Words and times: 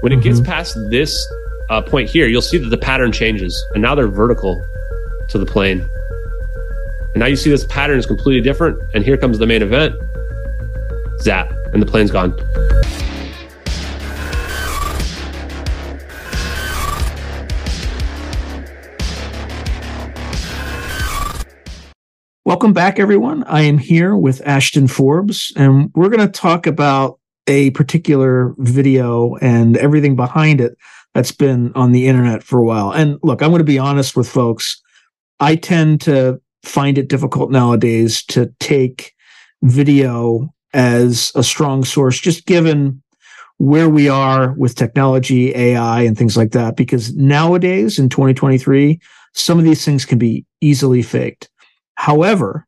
When 0.00 0.12
it 0.12 0.22
gets 0.22 0.40
past 0.40 0.78
this 0.90 1.12
uh, 1.70 1.82
point 1.82 2.08
here, 2.08 2.28
you'll 2.28 2.40
see 2.40 2.56
that 2.56 2.68
the 2.68 2.78
pattern 2.78 3.10
changes, 3.10 3.60
and 3.72 3.82
now 3.82 3.96
they're 3.96 4.06
vertical 4.06 4.64
to 5.28 5.38
the 5.38 5.44
plane. 5.44 5.80
And 7.14 7.16
now 7.16 7.26
you 7.26 7.34
see 7.34 7.50
this 7.50 7.64
pattern 7.64 7.98
is 7.98 8.06
completely 8.06 8.40
different, 8.40 8.78
and 8.94 9.04
here 9.04 9.16
comes 9.16 9.40
the 9.40 9.46
main 9.46 9.60
event. 9.60 9.96
Zap, 11.20 11.50
and 11.72 11.82
the 11.82 11.86
plane's 11.86 12.12
gone. 12.12 12.32
Welcome 22.44 22.72
back, 22.72 23.00
everyone. 23.00 23.42
I 23.44 23.62
am 23.62 23.78
here 23.78 24.16
with 24.16 24.46
Ashton 24.46 24.86
Forbes, 24.86 25.52
and 25.56 25.90
we're 25.96 26.08
going 26.08 26.24
to 26.24 26.32
talk 26.32 26.68
about 26.68 27.17
a 27.48 27.70
particular 27.70 28.54
video 28.58 29.34
and 29.36 29.76
everything 29.76 30.14
behind 30.14 30.60
it 30.60 30.76
that's 31.14 31.32
been 31.32 31.72
on 31.74 31.92
the 31.92 32.06
internet 32.06 32.42
for 32.42 32.58
a 32.60 32.64
while. 32.64 32.92
And 32.92 33.18
look, 33.22 33.42
I'm 33.42 33.50
going 33.50 33.58
to 33.58 33.64
be 33.64 33.78
honest 33.78 34.16
with 34.16 34.28
folks. 34.28 34.80
I 35.40 35.56
tend 35.56 36.00
to 36.02 36.40
find 36.62 36.98
it 36.98 37.08
difficult 37.08 37.50
nowadays 37.50 38.22
to 38.26 38.52
take 38.60 39.14
video 39.62 40.52
as 40.74 41.32
a 41.34 41.42
strong 41.42 41.84
source, 41.84 42.20
just 42.20 42.46
given 42.46 43.02
where 43.56 43.88
we 43.88 44.08
are 44.08 44.52
with 44.52 44.76
technology, 44.76 45.54
AI, 45.54 46.02
and 46.02 46.16
things 46.16 46.36
like 46.36 46.52
that. 46.52 46.76
Because 46.76 47.16
nowadays 47.16 47.98
in 47.98 48.08
2023, 48.08 49.00
some 49.32 49.58
of 49.58 49.64
these 49.64 49.84
things 49.84 50.04
can 50.04 50.18
be 50.18 50.44
easily 50.60 51.02
faked. 51.02 51.48
However, 51.94 52.66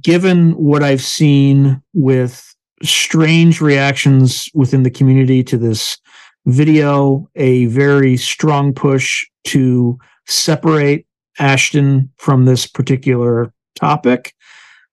given 0.00 0.52
what 0.52 0.82
I've 0.82 1.02
seen 1.02 1.82
with 1.94 2.47
strange 2.82 3.60
reactions 3.60 4.48
within 4.54 4.82
the 4.82 4.90
community 4.90 5.42
to 5.44 5.58
this 5.58 5.98
video, 6.46 7.28
a 7.36 7.66
very 7.66 8.16
strong 8.16 8.72
push 8.72 9.26
to 9.44 9.98
separate 10.26 11.06
Ashton 11.38 12.10
from 12.16 12.44
this 12.44 12.66
particular 12.66 13.52
topic 13.74 14.34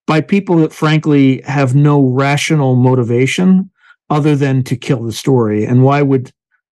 by 0.07 0.21
people 0.21 0.57
that 0.57 0.73
frankly 0.73 1.41
have 1.41 1.75
no 1.75 2.05
rational 2.05 2.75
motivation 2.75 3.69
other 4.09 4.35
than 4.35 4.63
to 4.63 4.75
kill 4.75 5.03
the 5.03 5.11
story. 5.11 5.65
And 5.65 5.83
why 5.83 6.01
would 6.01 6.31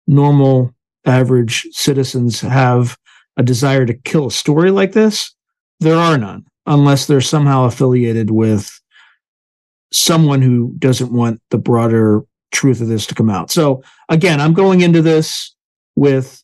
normal 0.06 0.72
average 1.04 1.66
citizens 1.72 2.40
have 2.40 2.96
a 3.36 3.42
desire 3.42 3.84
to 3.86 3.94
kill 3.94 4.28
a 4.28 4.32
story 4.32 4.70
like 4.70 4.92
this? 4.92 5.34
There 5.80 5.96
are 5.96 6.16
none 6.16 6.46
unless 6.66 7.06
they're 7.06 7.20
somehow 7.20 7.64
affiliated 7.64 8.30
with 8.30 8.80
someone 9.92 10.42
who 10.42 10.74
doesn't 10.78 11.12
want 11.12 11.40
the 11.50 11.58
broader 11.58 12.22
truth 12.52 12.80
of 12.80 12.88
this 12.88 13.06
to 13.06 13.14
come 13.14 13.30
out. 13.30 13.50
So 13.50 13.82
again, 14.08 14.40
I'm 14.40 14.54
going 14.54 14.80
into 14.80 15.02
this 15.02 15.54
with 15.94 16.42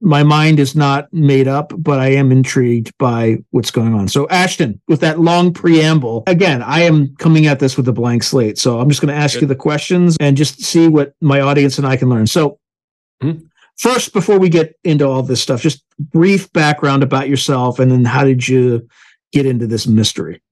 my 0.00 0.22
mind 0.22 0.60
is 0.60 0.76
not 0.76 1.10
made 1.12 1.48
up, 1.48 1.72
but 1.78 1.98
I 1.98 2.08
am 2.08 2.30
intrigued 2.30 2.96
by 2.98 3.38
what's 3.50 3.70
going 3.70 3.94
on. 3.94 4.06
So 4.08 4.28
Ashton, 4.28 4.80
with 4.86 5.00
that 5.00 5.18
long 5.18 5.52
preamble, 5.52 6.24
again, 6.26 6.62
I 6.62 6.82
am 6.82 7.14
coming 7.16 7.46
at 7.46 7.58
this 7.58 7.76
with 7.76 7.88
a 7.88 7.92
blank 7.92 8.22
slate. 8.22 8.58
So 8.58 8.78
I'm 8.78 8.88
just 8.90 9.00
going 9.00 9.14
to 9.14 9.20
ask 9.20 9.34
Good. 9.34 9.42
you 9.42 9.48
the 9.48 9.56
questions 9.56 10.16
and 10.20 10.36
just 10.36 10.62
see 10.62 10.88
what 10.88 11.14
my 11.22 11.40
audience 11.40 11.78
and 11.78 11.86
I 11.86 11.96
can 11.96 12.10
learn. 12.10 12.26
So 12.26 12.58
mm-hmm. 13.22 13.46
first, 13.78 14.12
before 14.12 14.38
we 14.38 14.50
get 14.50 14.78
into 14.84 15.08
all 15.08 15.22
this 15.22 15.40
stuff, 15.40 15.62
just 15.62 15.82
brief 15.98 16.52
background 16.52 17.02
about 17.02 17.28
yourself 17.28 17.78
and 17.78 17.90
then 17.90 18.04
how 18.04 18.24
did 18.24 18.46
you 18.46 18.86
get 19.32 19.46
into 19.46 19.66
this 19.66 19.86
mystery? 19.86 20.42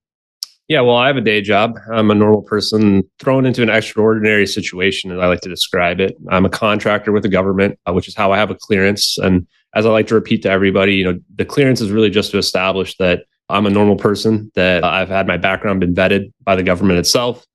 Yeah, 0.69 0.79
well, 0.81 0.95
I 0.95 1.07
have 1.07 1.17
a 1.17 1.21
day 1.21 1.41
job. 1.41 1.77
I'm 1.91 2.09
a 2.09 2.15
normal 2.15 2.41
person 2.41 3.03
thrown 3.19 3.45
into 3.45 3.61
an 3.61 3.69
extraordinary 3.69 4.47
situation, 4.47 5.11
as 5.11 5.19
I 5.19 5.27
like 5.27 5.41
to 5.41 5.49
describe 5.49 5.99
it. 5.99 6.15
I'm 6.29 6.45
a 6.45 6.49
contractor 6.49 7.11
with 7.11 7.23
the 7.23 7.29
government, 7.29 7.77
uh, 7.85 7.91
which 7.91 8.07
is 8.07 8.15
how 8.15 8.31
I 8.31 8.37
have 8.37 8.49
a 8.49 8.55
clearance. 8.55 9.17
And 9.17 9.45
as 9.75 9.85
I 9.85 9.89
like 9.89 10.07
to 10.07 10.15
repeat 10.15 10.41
to 10.43 10.49
everybody, 10.49 10.95
you 10.95 11.03
know, 11.03 11.19
the 11.35 11.43
clearance 11.43 11.81
is 11.81 11.91
really 11.91 12.09
just 12.09 12.31
to 12.31 12.37
establish 12.37 12.95
that 12.97 13.25
I'm 13.49 13.65
a 13.65 13.69
normal 13.69 13.97
person, 13.97 14.51
that 14.55 14.85
I've 14.85 15.09
had 15.09 15.27
my 15.27 15.35
background 15.35 15.81
been 15.81 15.93
vetted 15.93 16.31
by 16.43 16.55
the 16.55 16.63
government 16.63 16.97
itself. 16.97 17.45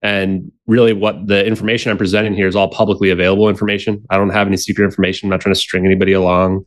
And 0.00 0.52
really, 0.68 0.92
what 0.92 1.26
the 1.26 1.44
information 1.44 1.90
I'm 1.90 1.98
presenting 1.98 2.34
here 2.34 2.46
is 2.46 2.54
all 2.54 2.68
publicly 2.68 3.10
available 3.10 3.48
information. 3.48 4.04
I 4.08 4.18
don't 4.18 4.30
have 4.30 4.46
any 4.46 4.56
secret 4.56 4.84
information. 4.84 5.26
I'm 5.26 5.30
not 5.30 5.40
trying 5.40 5.54
to 5.54 5.60
string 5.60 5.84
anybody 5.84 6.12
along. 6.12 6.64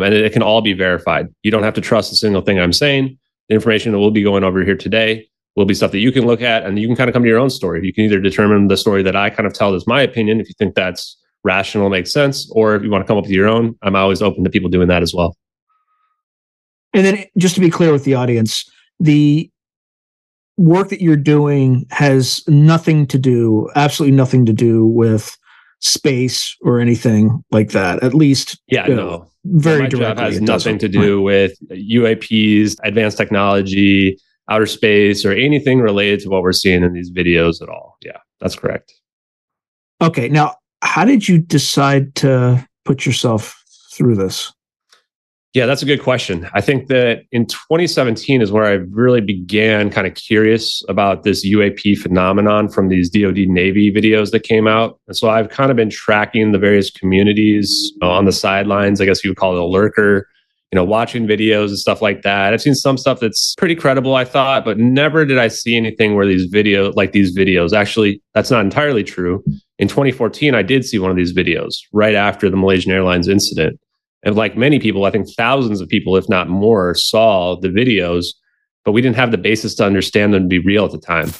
And 0.00 0.12
it 0.12 0.32
can 0.32 0.42
all 0.42 0.60
be 0.60 0.72
verified. 0.72 1.28
You 1.42 1.52
don't 1.52 1.62
have 1.62 1.74
to 1.74 1.80
trust 1.80 2.12
a 2.12 2.16
single 2.16 2.42
thing 2.42 2.58
I'm 2.58 2.72
saying 2.72 3.16
the 3.48 3.54
information 3.54 3.92
that 3.92 3.98
we'll 3.98 4.10
be 4.10 4.22
going 4.22 4.44
over 4.44 4.64
here 4.64 4.76
today 4.76 5.28
will 5.56 5.64
be 5.64 5.74
stuff 5.74 5.90
that 5.90 5.98
you 5.98 6.12
can 6.12 6.26
look 6.26 6.42
at 6.42 6.64
and 6.64 6.78
you 6.78 6.86
can 6.86 6.94
kind 6.94 7.08
of 7.08 7.14
come 7.14 7.22
to 7.22 7.28
your 7.28 7.38
own 7.38 7.50
story. 7.50 7.84
You 7.84 7.92
can 7.92 8.04
either 8.04 8.20
determine 8.20 8.68
the 8.68 8.76
story 8.76 9.02
that 9.02 9.16
I 9.16 9.30
kind 9.30 9.46
of 9.46 9.54
tell 9.54 9.74
as 9.74 9.86
my 9.86 10.02
opinion, 10.02 10.38
if 10.38 10.48
you 10.48 10.54
think 10.58 10.74
that's 10.74 11.16
rational, 11.44 11.88
makes 11.88 12.12
sense, 12.12 12.50
or 12.52 12.76
if 12.76 12.82
you 12.82 12.90
want 12.90 13.02
to 13.02 13.08
come 13.08 13.16
up 13.16 13.24
with 13.24 13.32
your 13.32 13.48
own, 13.48 13.74
I'm 13.82 13.96
always 13.96 14.20
open 14.20 14.44
to 14.44 14.50
people 14.50 14.68
doing 14.68 14.88
that 14.88 15.02
as 15.02 15.14
well. 15.14 15.36
And 16.92 17.04
then 17.04 17.24
just 17.38 17.54
to 17.54 17.60
be 17.60 17.70
clear 17.70 17.92
with 17.92 18.04
the 18.04 18.14
audience, 18.14 18.68
the 19.00 19.50
work 20.58 20.88
that 20.88 21.00
you're 21.00 21.16
doing 21.16 21.86
has 21.90 22.42
nothing 22.48 23.06
to 23.06 23.18
do, 23.18 23.68
absolutely 23.76 24.16
nothing 24.16 24.46
to 24.46 24.52
do 24.52 24.86
with 24.86 25.36
space 25.80 26.56
or 26.62 26.80
anything 26.80 27.44
like 27.50 27.70
that. 27.70 28.02
At 28.02 28.14
least, 28.14 28.58
yeah, 28.66 28.86
no, 28.86 29.30
very 29.44 29.82
my 29.82 29.88
directly. 29.88 30.24
Has 30.24 30.40
nothing 30.40 30.78
to 30.78 30.88
do 30.88 31.20
with 31.20 31.52
UAPs, 31.70 32.76
advanced 32.82 33.18
technology, 33.18 34.18
outer 34.48 34.66
space, 34.66 35.24
or 35.24 35.32
anything 35.32 35.80
related 35.80 36.20
to 36.20 36.28
what 36.28 36.42
we're 36.42 36.52
seeing 36.52 36.82
in 36.82 36.92
these 36.92 37.10
videos 37.10 37.62
at 37.62 37.68
all. 37.68 37.96
Yeah, 38.02 38.18
that's 38.40 38.56
correct. 38.56 38.92
Okay, 40.02 40.28
now 40.28 40.56
how 40.82 41.04
did 41.04 41.28
you 41.28 41.38
decide 41.38 42.14
to 42.16 42.66
put 42.84 43.06
yourself 43.06 43.62
through 43.92 44.14
this? 44.14 44.52
Yeah, 45.56 45.64
that's 45.64 45.80
a 45.80 45.86
good 45.86 46.02
question. 46.02 46.46
I 46.52 46.60
think 46.60 46.88
that 46.88 47.22
in 47.32 47.46
2017 47.46 48.42
is 48.42 48.52
where 48.52 48.66
I 48.66 48.72
really 48.72 49.22
began 49.22 49.88
kind 49.88 50.06
of 50.06 50.14
curious 50.14 50.84
about 50.86 51.22
this 51.22 51.46
UAP 51.46 51.96
phenomenon 51.96 52.68
from 52.68 52.90
these 52.90 53.08
DoD 53.08 53.48
Navy 53.48 53.90
videos 53.90 54.32
that 54.32 54.42
came 54.42 54.68
out. 54.68 55.00
And 55.08 55.16
so 55.16 55.30
I've 55.30 55.48
kind 55.48 55.70
of 55.70 55.76
been 55.78 55.88
tracking 55.88 56.52
the 56.52 56.58
various 56.58 56.90
communities 56.90 57.90
uh, 58.02 58.10
on 58.10 58.26
the 58.26 58.32
sidelines. 58.32 59.00
I 59.00 59.06
guess 59.06 59.24
you 59.24 59.30
would 59.30 59.38
call 59.38 59.56
it 59.56 59.58
a 59.58 59.64
lurker, 59.64 60.28
you 60.72 60.76
know, 60.76 60.84
watching 60.84 61.26
videos 61.26 61.68
and 61.68 61.78
stuff 61.78 62.02
like 62.02 62.22
that. 62.22 62.52
I've 62.52 62.60
seen 62.60 62.74
some 62.74 62.98
stuff 62.98 63.20
that's 63.20 63.54
pretty 63.56 63.76
credible, 63.76 64.16
I 64.16 64.24
thought, 64.24 64.64
but 64.64 64.78
never 64.78 65.24
did 65.24 65.38
I 65.38 65.48
see 65.48 65.76
anything 65.76 66.14
where 66.14 66.26
these 66.26 66.52
videos, 66.52 66.94
like 66.96 67.12
these 67.12 67.36
videos, 67.36 67.72
actually, 67.72 68.20
that's 68.34 68.50
not 68.50 68.64
entirely 68.64 69.04
true. 69.04 69.44
In 69.78 69.88
2014, 69.88 70.54
I 70.54 70.62
did 70.62 70.84
see 70.84 70.98
one 70.98 71.10
of 71.10 71.16
these 71.16 71.32
videos 71.32 71.76
right 71.92 72.14
after 72.14 72.50
the 72.50 72.56
Malaysian 72.56 72.90
Airlines 72.92 73.28
incident. 73.28 73.78
And 74.24 74.34
like 74.34 74.56
many 74.56 74.80
people, 74.80 75.04
I 75.04 75.10
think 75.10 75.28
thousands 75.36 75.80
of 75.80 75.88
people, 75.88 76.16
if 76.16 76.28
not 76.28 76.48
more, 76.48 76.94
saw 76.94 77.54
the 77.54 77.68
videos, 77.68 78.26
but 78.84 78.92
we 78.92 79.00
didn't 79.00 79.16
have 79.16 79.30
the 79.30 79.38
basis 79.38 79.74
to 79.76 79.84
understand 79.84 80.34
them 80.34 80.42
to 80.44 80.48
be 80.48 80.58
real 80.58 80.84
at 80.84 80.90
the 80.90 80.98
time. 80.98 81.30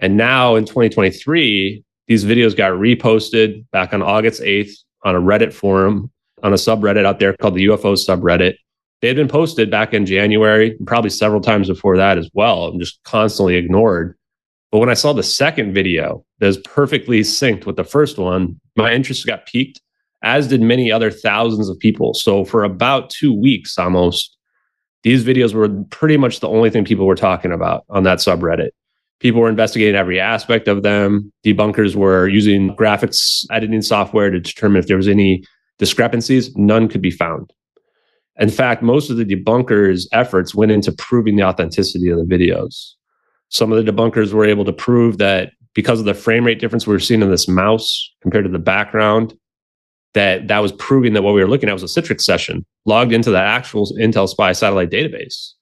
And 0.00 0.16
now 0.16 0.56
in 0.56 0.64
2023, 0.64 1.84
these 2.08 2.24
videos 2.24 2.56
got 2.56 2.72
reposted 2.72 3.64
back 3.70 3.92
on 3.92 4.02
August 4.02 4.42
8th 4.42 4.72
on 5.04 5.14
a 5.14 5.20
Reddit 5.20 5.52
forum, 5.52 6.10
on 6.42 6.52
a 6.52 6.56
subreddit 6.56 7.04
out 7.04 7.18
there 7.18 7.34
called 7.36 7.54
the 7.54 7.66
UFO 7.66 7.96
subreddit. 7.96 8.54
They 9.00 9.08
had 9.08 9.16
been 9.16 9.28
posted 9.28 9.70
back 9.70 9.94
in 9.94 10.04
January, 10.04 10.76
probably 10.86 11.10
several 11.10 11.40
times 11.40 11.68
before 11.68 11.96
that 11.96 12.18
as 12.18 12.28
well, 12.34 12.68
and 12.68 12.80
just 12.80 13.02
constantly 13.04 13.56
ignored. 13.56 14.16
But 14.70 14.78
when 14.78 14.90
I 14.90 14.94
saw 14.94 15.12
the 15.12 15.22
second 15.22 15.74
video 15.74 16.24
that 16.38 16.46
was 16.46 16.58
perfectly 16.58 17.20
synced 17.20 17.66
with 17.66 17.76
the 17.76 17.84
first 17.84 18.18
one, 18.18 18.60
my 18.76 18.92
interest 18.92 19.26
got 19.26 19.46
piqued 19.46 19.80
as 20.22 20.48
did 20.48 20.60
many 20.60 20.92
other 20.92 21.10
thousands 21.10 21.68
of 21.68 21.78
people. 21.78 22.14
So 22.14 22.44
for 22.44 22.62
about 22.64 23.10
two 23.10 23.32
weeks 23.32 23.78
almost, 23.78 24.36
these 25.02 25.24
videos 25.24 25.54
were 25.54 25.68
pretty 25.90 26.18
much 26.18 26.40
the 26.40 26.48
only 26.48 26.70
thing 26.70 26.84
people 26.84 27.06
were 27.06 27.14
talking 27.14 27.52
about 27.52 27.84
on 27.88 28.02
that 28.02 28.18
subreddit. 28.18 28.70
People 29.18 29.40
were 29.40 29.48
investigating 29.48 29.96
every 29.96 30.20
aspect 30.20 30.68
of 30.68 30.82
them. 30.82 31.32
Debunkers 31.44 31.94
were 31.94 32.28
using 32.28 32.74
graphics 32.76 33.44
editing 33.50 33.82
software 33.82 34.30
to 34.30 34.40
determine 34.40 34.78
if 34.78 34.86
there 34.86 34.96
was 34.96 35.08
any 35.08 35.44
discrepancies. 35.80 36.54
None 36.56 36.88
could 36.88 37.02
be 37.02 37.10
found. 37.10 37.52
In 38.38 38.50
fact, 38.50 38.82
most 38.82 39.10
of 39.10 39.16
the 39.16 39.24
debunkers' 39.24 40.06
efforts 40.12 40.54
went 40.54 40.70
into 40.70 40.92
proving 40.92 41.34
the 41.34 41.42
authenticity 41.42 42.08
of 42.10 42.18
the 42.18 42.24
videos. 42.24 42.92
Some 43.48 43.72
of 43.72 43.84
the 43.84 43.90
debunkers 43.90 44.32
were 44.32 44.44
able 44.44 44.64
to 44.66 44.72
prove 44.72 45.18
that 45.18 45.52
because 45.74 45.98
of 45.98 46.04
the 46.04 46.14
frame 46.14 46.44
rate 46.44 46.60
difference 46.60 46.86
we 46.86 46.92
were 46.92 47.00
seeing 47.00 47.22
in 47.22 47.30
this 47.30 47.48
mouse 47.48 48.08
compared 48.22 48.44
to 48.44 48.50
the 48.50 48.58
background, 48.58 49.34
that 50.14 50.48
that 50.48 50.58
was 50.58 50.72
proving 50.72 51.12
that 51.14 51.22
what 51.22 51.34
we 51.34 51.40
were 51.40 51.48
looking 51.48 51.68
at 51.68 51.72
was 51.72 51.82
a 51.82 52.00
Citrix 52.00 52.22
session 52.22 52.64
logged 52.86 53.12
into 53.12 53.30
the 53.30 53.38
actual 53.38 53.86
Intel 53.98 54.28
Spy 54.28 54.52
satellite 54.52 54.90
database. 54.90 55.52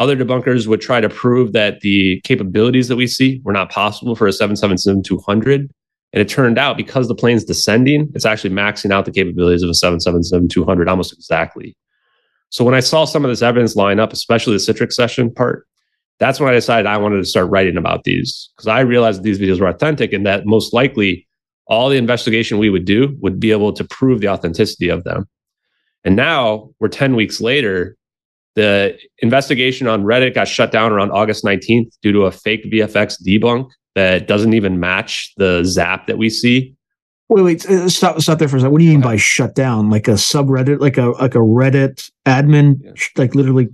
Other 0.00 0.16
debunkers 0.16 0.66
would 0.66 0.80
try 0.80 1.00
to 1.00 1.08
prove 1.08 1.52
that 1.52 1.80
the 1.80 2.20
capabilities 2.24 2.88
that 2.88 2.96
we 2.96 3.06
see 3.06 3.40
were 3.44 3.52
not 3.52 3.70
possible 3.70 4.16
for 4.16 4.26
a 4.26 4.30
777-200. 4.30 5.68
And 6.14 6.20
it 6.20 6.28
turned 6.28 6.58
out 6.58 6.76
because 6.76 7.08
the 7.08 7.14
plane's 7.14 7.42
descending, 7.42 8.08
it's 8.14 8.24
actually 8.24 8.50
maxing 8.50 8.92
out 8.92 9.04
the 9.04 9.10
capabilities 9.10 9.64
of 9.64 9.68
a 9.68 9.72
777-200 9.72 10.88
almost 10.88 11.12
exactly. 11.12 11.76
So 12.50 12.64
when 12.64 12.74
I 12.74 12.78
saw 12.78 13.04
some 13.04 13.24
of 13.24 13.32
this 13.32 13.42
evidence 13.42 13.74
line 13.74 13.98
up, 13.98 14.12
especially 14.12 14.52
the 14.52 14.60
Citrix 14.60 14.92
session 14.92 15.34
part, 15.34 15.66
that's 16.20 16.38
when 16.38 16.48
I 16.48 16.52
decided 16.52 16.86
I 16.86 16.98
wanted 16.98 17.16
to 17.16 17.24
start 17.24 17.50
writing 17.50 17.76
about 17.76 18.04
these 18.04 18.50
because 18.54 18.68
I 18.68 18.78
realized 18.80 19.24
these 19.24 19.40
videos 19.40 19.58
were 19.58 19.66
authentic 19.66 20.12
and 20.12 20.24
that 20.24 20.46
most 20.46 20.72
likely 20.72 21.26
all 21.66 21.88
the 21.88 21.96
investigation 21.96 22.58
we 22.58 22.70
would 22.70 22.84
do 22.84 23.16
would 23.20 23.40
be 23.40 23.50
able 23.50 23.72
to 23.72 23.82
prove 23.82 24.20
the 24.20 24.28
authenticity 24.28 24.90
of 24.90 25.02
them. 25.02 25.28
And 26.04 26.14
now 26.14 26.70
we're 26.78 26.86
10 26.86 27.16
weeks 27.16 27.40
later. 27.40 27.96
The 28.54 28.96
investigation 29.18 29.88
on 29.88 30.04
Reddit 30.04 30.34
got 30.34 30.46
shut 30.46 30.70
down 30.70 30.92
around 30.92 31.10
August 31.10 31.42
19th 31.44 31.90
due 32.02 32.12
to 32.12 32.26
a 32.26 32.30
fake 32.30 32.70
VFX 32.70 33.20
debunk 33.20 33.68
that 33.94 34.26
doesn't 34.28 34.54
even 34.54 34.80
match 34.80 35.32
the 35.36 35.62
zap 35.64 36.06
that 36.06 36.18
we 36.18 36.28
see. 36.28 36.74
Wait, 37.28 37.42
wait, 37.42 37.66
uh, 37.66 37.88
stop, 37.88 38.20
stop 38.20 38.38
there 38.38 38.48
for 38.48 38.56
a 38.56 38.60
second. 38.60 38.72
What 38.72 38.78
do 38.78 38.84
you 38.84 38.92
mean 38.92 39.00
by 39.00 39.16
shut 39.16 39.54
down? 39.54 39.88
Like 39.88 40.08
a 40.08 40.12
subreddit, 40.12 40.80
like 40.80 40.98
a 40.98 41.10
like 41.10 41.34
a 41.34 41.38
Reddit 41.38 42.10
admin, 42.26 42.80
yeah. 42.82 42.92
like 43.16 43.34
literally 43.34 43.68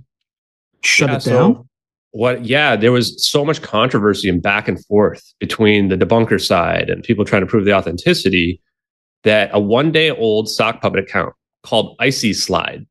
shut 0.81 1.09
yeah, 1.09 1.17
it 1.17 1.23
down? 1.23 1.53
So 1.55 1.67
what? 2.11 2.45
Yeah, 2.45 2.75
there 2.75 2.91
was 2.91 3.25
so 3.25 3.43
much 3.43 3.61
controversy 3.61 4.29
and 4.29 4.41
back 4.41 4.67
and 4.67 4.83
forth 4.85 5.33
between 5.39 5.89
the 5.89 5.97
debunker 5.97 6.43
side 6.43 6.89
and 6.89 7.03
people 7.03 7.25
trying 7.25 7.41
to 7.41 7.45
prove 7.45 7.65
the 7.65 7.73
authenticity 7.73 8.61
that 9.23 9.49
a 9.53 9.59
one 9.59 9.91
day 9.91 10.11
old 10.11 10.49
sock 10.49 10.81
puppet 10.81 10.99
account 10.99 11.33
called 11.63 11.95
Icy 11.99 12.33
Slide, 12.33 12.85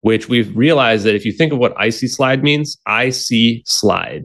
which 0.00 0.28
we've 0.28 0.54
realized 0.56 1.04
that 1.04 1.14
if 1.14 1.24
you 1.24 1.32
think 1.32 1.52
of 1.52 1.58
what 1.58 1.74
Icy 1.78 2.08
Slide 2.08 2.42
means, 2.42 2.78
IC 2.88 3.62
Slide. 3.66 4.24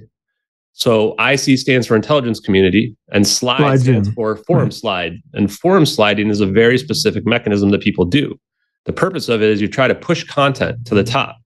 So 0.74 1.16
IC 1.20 1.60
stands 1.60 1.86
for 1.88 1.96
intelligence 1.96 2.40
community 2.40 2.96
and 3.12 3.28
slide, 3.28 3.58
slide 3.58 3.80
stands 3.82 4.08
in. 4.08 4.14
for 4.14 4.36
forum 4.36 4.66
right. 4.66 4.74
slide. 4.74 5.14
And 5.34 5.52
forum 5.52 5.86
sliding 5.86 6.30
is 6.30 6.42
a 6.42 6.48
very 6.48 6.78
specific 6.78 7.26
mechanism 7.26 7.70
that 7.70 7.82
people 7.82 8.06
do. 8.06 8.40
The 8.86 8.94
purpose 8.94 9.30
of 9.30 9.42
it 9.42 9.50
is 9.50 9.62
you 9.62 9.68
try 9.68 9.88
to 9.88 9.96
push 9.96 10.24
content 10.24 10.86
to 10.88 10.96
the 10.96 11.04
top 11.04 11.38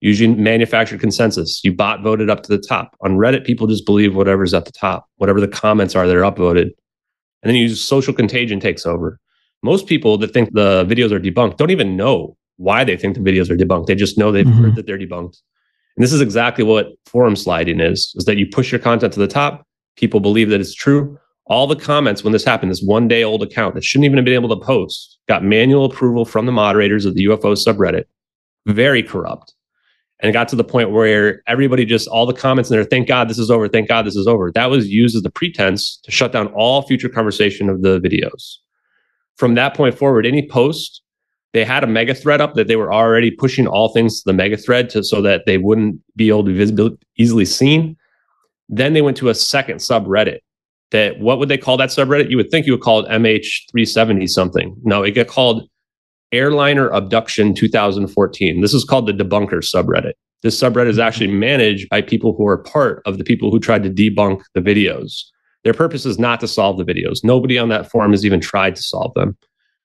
using 0.00 0.42
manufactured 0.42 1.00
consensus. 1.00 1.62
You 1.62 1.72
bot 1.72 2.02
voted 2.02 2.28
up 2.28 2.42
to 2.42 2.48
the 2.56 2.62
top. 2.62 2.96
On 3.02 3.16
Reddit, 3.16 3.46
people 3.46 3.66
just 3.68 3.86
believe 3.86 4.16
whatever's 4.16 4.52
at 4.52 4.64
the 4.64 4.72
top, 4.72 5.06
whatever 5.16 5.40
the 5.40 5.48
comments 5.48 5.94
are 5.94 6.06
that 6.06 6.16
are 6.16 6.22
upvoted. 6.22 6.70
And 7.42 7.48
then 7.48 7.54
you 7.54 7.62
use 7.62 7.80
social 7.80 8.12
contagion 8.12 8.60
takes 8.60 8.84
over 8.84 9.20
most 9.62 9.86
people 9.86 10.18
that 10.18 10.32
think 10.32 10.52
the 10.52 10.84
videos 10.84 11.12
are 11.12 11.20
debunked 11.20 11.56
don't 11.56 11.70
even 11.70 11.96
know 11.96 12.36
why 12.56 12.84
they 12.84 12.96
think 12.96 13.14
the 13.14 13.20
videos 13.20 13.50
are 13.50 13.56
debunked. 13.56 13.86
They 13.86 13.94
just 13.94 14.18
know 14.18 14.30
they've 14.30 14.46
mm-hmm. 14.46 14.62
heard 14.62 14.76
that 14.76 14.86
they're 14.86 14.98
debunked. 14.98 15.40
And 15.96 16.02
this 16.02 16.12
is 16.12 16.20
exactly 16.20 16.64
what 16.64 16.92
forum 17.06 17.36
sliding 17.36 17.80
is, 17.80 18.12
is 18.16 18.24
that 18.24 18.36
you 18.36 18.46
push 18.46 18.72
your 18.72 18.78
content 18.78 19.12
to 19.14 19.20
the 19.20 19.28
top. 19.28 19.66
People 19.96 20.20
believe 20.20 20.48
that 20.50 20.60
it's 20.60 20.74
true. 20.74 21.18
All 21.46 21.66
the 21.66 21.76
comments 21.76 22.24
when 22.24 22.32
this 22.32 22.44
happened, 22.44 22.70
this 22.70 22.82
one 22.82 23.08
day 23.08 23.24
old 23.24 23.42
account 23.42 23.74
that 23.74 23.84
shouldn't 23.84 24.06
even 24.06 24.16
have 24.16 24.24
been 24.24 24.34
able 24.34 24.48
to 24.48 24.64
post, 24.64 25.18
got 25.28 25.44
manual 25.44 25.84
approval 25.84 26.24
from 26.24 26.46
the 26.46 26.52
moderators 26.52 27.04
of 27.04 27.14
the 27.14 27.26
UFO 27.26 27.54
subreddit. 27.56 28.04
Very 28.66 29.02
corrupt. 29.02 29.54
And 30.20 30.30
it 30.30 30.32
got 30.32 30.46
to 30.48 30.56
the 30.56 30.64
point 30.64 30.92
where 30.92 31.42
everybody 31.48 31.84
just, 31.84 32.06
all 32.06 32.26
the 32.26 32.32
comments 32.32 32.70
in 32.70 32.76
there, 32.76 32.84
thank 32.84 33.08
God 33.08 33.28
this 33.28 33.40
is 33.40 33.50
over, 33.50 33.68
thank 33.68 33.88
God 33.88 34.06
this 34.06 34.14
is 34.14 34.28
over. 34.28 34.52
That 34.52 34.70
was 34.70 34.88
used 34.88 35.16
as 35.16 35.22
the 35.22 35.30
pretense 35.30 35.98
to 36.04 36.12
shut 36.12 36.32
down 36.32 36.46
all 36.48 36.82
future 36.82 37.08
conversation 37.08 37.68
of 37.68 37.82
the 37.82 37.98
videos 38.00 38.58
from 39.36 39.54
that 39.54 39.74
point 39.74 39.96
forward, 39.96 40.26
any 40.26 40.46
post, 40.46 41.01
they 41.52 41.64
had 41.64 41.84
a 41.84 41.86
mega 41.86 42.14
thread 42.14 42.40
up 42.40 42.54
that 42.54 42.68
they 42.68 42.76
were 42.76 42.92
already 42.92 43.30
pushing 43.30 43.66
all 43.66 43.92
things 43.92 44.20
to 44.20 44.22
the 44.26 44.32
mega 44.32 44.56
thread 44.56 44.88
to, 44.90 45.04
so 45.04 45.20
that 45.22 45.42
they 45.46 45.58
wouldn't 45.58 46.00
be 46.16 46.28
able 46.28 46.44
to 46.44 46.50
be 46.50 46.56
visible, 46.56 46.96
easily 47.16 47.44
seen. 47.44 47.96
Then 48.68 48.94
they 48.94 49.02
went 49.02 49.16
to 49.18 49.28
a 49.28 49.34
second 49.34 49.78
subreddit 49.78 50.38
that 50.92 51.18
what 51.20 51.38
would 51.38 51.48
they 51.48 51.58
call 51.58 51.76
that 51.78 51.88
subreddit? 51.88 52.30
You 52.30 52.36
would 52.36 52.50
think 52.50 52.66
you 52.66 52.72
would 52.72 52.82
call 52.82 53.00
it 53.00 53.08
MH370 53.08 54.28
something. 54.28 54.76
No, 54.82 55.02
it 55.02 55.12
got 55.12 55.26
called 55.26 55.68
Airliner 56.32 56.88
Abduction 56.90 57.54
2014. 57.54 58.60
This 58.60 58.72
is 58.72 58.84
called 58.84 59.06
the 59.06 59.12
Debunker 59.12 59.62
subreddit. 59.62 60.12
This 60.42 60.60
subreddit 60.60 60.88
is 60.88 60.98
actually 60.98 61.28
mm-hmm. 61.28 61.40
managed 61.40 61.88
by 61.88 62.02
people 62.02 62.34
who 62.34 62.46
are 62.46 62.58
part 62.58 63.02
of 63.06 63.18
the 63.18 63.24
people 63.24 63.50
who 63.50 63.60
tried 63.60 63.82
to 63.84 63.90
debunk 63.90 64.42
the 64.54 64.60
videos. 64.60 65.24
Their 65.64 65.74
purpose 65.74 66.04
is 66.04 66.18
not 66.18 66.40
to 66.40 66.48
solve 66.48 66.78
the 66.78 66.84
videos. 66.84 67.22
Nobody 67.22 67.58
on 67.58 67.68
that 67.68 67.90
forum 67.90 68.10
has 68.10 68.26
even 68.26 68.40
tried 68.40 68.74
to 68.76 68.82
solve 68.82 69.14
them. 69.14 69.36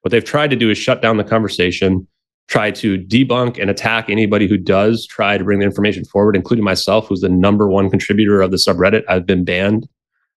What 0.02 0.12
they've 0.12 0.24
tried 0.24 0.50
to 0.52 0.56
do 0.56 0.70
is 0.70 0.78
shut 0.78 1.02
down 1.02 1.18
the 1.18 1.24
conversation, 1.24 2.08
try 2.48 2.72
to 2.72 2.98
debunk 2.98 3.60
and 3.60 3.70
attack 3.70 4.10
anybody 4.10 4.48
who 4.48 4.58
does 4.58 5.06
try 5.06 5.38
to 5.38 5.44
bring 5.44 5.60
the 5.60 5.66
information 5.66 6.06
forward, 6.06 6.36
including 6.36 6.64
myself, 6.64 7.08
who's 7.08 7.22
the 7.22 7.30
number 7.30 7.68
one 7.68 7.90
contributor 7.90 8.42
of 8.42 8.52
the 8.52 8.58
subreddit. 8.58 9.04
I've 9.10 9.26
been 9.26 9.44
banned 9.44 9.88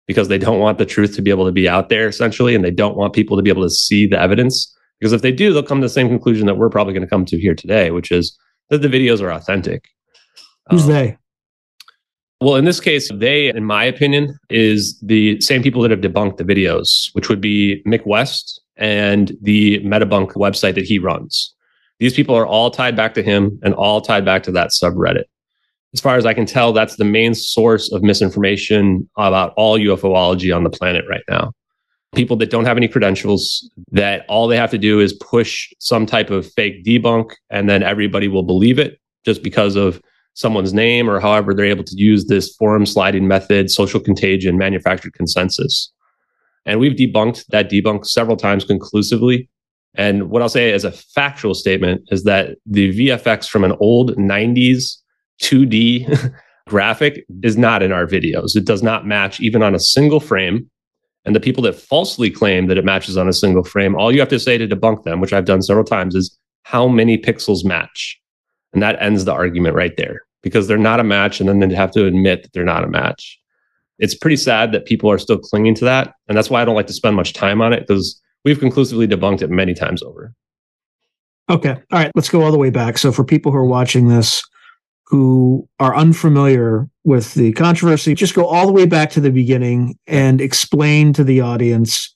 because 0.08 0.28
they 0.28 0.40
don't 0.40 0.60
want 0.60 0.80
the 0.80 0.86
truth 0.86 1.16
to 1.16 1.22
be 1.22 1.30
able 1.30 1.46
to 1.46 1.52
be 1.52 1.70
out 1.70 1.90
there, 1.90 2.08
essentially, 2.08 2.56
and 2.56 2.66
they 2.66 2.72
don't 2.72 2.98
want 2.98 3.14
people 3.14 3.38
to 3.38 3.44
be 3.44 3.50
able 3.52 3.62
to 3.62 3.70
see 3.70 4.08
the 4.08 4.20
evidence. 4.20 4.76
Because 5.00 5.14
if 5.14 5.22
they 5.22 5.32
do, 5.32 5.54
they'll 5.54 5.64
come 5.64 5.82
to 5.82 5.86
the 5.86 5.94
same 5.94 6.10
conclusion 6.10 6.48
that 6.48 6.58
we're 6.58 6.70
probably 6.70 6.94
going 6.94 7.06
to 7.06 7.10
come 7.10 7.26
to 7.26 7.40
here 7.40 7.56
today, 7.56 7.92
which 7.92 8.12
is 8.12 8.38
that 8.70 8.82
the 8.82 8.88
videos 8.88 9.22
are 9.22 9.32
authentic. 9.32 9.88
Who's 10.70 10.86
um, 10.86 10.90
they? 10.90 11.18
Well, 12.42 12.56
in 12.56 12.66
this 12.66 12.80
case, 12.80 13.10
they, 13.14 13.50
in 13.50 13.66
my 13.66 13.84
opinion, 13.84 14.38
is 14.50 14.98
the 15.02 15.40
same 15.42 15.62
people 15.62 15.82
that 15.82 15.92
have 15.92 16.00
debunked 16.00 16.38
the 16.38 16.44
videos, 16.46 17.10
which 17.14 17.30
would 17.30 17.42
be 17.42 17.84
Mick 17.86 18.06
West 18.06 18.62
and 18.80 19.32
the 19.42 19.80
Metabunk 19.82 20.34
website 20.34 20.76
that 20.76 20.86
he 20.86 20.98
runs. 20.98 21.54
These 22.00 22.14
people 22.14 22.34
are 22.36 22.48
all 22.48 22.72
tied 22.72 22.96
back 22.96 23.14
to 23.16 23.24
him 23.24 23.60
and 23.62 23.74
all 23.74 24.02
tied 24.02 24.26
back 24.26 24.42
to 24.44 24.52
that 24.54 24.70
subreddit. 24.70 25.26
As 25.94 26.00
far 26.00 26.16
as 26.16 26.26
I 26.26 26.34
can 26.34 26.46
tell, 26.46 26.72
that's 26.72 26.96
the 26.96 27.06
main 27.06 27.34
source 27.34 27.92
of 27.92 28.04
misinformation 28.04 29.10
about 29.18 29.54
all 29.58 29.78
UFOlogy 29.78 30.56
on 30.56 30.64
the 30.64 30.70
planet 30.70 31.04
right 31.10 31.24
now. 31.28 31.52
People 32.16 32.38
that 32.38 32.50
don't 32.50 32.66
have 32.66 32.78
any 32.78 32.88
credentials, 32.88 33.70
that 33.92 34.26
all 34.30 34.48
they 34.48 34.58
have 34.58 34.72
to 34.72 34.78
do 34.78 35.00
is 35.00 35.14
push 35.14 35.72
some 35.80 36.06
type 36.06 36.30
of 36.30 36.52
fake 36.54 36.84
debunk, 36.86 37.32
and 37.50 37.70
then 37.70 37.84
everybody 37.84 38.28
will 38.28 38.44
believe 38.44 38.80
it 38.80 39.00
just 39.26 39.44
because 39.44 39.76
of 39.76 40.02
someone's 40.36 40.74
name 40.74 41.10
or 41.10 41.20
however 41.20 41.54
they're 41.54 41.66
able 41.66 41.84
to 41.84 41.96
use 41.98 42.26
this 42.26 42.56
forum 42.56 42.86
sliding 42.86 43.28
method, 43.28 43.70
social 43.70 44.00
contagion, 44.00 44.58
manufactured 44.58 45.14
consensus. 45.14 45.92
And 46.66 46.80
we've 46.80 46.98
debunked 46.98 47.46
that 47.48 47.70
debunk 47.70 48.06
several 48.06 48.38
times 48.38 48.66
conclusively. 48.66 49.50
And 49.96 50.30
what 50.30 50.42
I'll 50.42 50.50
say 50.50 50.72
as 50.72 50.86
a 50.86 50.92
factual 50.92 51.54
statement 51.54 52.02
is 52.12 52.24
that 52.24 52.58
the 52.66 52.94
VFX 52.98 53.50
from 53.50 53.64
an 53.64 53.74
old 53.80 54.16
90s 54.18 54.98
2D 55.42 56.34
graphic 56.68 57.26
is 57.44 57.58
not 57.58 57.82
in 57.82 57.92
our 57.92 58.06
videos. 58.06 58.56
It 58.56 58.66
does 58.66 58.84
not 58.84 59.08
match 59.08 59.40
even 59.40 59.64
on 59.64 59.74
a 59.74 59.80
single 59.80 60.20
frame. 60.20 60.70
And 61.26 61.36
the 61.36 61.40
people 61.40 61.64
that 61.64 61.76
falsely 61.76 62.30
claim 62.30 62.68
that 62.68 62.78
it 62.78 62.86
matches 62.86 63.18
on 63.18 63.28
a 63.28 63.34
single 63.34 63.64
frame, 63.64 63.96
all 63.96 64.12
you 64.12 64.20
have 64.20 64.30
to 64.30 64.40
say 64.40 64.58
to 64.58 64.68
debunk 64.68 65.04
them, 65.04 65.20
which 65.20 65.34
I've 65.34 65.46
done 65.46 65.62
several 65.62 65.86
times, 65.86 66.16
is 66.16 66.38
how 66.64 66.88
many 66.88 67.18
pixels 67.18 67.66
match. 67.66 68.20
And 68.74 68.82
that 68.84 69.02
ends 69.02 69.26
the 69.26 69.34
argument 69.34 69.76
right 69.76 69.96
there 69.98 70.22
because 70.44 70.68
they're 70.68 70.78
not 70.78 71.00
a 71.00 71.04
match. 71.04 71.40
And 71.40 71.50
then 71.50 71.60
they 71.60 71.76
have 71.76 71.92
to 71.92 72.06
admit 72.06 72.44
that 72.44 72.54
they're 72.54 72.64
not 72.64 72.84
a 72.84 72.88
match. 72.88 73.39
It's 74.00 74.16
pretty 74.16 74.38
sad 74.38 74.72
that 74.72 74.86
people 74.86 75.12
are 75.12 75.20
still 75.20 75.38
clinging 75.38 75.76
to 75.76 75.86
that. 75.86 76.14
And 76.28 76.38
that's 76.38 76.50
why 76.50 76.62
I 76.62 76.66
don't 76.66 76.76
like 76.76 76.88
to 76.88 76.94
spend 76.94 77.16
much 77.16 77.34
time 77.34 77.62
on 77.62 77.74
it 77.74 77.82
because 77.82 78.20
we've 78.44 78.60
conclusively 78.60 79.08
debunked 79.08 79.42
it 79.42 79.50
many 79.50 79.74
times 79.74 80.02
over. 80.02 80.34
Okay. 81.50 81.72
All 81.72 82.00
right. 82.00 82.12
Let's 82.16 82.30
go 82.30 82.44
all 82.44 82.52
the 82.52 82.58
way 82.58 82.70
back. 82.70 82.98
So, 82.98 83.12
for 83.12 83.24
people 83.24 83.52
who 83.52 83.58
are 83.58 83.66
watching 83.66 84.08
this 84.08 84.44
who 85.10 85.68
are 85.80 85.96
unfamiliar 85.96 86.88
with 87.04 87.34
the 87.34 87.52
controversy, 87.54 88.14
just 88.14 88.36
go 88.36 88.46
all 88.46 88.68
the 88.68 88.74
way 88.74 88.86
back 88.86 89.10
to 89.10 89.20
the 89.20 89.32
beginning 89.32 89.98
and 90.06 90.40
explain 90.40 91.14
to 91.14 91.24
the 91.24 91.42
audience 91.42 92.14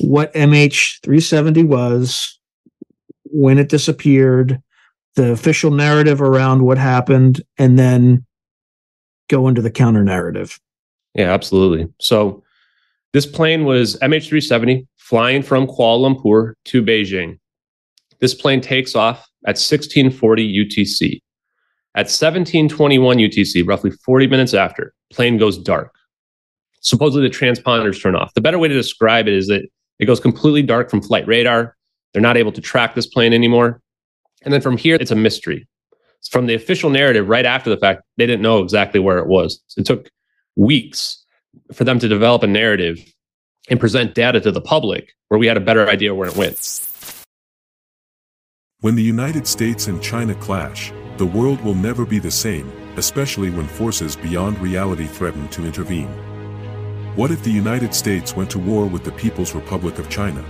what 0.00 0.34
MH370 0.34 1.66
was, 1.66 2.38
when 3.24 3.56
it 3.56 3.70
disappeared, 3.70 4.60
the 5.14 5.32
official 5.32 5.70
narrative 5.70 6.20
around 6.20 6.62
what 6.62 6.76
happened 6.76 7.40
and 7.56 7.78
then 7.78 8.26
go 9.28 9.48
into 9.48 9.62
the 9.62 9.70
counter 9.70 10.04
narrative. 10.04 10.60
Yeah, 11.16 11.32
absolutely. 11.32 11.88
So 11.98 12.42
this 13.12 13.26
plane 13.26 13.64
was 13.64 13.98
MH370 14.00 14.86
flying 14.98 15.42
from 15.42 15.66
Kuala 15.66 16.14
Lumpur 16.14 16.52
to 16.66 16.82
Beijing. 16.82 17.38
This 18.20 18.34
plane 18.34 18.60
takes 18.60 18.94
off 18.94 19.26
at 19.46 19.56
1640 19.56 20.64
UTC. 20.64 21.20
At 21.94 22.06
1721 22.12 23.16
UTC, 23.16 23.66
roughly 23.66 23.90
40 23.90 24.26
minutes 24.26 24.52
after, 24.52 24.92
plane 25.10 25.38
goes 25.38 25.56
dark. 25.56 25.94
Supposedly 26.80 27.26
the 27.26 27.34
transponders 27.34 28.00
turn 28.00 28.14
off. 28.14 28.34
The 28.34 28.42
better 28.42 28.58
way 28.58 28.68
to 28.68 28.74
describe 28.74 29.26
it 29.26 29.34
is 29.34 29.46
that 29.46 29.66
it 29.98 30.04
goes 30.04 30.20
completely 30.20 30.62
dark 30.62 30.90
from 30.90 31.00
flight 31.00 31.26
radar. 31.26 31.74
They're 32.12 32.20
not 32.20 32.36
able 32.36 32.52
to 32.52 32.60
track 32.60 32.94
this 32.94 33.06
plane 33.06 33.32
anymore. 33.32 33.80
And 34.42 34.52
then 34.52 34.60
from 34.60 34.76
here, 34.76 34.96
it's 35.00 35.10
a 35.10 35.16
mystery. 35.16 35.66
From 36.30 36.46
the 36.46 36.54
official 36.54 36.90
narrative, 36.90 37.28
right 37.28 37.46
after 37.46 37.70
the 37.70 37.78
fact, 37.78 38.02
they 38.18 38.26
didn't 38.26 38.42
know 38.42 38.62
exactly 38.62 39.00
where 39.00 39.18
it 39.18 39.26
was. 39.26 39.62
It 39.76 39.86
took 39.86 40.10
weeks 40.56 41.24
for 41.72 41.84
them 41.84 41.98
to 41.98 42.08
develop 42.08 42.42
a 42.42 42.46
narrative 42.46 42.98
and 43.68 43.80
present 43.80 44.14
data 44.14 44.40
to 44.40 44.50
the 44.50 44.60
public 44.60 45.12
where 45.28 45.38
we 45.38 45.46
had 45.46 45.56
a 45.56 45.60
better 45.60 45.88
idea 45.88 46.14
where 46.14 46.28
it 46.28 46.36
went. 46.36 46.82
When 48.80 48.94
the 48.94 49.02
United 49.02 49.46
States 49.46 49.86
and 49.86 50.02
China 50.02 50.34
clash, 50.34 50.92
the 51.16 51.26
world 51.26 51.60
will 51.62 51.74
never 51.74 52.04
be 52.04 52.18
the 52.18 52.30
same, 52.30 52.70
especially 52.96 53.50
when 53.50 53.66
forces 53.66 54.16
beyond 54.16 54.58
reality 54.58 55.06
threaten 55.06 55.48
to 55.48 55.64
intervene. 55.64 56.08
What 57.16 57.30
if 57.30 57.42
the 57.42 57.50
United 57.50 57.94
States 57.94 58.36
went 58.36 58.50
to 58.50 58.58
war 58.58 58.86
with 58.86 59.02
the 59.02 59.12
People's 59.12 59.54
Republic 59.54 59.98
of 59.98 60.10
China? 60.10 60.44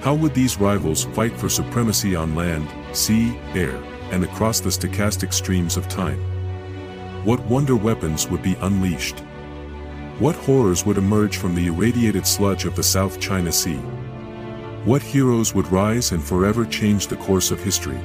How 0.00 0.14
would 0.14 0.34
these 0.34 0.58
rivals 0.58 1.04
fight 1.04 1.32
for 1.38 1.48
supremacy 1.48 2.16
on 2.16 2.34
land, 2.34 2.68
sea, 2.92 3.38
air, 3.54 3.76
and 4.10 4.24
across 4.24 4.58
the 4.58 4.70
stochastic 4.70 5.32
streams 5.32 5.76
of 5.76 5.88
time? 5.88 6.20
What 7.22 7.40
wonder 7.40 7.76
weapons 7.76 8.28
would 8.28 8.42
be 8.42 8.56
unleashed? 8.62 9.20
What 10.20 10.36
horrors 10.36 10.86
would 10.86 10.96
emerge 10.96 11.36
from 11.36 11.54
the 11.54 11.66
irradiated 11.66 12.26
sludge 12.26 12.64
of 12.64 12.74
the 12.74 12.82
South 12.82 13.20
China 13.20 13.52
Sea? 13.52 13.76
What 14.86 15.02
heroes 15.02 15.54
would 15.54 15.70
rise 15.70 16.12
and 16.12 16.24
forever 16.24 16.64
change 16.64 17.08
the 17.08 17.16
course 17.16 17.50
of 17.50 17.62
history? 17.62 18.00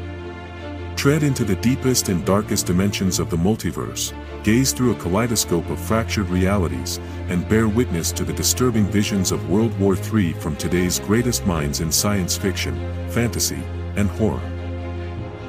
Tread 0.98 1.24
into 1.24 1.46
the 1.46 1.56
deepest 1.56 2.10
and 2.10 2.26
darkest 2.26 2.66
dimensions 2.66 3.18
of 3.20 3.30
the 3.30 3.38
multiverse, 3.38 4.12
gaze 4.44 4.74
through 4.74 4.92
a 4.92 5.00
kaleidoscope 5.00 5.70
of 5.70 5.80
fractured 5.80 6.28
realities, 6.28 7.00
and 7.30 7.48
bear 7.48 7.70
witness 7.70 8.12
to 8.12 8.26
the 8.26 8.34
disturbing 8.34 8.86
visions 8.88 9.32
of 9.32 9.50
World 9.50 9.80
War 9.80 9.96
III 9.96 10.34
from 10.34 10.58
today's 10.58 11.00
greatest 11.00 11.46
minds 11.46 11.80
in 11.80 11.90
science 11.90 12.36
fiction, 12.36 12.76
fantasy, 13.12 13.64
and 13.96 14.10
horror. 14.10 14.44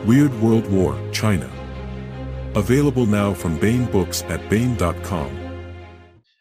Weird 0.05 0.33
World 0.41 0.71
War, 0.71 0.97
China. 1.11 1.51
Available 2.57 3.05
now 3.05 3.35
from 3.35 3.59
Baen 3.59 3.85
Books 3.85 4.23
at 4.29 4.49
Baen.com. 4.49 5.31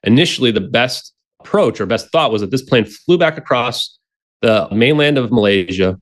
Initially, 0.04 0.50
the 0.50 0.62
best 0.62 1.14
approach 1.42 1.82
or 1.82 1.86
best 1.86 2.10
thought 2.10 2.32
was 2.32 2.40
that 2.40 2.52
this 2.52 2.62
plane 2.62 2.86
flew 2.86 3.18
back 3.18 3.38
across 3.38 4.00
the 4.42 4.70
mainland 4.72 5.18
of 5.18 5.30
Malaysia. 5.30 6.00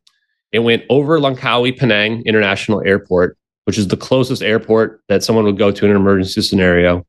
It 0.51 0.59
went 0.59 0.83
over 0.91 1.19
Langkawi 1.19 1.75
Penang 1.75 2.21
International 2.27 2.83
Airport, 2.85 3.39
which 3.63 3.79
is 3.79 3.87
the 3.87 3.97
closest 3.97 4.43
airport 4.43 5.01
that 5.09 5.23
someone 5.23 5.45
would 5.45 5.57
go 5.57 5.71
to 5.71 5.85
in 5.85 5.89
an 5.89 5.97
emergency 5.97 6.43
scenario. 6.43 7.07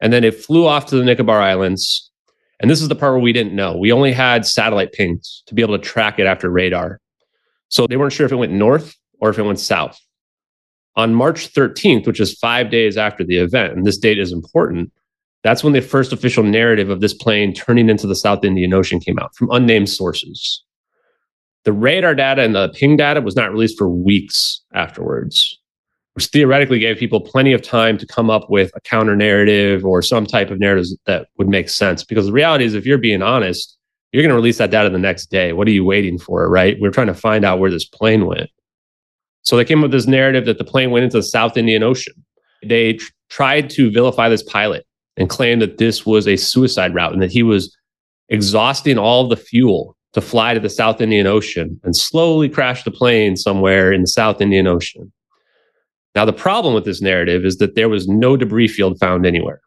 And 0.00 0.10
then 0.10 0.24
it 0.24 0.34
flew 0.34 0.66
off 0.66 0.86
to 0.86 0.96
the 0.96 1.04
Nicobar 1.04 1.42
Islands. 1.42 2.10
And 2.58 2.70
this 2.70 2.80
is 2.80 2.88
the 2.88 2.94
part 2.94 3.12
where 3.12 3.20
we 3.20 3.34
didn't 3.34 3.54
know. 3.54 3.76
We 3.76 3.92
only 3.92 4.12
had 4.12 4.46
satellite 4.46 4.92
pings 4.92 5.42
to 5.44 5.54
be 5.54 5.60
able 5.60 5.76
to 5.76 5.84
track 5.84 6.18
it 6.18 6.26
after 6.26 6.48
radar. 6.48 7.00
So 7.68 7.86
they 7.86 7.98
weren't 7.98 8.14
sure 8.14 8.24
if 8.24 8.32
it 8.32 8.36
went 8.36 8.52
north 8.52 8.96
or 9.20 9.28
if 9.28 9.38
it 9.38 9.42
went 9.42 9.60
south. 9.60 10.00
On 11.00 11.14
March 11.14 11.50
13th, 11.54 12.06
which 12.06 12.20
is 12.20 12.38
five 12.38 12.70
days 12.70 12.98
after 12.98 13.24
the 13.24 13.38
event, 13.38 13.72
and 13.72 13.86
this 13.86 13.96
date 13.96 14.18
is 14.18 14.32
important, 14.32 14.92
that's 15.42 15.64
when 15.64 15.72
the 15.72 15.80
first 15.80 16.12
official 16.12 16.42
narrative 16.42 16.90
of 16.90 17.00
this 17.00 17.14
plane 17.14 17.54
turning 17.54 17.88
into 17.88 18.06
the 18.06 18.14
South 18.14 18.44
Indian 18.44 18.74
Ocean 18.74 19.00
came 19.00 19.18
out 19.18 19.34
from 19.34 19.50
unnamed 19.50 19.88
sources. 19.88 20.62
The 21.64 21.72
radar 21.72 22.14
data 22.14 22.42
and 22.42 22.54
the 22.54 22.68
ping 22.74 22.98
data 22.98 23.22
was 23.22 23.34
not 23.34 23.50
released 23.50 23.78
for 23.78 23.88
weeks 23.88 24.60
afterwards, 24.74 25.58
which 26.12 26.26
theoretically 26.26 26.78
gave 26.78 26.98
people 26.98 27.22
plenty 27.22 27.54
of 27.54 27.62
time 27.62 27.96
to 27.96 28.06
come 28.06 28.28
up 28.28 28.50
with 28.50 28.70
a 28.74 28.80
counter 28.82 29.16
narrative 29.16 29.86
or 29.86 30.02
some 30.02 30.26
type 30.26 30.50
of 30.50 30.60
narrative 30.60 30.98
that 31.06 31.28
would 31.38 31.48
make 31.48 31.70
sense. 31.70 32.04
Because 32.04 32.26
the 32.26 32.32
reality 32.32 32.66
is, 32.66 32.74
if 32.74 32.84
you're 32.84 32.98
being 32.98 33.22
honest, 33.22 33.78
you're 34.12 34.22
going 34.22 34.28
to 34.28 34.36
release 34.36 34.58
that 34.58 34.70
data 34.70 34.90
the 34.90 34.98
next 34.98 35.30
day. 35.30 35.54
What 35.54 35.66
are 35.66 35.70
you 35.70 35.86
waiting 35.86 36.18
for, 36.18 36.46
right? 36.50 36.76
We're 36.78 36.90
trying 36.90 37.06
to 37.06 37.14
find 37.14 37.42
out 37.42 37.58
where 37.58 37.70
this 37.70 37.86
plane 37.86 38.26
went. 38.26 38.50
So 39.42 39.56
they 39.56 39.64
came 39.64 39.78
up 39.78 39.84
with 39.84 39.92
this 39.92 40.06
narrative 40.06 40.46
that 40.46 40.58
the 40.58 40.64
plane 40.64 40.90
went 40.90 41.04
into 41.04 41.18
the 41.18 41.22
South 41.22 41.56
Indian 41.56 41.82
Ocean. 41.82 42.14
They 42.62 42.94
tr- 42.94 43.10
tried 43.30 43.70
to 43.70 43.90
vilify 43.90 44.28
this 44.28 44.42
pilot 44.42 44.86
and 45.16 45.28
claim 45.28 45.58
that 45.60 45.78
this 45.78 46.04
was 46.04 46.26
a 46.26 46.36
suicide 46.36 46.94
route 46.94 47.12
and 47.12 47.22
that 47.22 47.32
he 47.32 47.42
was 47.42 47.76
exhausting 48.28 48.98
all 48.98 49.28
the 49.28 49.36
fuel 49.36 49.96
to 50.12 50.20
fly 50.20 50.54
to 50.54 50.60
the 50.60 50.70
South 50.70 51.00
Indian 51.00 51.26
Ocean 51.26 51.80
and 51.84 51.96
slowly 51.96 52.48
crash 52.48 52.82
the 52.82 52.90
plane 52.90 53.36
somewhere 53.36 53.92
in 53.92 54.02
the 54.02 54.06
South 54.06 54.40
Indian 54.40 54.66
Ocean. 54.66 55.12
Now, 56.14 56.24
the 56.24 56.32
problem 56.32 56.74
with 56.74 56.84
this 56.84 57.00
narrative 57.00 57.44
is 57.44 57.58
that 57.58 57.76
there 57.76 57.88
was 57.88 58.08
no 58.08 58.36
debris 58.36 58.68
field 58.68 58.98
found 58.98 59.24
anywhere. 59.24 59.60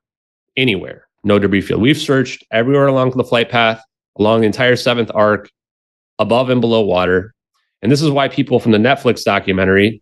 Anywhere. 0.58 1.08
No 1.24 1.40
debris 1.40 1.62
field. 1.62 1.82
We've 1.82 1.98
searched 1.98 2.44
everywhere 2.52 2.88
along 2.88 3.12
the 3.12 3.24
flight 3.24 3.50
path, 3.50 3.82
along 4.20 4.42
the 4.42 4.48
entire 4.48 4.76
seventh 4.76 5.10
arc, 5.16 5.50
above 6.20 6.50
and 6.50 6.60
below 6.60 6.82
water. 6.82 7.33
And 7.84 7.92
this 7.92 8.02
is 8.02 8.10
why 8.10 8.28
people 8.28 8.60
from 8.60 8.72
the 8.72 8.80
Netflix 8.80 9.24
documentary, 9.24 10.02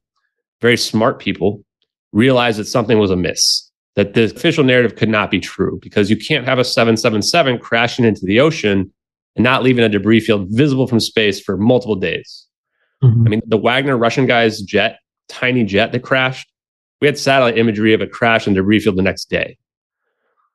very 0.62 0.78
smart 0.78 1.20
people, 1.20 1.66
realized 2.14 2.60
that 2.60 2.66
something 2.66 3.00
was 3.00 3.12
amiss 3.12 3.72
that 3.96 4.14
the 4.14 4.24
official 4.24 4.64
narrative 4.64 4.96
could 4.96 5.10
not 5.10 5.30
be 5.30 5.40
true 5.40 5.80
because 5.82 6.10
you 6.10 6.18
can't 6.18 6.46
have 6.46 6.60
a 6.60 6.64
777 6.64 7.60
crashing 7.60 8.06
into 8.06 8.26
the 8.26 8.40
ocean 8.40 8.92
and 9.36 9.44
not 9.44 9.64
leaving 9.64 9.84
a 9.84 9.90
debris 9.90 10.22
field 10.22 10.48
visible 10.50 10.88
from 10.88 11.00
space 11.00 11.42
for 11.42 11.58
multiple 11.58 11.96
days. 11.96 12.48
Mm-hmm. 13.04 13.24
I 13.26 13.30
mean, 13.30 13.42
the 13.46 13.58
Wagner 13.58 13.98
Russian 13.98 14.26
guy's 14.26 14.62
jet, 14.62 15.00
tiny 15.28 15.64
jet 15.64 15.92
that 15.92 16.04
crashed, 16.04 16.48
we 17.02 17.08
had 17.08 17.18
satellite 17.18 17.58
imagery 17.58 17.94
of 17.94 18.02
a 18.02 18.08
crash 18.08 18.48
and 18.48 18.56
debris 18.56 18.80
field 18.80 18.96
the 18.96 19.02
next 19.02 19.30
day. 19.30 19.58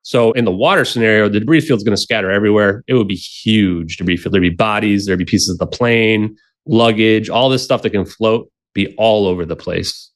So 0.01 0.31
in 0.31 0.45
the 0.45 0.51
water 0.51 0.85
scenario, 0.85 1.27
the 1.27 1.41
debris 1.41 1.61
field's 1.61 1.83
going 1.83 1.95
to 1.95 2.01
scatter 2.01 2.31
everywhere. 2.31 2.83
It 2.87 2.93
would 2.93 3.09
be 3.09 3.15
huge 3.15 3.97
debris 3.97 4.17
field. 4.17 4.33
There'd 4.33 4.41
be 4.41 4.49
bodies, 4.49 5.05
there'd 5.05 5.19
be 5.19 5.25
pieces 5.25 5.49
of 5.49 5.57
the 5.57 5.67
plane, 5.67 6.37
luggage, 6.67 7.29
all 7.29 7.49
this 7.49 7.63
stuff 7.63 7.81
that 7.81 7.91
can 7.91 8.05
float, 8.05 8.51
be 8.73 8.93
all 8.97 9.27
over 9.27 9.45
the 9.45 9.55
place. 9.55 10.11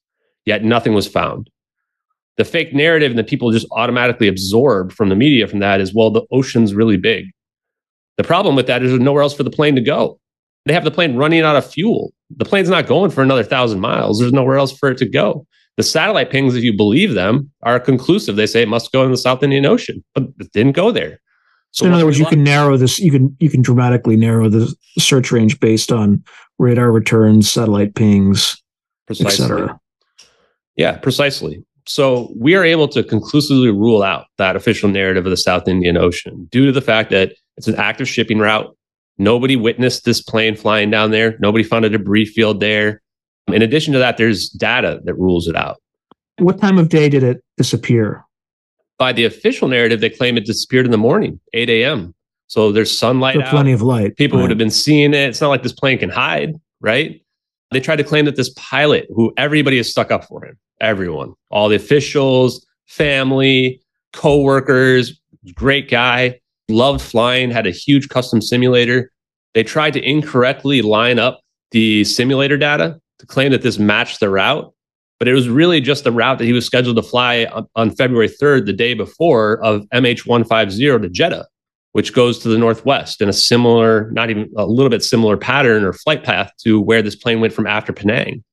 Yet 0.45 0.63
nothing 0.63 0.93
was 0.93 1.07
found. 1.07 1.49
The 2.37 2.45
fake 2.45 2.73
narrative 2.73 3.11
and 3.11 3.19
the 3.19 3.23
people 3.23 3.51
just 3.51 3.67
automatically 3.71 4.27
absorb 4.27 4.91
from 4.91 5.09
the 5.09 5.15
media 5.15 5.47
from 5.47 5.59
that 5.59 5.81
is 5.81 5.93
well 5.93 6.09
the 6.09 6.25
ocean's 6.31 6.73
really 6.73 6.97
big. 6.97 7.25
The 8.17 8.23
problem 8.23 8.55
with 8.55 8.67
that 8.67 8.83
is 8.83 8.91
there's 8.91 9.01
nowhere 9.01 9.23
else 9.23 9.33
for 9.33 9.43
the 9.43 9.51
plane 9.51 9.75
to 9.75 9.81
go. 9.81 10.19
They 10.65 10.73
have 10.73 10.83
the 10.83 10.91
plane 10.91 11.15
running 11.15 11.41
out 11.41 11.55
of 11.55 11.69
fuel. 11.69 12.13
The 12.35 12.45
plane's 12.45 12.69
not 12.69 12.87
going 12.87 13.11
for 13.11 13.21
another 13.21 13.43
thousand 13.43 13.79
miles. 13.79 14.19
There's 14.19 14.33
nowhere 14.33 14.57
else 14.57 14.71
for 14.71 14.89
it 14.89 14.97
to 14.99 15.09
go. 15.09 15.45
The 15.77 15.83
satellite 15.83 16.29
pings 16.29 16.55
if 16.55 16.63
you 16.63 16.75
believe 16.75 17.13
them 17.13 17.51
are 17.63 17.79
conclusive. 17.79 18.35
They 18.35 18.45
say 18.45 18.61
it 18.61 18.67
must 18.67 18.91
go 18.91 19.03
in 19.03 19.11
the 19.11 19.17
south 19.17 19.43
indian 19.43 19.65
ocean 19.65 20.03
but 20.13 20.23
it 20.39 20.51
didn't 20.53 20.73
go 20.73 20.91
there 20.91 21.19
so 21.71 21.85
in 21.85 21.93
other 21.93 22.05
words 22.05 22.19
you 22.19 22.25
can 22.25 22.43
narrow 22.43 22.77
this 22.77 22.99
you 22.99 23.11
can 23.11 23.35
you 23.39 23.49
can 23.49 23.61
dramatically 23.61 24.15
narrow 24.15 24.49
the 24.49 24.73
search 24.97 25.31
range 25.31 25.59
based 25.59 25.91
on 25.91 26.23
radar 26.59 26.91
returns 26.91 27.51
satellite 27.51 27.95
pings 27.95 28.61
precisely 29.07 29.67
yeah 30.75 30.97
precisely 30.97 31.63
so 31.87 32.31
we 32.37 32.55
are 32.55 32.63
able 32.63 32.87
to 32.89 33.03
conclusively 33.03 33.69
rule 33.69 34.03
out 34.03 34.27
that 34.37 34.55
official 34.55 34.89
narrative 34.89 35.25
of 35.25 35.29
the 35.29 35.37
South 35.37 35.67
Indian 35.67 35.97
Ocean 35.97 36.47
due 36.51 36.65
to 36.65 36.71
the 36.71 36.81
fact 36.81 37.09
that 37.11 37.33
it's 37.57 37.67
an 37.67 37.75
active 37.75 38.07
shipping 38.07 38.39
route. 38.39 38.75
Nobody 39.17 39.55
witnessed 39.55 40.05
this 40.05 40.21
plane 40.21 40.55
flying 40.55 40.89
down 40.89 41.11
there. 41.11 41.37
Nobody 41.39 41.63
found 41.63 41.85
a 41.85 41.89
debris 41.89 42.25
field 42.25 42.59
there. 42.59 43.01
In 43.47 43.61
addition 43.61 43.93
to 43.93 43.99
that, 43.99 44.17
there's 44.17 44.49
data 44.49 45.01
that 45.03 45.15
rules 45.15 45.47
it 45.47 45.55
out. 45.55 45.81
What 46.37 46.59
time 46.59 46.77
of 46.77 46.89
day 46.89 47.09
did 47.09 47.23
it 47.23 47.43
disappear? 47.57 48.23
By 49.01 49.13
the 49.13 49.25
official 49.25 49.67
narrative, 49.67 49.99
they 49.99 50.11
claim 50.11 50.37
it 50.37 50.45
disappeared 50.45 50.85
in 50.85 50.91
the 50.91 50.97
morning, 50.97 51.39
8 51.53 51.71
a.m. 51.71 52.13
So 52.45 52.71
there's 52.71 52.95
sunlight. 52.95 53.33
So 53.33 53.41
plenty 53.49 53.71
of 53.71 53.81
light. 53.81 54.15
People 54.15 54.37
right. 54.37 54.43
would 54.43 54.51
have 54.51 54.59
been 54.59 54.69
seeing 54.69 55.15
it. 55.15 55.27
It's 55.27 55.41
not 55.41 55.47
like 55.47 55.63
this 55.63 55.73
plane 55.73 55.97
can 55.97 56.11
hide, 56.11 56.53
right? 56.81 57.19
They 57.71 57.79
tried 57.79 57.95
to 57.95 58.03
claim 58.03 58.25
that 58.25 58.35
this 58.35 58.49
pilot, 58.49 59.07
who 59.09 59.33
everybody 59.37 59.79
is 59.79 59.89
stuck 59.89 60.11
up 60.11 60.25
for 60.25 60.45
him, 60.45 60.55
everyone, 60.81 61.33
all 61.49 61.67
the 61.67 61.77
officials, 61.77 62.63
family, 62.85 63.81
co-workers, 64.13 65.19
great 65.55 65.89
guy, 65.89 66.39
loved 66.69 67.01
flying, 67.01 67.49
had 67.49 67.65
a 67.65 67.71
huge 67.71 68.07
custom 68.07 68.39
simulator. 68.39 69.11
They 69.55 69.63
tried 69.63 69.93
to 69.93 70.07
incorrectly 70.07 70.83
line 70.83 71.17
up 71.17 71.41
the 71.71 72.03
simulator 72.03 72.55
data 72.55 73.01
to 73.17 73.25
claim 73.25 73.51
that 73.51 73.63
this 73.63 73.79
matched 73.79 74.19
the 74.19 74.29
route, 74.29 74.71
but 75.21 75.27
it 75.27 75.35
was 75.35 75.47
really 75.47 75.79
just 75.79 76.03
the 76.03 76.11
route 76.11 76.39
that 76.39 76.45
he 76.45 76.51
was 76.51 76.65
scheduled 76.65 76.95
to 76.95 77.03
fly 77.03 77.45
on, 77.51 77.67
on 77.75 77.91
February 77.91 78.27
3rd, 78.27 78.65
the 78.65 78.73
day 78.73 78.95
before, 78.95 79.63
of 79.63 79.83
MH150 79.93 80.99
to 80.99 81.09
Jeddah, 81.09 81.47
which 81.91 82.11
goes 82.11 82.39
to 82.39 82.49
the 82.49 82.57
northwest 82.57 83.21
in 83.21 83.29
a 83.29 83.33
similar, 83.33 84.09
not 84.13 84.31
even 84.31 84.49
a 84.57 84.65
little 84.65 84.89
bit 84.89 85.03
similar 85.03 85.37
pattern 85.37 85.83
or 85.83 85.93
flight 85.93 86.23
path 86.23 86.51
to 86.63 86.81
where 86.81 87.03
this 87.03 87.15
plane 87.15 87.39
went 87.39 87.53
from 87.53 87.67
after 87.67 87.93
Penang. 87.93 88.43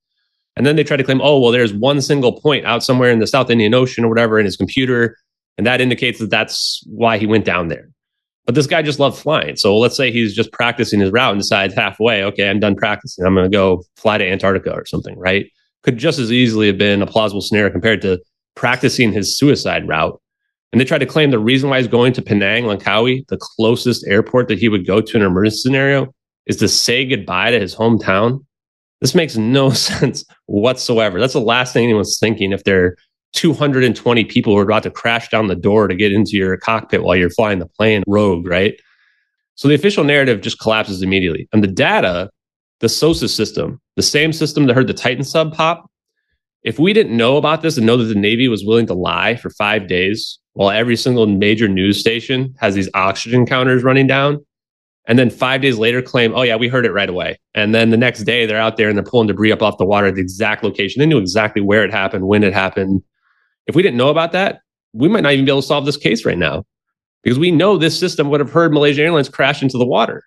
And 0.55 0.63
then 0.63 0.75
they 0.75 0.83
try 0.83 0.95
to 0.95 1.03
claim, 1.03 1.21
oh, 1.23 1.39
well, 1.39 1.51
there's 1.51 1.73
one 1.73 2.01
single 2.01 2.39
point 2.39 2.67
out 2.67 2.83
somewhere 2.83 3.09
in 3.09 3.17
the 3.17 3.25
South 3.25 3.49
Indian 3.49 3.73
Ocean 3.73 4.05
or 4.05 4.09
whatever 4.09 4.37
in 4.37 4.45
his 4.45 4.55
computer. 4.55 5.17
And 5.57 5.65
that 5.65 5.81
indicates 5.81 6.19
that 6.19 6.29
that's 6.29 6.83
why 6.85 7.17
he 7.17 7.25
went 7.25 7.45
down 7.45 7.69
there. 7.69 7.89
But 8.45 8.53
this 8.53 8.67
guy 8.67 8.83
just 8.83 8.99
loved 8.99 9.17
flying. 9.17 9.55
So 9.55 9.75
let's 9.75 9.97
say 9.97 10.11
he's 10.11 10.35
just 10.35 10.51
practicing 10.51 10.99
his 10.99 11.09
route 11.09 11.31
and 11.31 11.41
decides 11.41 11.73
halfway, 11.73 12.23
okay, 12.25 12.47
I'm 12.47 12.59
done 12.59 12.75
practicing. 12.75 13.25
I'm 13.25 13.33
going 13.33 13.49
to 13.49 13.57
go 13.57 13.81
fly 13.95 14.19
to 14.19 14.29
Antarctica 14.29 14.71
or 14.71 14.85
something, 14.85 15.17
right? 15.17 15.47
Could 15.83 15.97
just 15.97 16.19
as 16.19 16.31
easily 16.31 16.67
have 16.67 16.77
been 16.77 17.01
a 17.01 17.07
plausible 17.07 17.41
scenario 17.41 17.71
compared 17.71 18.01
to 18.01 18.19
practicing 18.55 19.11
his 19.11 19.37
suicide 19.37 19.87
route. 19.87 20.19
And 20.71 20.79
they 20.79 20.85
tried 20.85 20.99
to 20.99 21.05
claim 21.05 21.31
the 21.31 21.39
reason 21.39 21.69
why 21.69 21.77
he's 21.77 21.87
going 21.87 22.13
to 22.13 22.21
Penang, 22.21 22.65
Langkawi, 22.65 23.27
the 23.27 23.37
closest 23.37 24.05
airport 24.07 24.47
that 24.49 24.59
he 24.59 24.69
would 24.69 24.85
go 24.85 25.01
to 25.01 25.15
in 25.15 25.23
an 25.23 25.27
emergency 25.27 25.57
scenario, 25.59 26.13
is 26.45 26.57
to 26.57 26.67
say 26.67 27.05
goodbye 27.05 27.51
to 27.51 27.59
his 27.59 27.75
hometown 27.75 28.41
this 29.01 29.15
makes 29.15 29.37
no 29.37 29.69
sense 29.71 30.25
whatsoever. 30.45 31.19
That's 31.19 31.33
the 31.33 31.41
last 31.41 31.73
thing 31.73 31.85
anyone's 31.85 32.19
thinking 32.19 32.51
if 32.51 32.63
there 32.63 32.85
are 32.85 32.97
220 33.33 34.25
people 34.25 34.53
who 34.53 34.59
are 34.59 34.63
about 34.63 34.83
to 34.83 34.91
crash 34.91 35.29
down 35.29 35.47
the 35.47 35.55
door 35.55 35.87
to 35.87 35.95
get 35.95 36.11
into 36.11 36.35
your 36.35 36.57
cockpit 36.57 37.03
while 37.03 37.15
you're 37.15 37.29
flying 37.29 37.59
the 37.59 37.67
plane 37.67 38.03
rogue, 38.07 38.47
right? 38.47 38.79
So 39.55 39.67
the 39.67 39.75
official 39.75 40.03
narrative 40.03 40.41
just 40.41 40.59
collapses 40.59 41.01
immediately. 41.01 41.47
And 41.53 41.63
the 41.63 41.67
data, 41.67 42.29
the 42.79 42.87
SOSUS 42.87 43.35
system, 43.35 43.79
the 43.95 44.01
same 44.01 44.31
system 44.33 44.65
that 44.65 44.75
heard 44.75 44.87
the 44.87 44.93
Titan 44.93 45.23
sub 45.23 45.53
pop, 45.53 45.89
if 46.63 46.79
we 46.79 46.93
didn't 46.93 47.15
know 47.15 47.37
about 47.37 47.61
this 47.61 47.77
and 47.77 47.85
know 47.85 47.97
that 47.97 48.05
the 48.05 48.15
Navy 48.15 48.47
was 48.47 48.65
willing 48.65 48.85
to 48.87 48.93
lie 48.93 49.35
for 49.35 49.49
five 49.49 49.87
days 49.87 50.39
while 50.53 50.71
every 50.71 50.95
single 50.95 51.25
major 51.25 51.67
news 51.67 51.99
station 51.99 52.53
has 52.59 52.75
these 52.75 52.89
oxygen 52.93 53.45
counters 53.45 53.83
running 53.83 54.07
down, 54.07 54.45
and 55.07 55.17
then 55.17 55.29
five 55.29 55.61
days 55.61 55.77
later 55.77 56.01
claim, 56.01 56.33
oh 56.35 56.41
yeah, 56.41 56.55
we 56.55 56.67
heard 56.67 56.85
it 56.85 56.91
right 56.91 57.09
away. 57.09 57.39
And 57.55 57.73
then 57.73 57.89
the 57.89 57.97
next 57.97 58.23
day 58.23 58.45
they're 58.45 58.59
out 58.59 58.77
there 58.77 58.89
and 58.89 58.97
they're 58.97 59.03
pulling 59.03 59.27
debris 59.27 59.51
up 59.51 59.61
off 59.61 59.77
the 59.77 59.85
water 59.85 60.07
at 60.07 60.15
the 60.15 60.21
exact 60.21 60.63
location. 60.63 60.99
They 60.99 61.05
knew 61.05 61.17
exactly 61.17 61.61
where 61.61 61.83
it 61.83 61.91
happened, 61.91 62.27
when 62.27 62.43
it 62.43 62.53
happened. 62.53 63.03
If 63.65 63.75
we 63.75 63.81
didn't 63.81 63.97
know 63.97 64.09
about 64.09 64.33
that, 64.33 64.61
we 64.93 65.07
might 65.07 65.21
not 65.23 65.33
even 65.33 65.45
be 65.45 65.51
able 65.51 65.61
to 65.61 65.67
solve 65.67 65.85
this 65.85 65.97
case 65.97 66.25
right 66.25 66.37
now. 66.37 66.65
because 67.23 67.39
we 67.39 67.51
know 67.51 67.77
this 67.77 67.99
system 67.99 68.29
would 68.29 68.39
have 68.39 68.51
heard 68.51 68.73
Malaysia 68.73 69.01
Airlines 69.01 69.29
crash 69.29 69.61
into 69.61 69.77
the 69.77 69.85
water. 69.85 70.23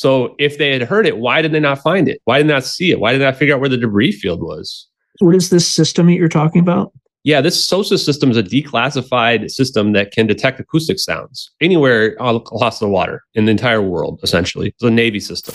So 0.00 0.34
if 0.38 0.56
they 0.56 0.72
had 0.72 0.80
heard 0.80 1.06
it, 1.06 1.18
why 1.18 1.42
did 1.42 1.52
they 1.52 1.60
not 1.60 1.82
find 1.82 2.08
it? 2.08 2.22
Why 2.24 2.38
did 2.38 2.48
they 2.48 2.54
not 2.54 2.64
see 2.64 2.90
it? 2.90 3.00
Why 3.00 3.12
did 3.12 3.18
they 3.18 3.26
not 3.26 3.36
figure 3.36 3.54
out 3.54 3.60
where 3.60 3.68
the 3.68 3.76
debris 3.76 4.12
field 4.12 4.40
was? 4.40 4.88
What 5.18 5.34
is 5.34 5.50
this 5.50 5.68
system 5.68 6.06
that 6.06 6.14
you're 6.14 6.26
talking 6.26 6.62
about? 6.62 6.94
Yeah, 7.22 7.42
this 7.42 7.62
SOSUS 7.68 8.02
system 8.02 8.30
is 8.30 8.38
a 8.38 8.42
declassified 8.42 9.50
system 9.50 9.92
that 9.92 10.10
can 10.10 10.26
detect 10.26 10.58
acoustic 10.58 10.98
sounds 10.98 11.50
anywhere 11.60 12.16
across 12.18 12.78
the 12.78 12.88
water 12.88 13.24
in 13.34 13.44
the 13.44 13.50
entire 13.50 13.82
world, 13.82 14.20
essentially. 14.22 14.68
It's 14.68 14.82
a 14.82 14.90
Navy 14.90 15.20
system. 15.20 15.54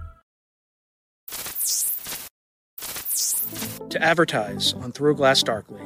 To 3.91 4.01
advertise 4.01 4.73
on 4.75 4.91
Through 4.93 5.15
Glass 5.15 5.43
Darkly, 5.43 5.81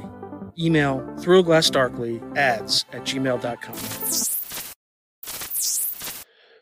email 0.60 1.00
throughglassdarkly 1.18 2.38
ads 2.38 2.86
at 2.94 3.02
gmail.com. 3.04 3.76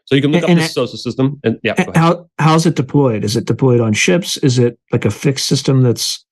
So 0.05 0.15
you 0.15 0.21
can 0.21 0.31
look 0.31 0.43
And- 0.43 0.45
up 0.45 0.49
and 0.51 0.59
the 0.59 0.63
SOSUS 0.63 1.03
system. 1.03 1.39
And 1.43 1.59
yeah, 1.63 1.75
go 1.75 1.83
ahead. 1.83 1.97
How 1.97 2.29
how's 2.39 2.65
it 2.65 2.75
deployed? 2.75 3.23
Is 3.25 3.35
it 3.35 3.45
deployed 3.45 3.81
on 3.81 3.91
ships? 3.93 4.37
Is 4.37 4.57
it 4.57 4.79
like 4.93 5.03
a 5.05 5.11
fixed 5.11 5.45
system 5.47 5.81
that's 5.81 6.25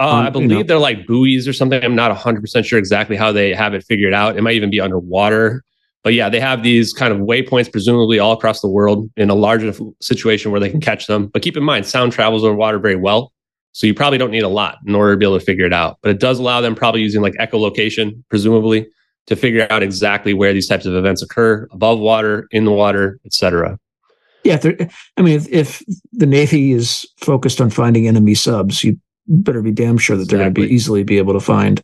Uh, 0.00 0.08
Um, 0.08 0.14
I 0.14 0.24
you 0.26 0.30
believe 0.32 0.50
know. 0.50 0.62
they're 0.62 0.78
like 0.78 1.06
buoys 1.06 1.46
or 1.46 1.52
something. 1.52 1.84
I'm 1.84 1.94
not 1.94 2.10
100% 2.10 2.64
sure 2.64 2.78
exactly 2.78 3.16
how 3.16 3.32
they 3.32 3.52
have 3.54 3.74
it 3.74 3.84
figured 3.84 4.14
out. 4.14 4.36
It 4.38 4.40
might 4.42 4.54
even 4.54 4.70
be 4.70 4.80
underwater. 4.80 5.62
But 6.02 6.14
yeah, 6.14 6.30
they 6.30 6.40
have 6.40 6.62
these 6.62 6.94
kind 6.94 7.12
of 7.12 7.20
waypoints, 7.20 7.70
presumably 7.70 8.18
all 8.18 8.32
across 8.32 8.62
the 8.62 8.68
world 8.68 9.10
in 9.18 9.28
a 9.28 9.34
large 9.34 9.62
enough 9.62 9.78
situation 10.00 10.50
where 10.52 10.60
they 10.60 10.70
can 10.70 10.80
catch 10.80 11.06
them. 11.06 11.26
But 11.26 11.42
keep 11.42 11.54
in 11.56 11.62
mind, 11.62 11.84
sound 11.86 12.12
travels 12.12 12.42
over 12.44 12.54
water 12.56 12.78
very 12.78 12.96
well. 12.96 13.30
So 13.72 13.86
you 13.86 13.94
probably 13.94 14.18
don't 14.18 14.30
need 14.30 14.42
a 14.42 14.48
lot 14.48 14.78
in 14.86 14.94
order 14.94 15.12
to 15.12 15.16
be 15.16 15.24
able 15.24 15.38
to 15.38 15.44
figure 15.44 15.64
it 15.64 15.72
out. 15.72 15.98
But 16.02 16.10
it 16.10 16.20
does 16.20 16.38
allow 16.38 16.60
them 16.60 16.74
probably 16.74 17.02
using 17.02 17.22
like 17.22 17.34
echolocation, 17.34 18.22
presumably, 18.28 18.88
to 19.26 19.36
figure 19.36 19.66
out 19.70 19.82
exactly 19.82 20.34
where 20.34 20.52
these 20.52 20.66
types 20.66 20.86
of 20.86 20.94
events 20.94 21.22
occur 21.22 21.68
above 21.70 21.98
water, 22.00 22.48
in 22.50 22.64
the 22.64 22.72
water, 22.72 23.20
etc. 23.24 23.78
yeah? 24.44 24.88
I 25.16 25.22
mean, 25.22 25.36
if, 25.36 25.48
if 25.48 25.82
the 26.12 26.26
Navy 26.26 26.72
is 26.72 27.06
focused 27.18 27.60
on 27.60 27.70
finding 27.70 28.08
enemy 28.08 28.34
subs, 28.34 28.82
you 28.82 28.98
better 29.28 29.62
be 29.62 29.70
damn 29.70 29.98
sure 29.98 30.16
that 30.16 30.28
they're 30.28 30.38
going 30.38 30.54
to 30.54 30.60
be 30.60 30.74
easily 30.74 31.04
be 31.04 31.18
able 31.18 31.34
to 31.34 31.40
find 31.40 31.82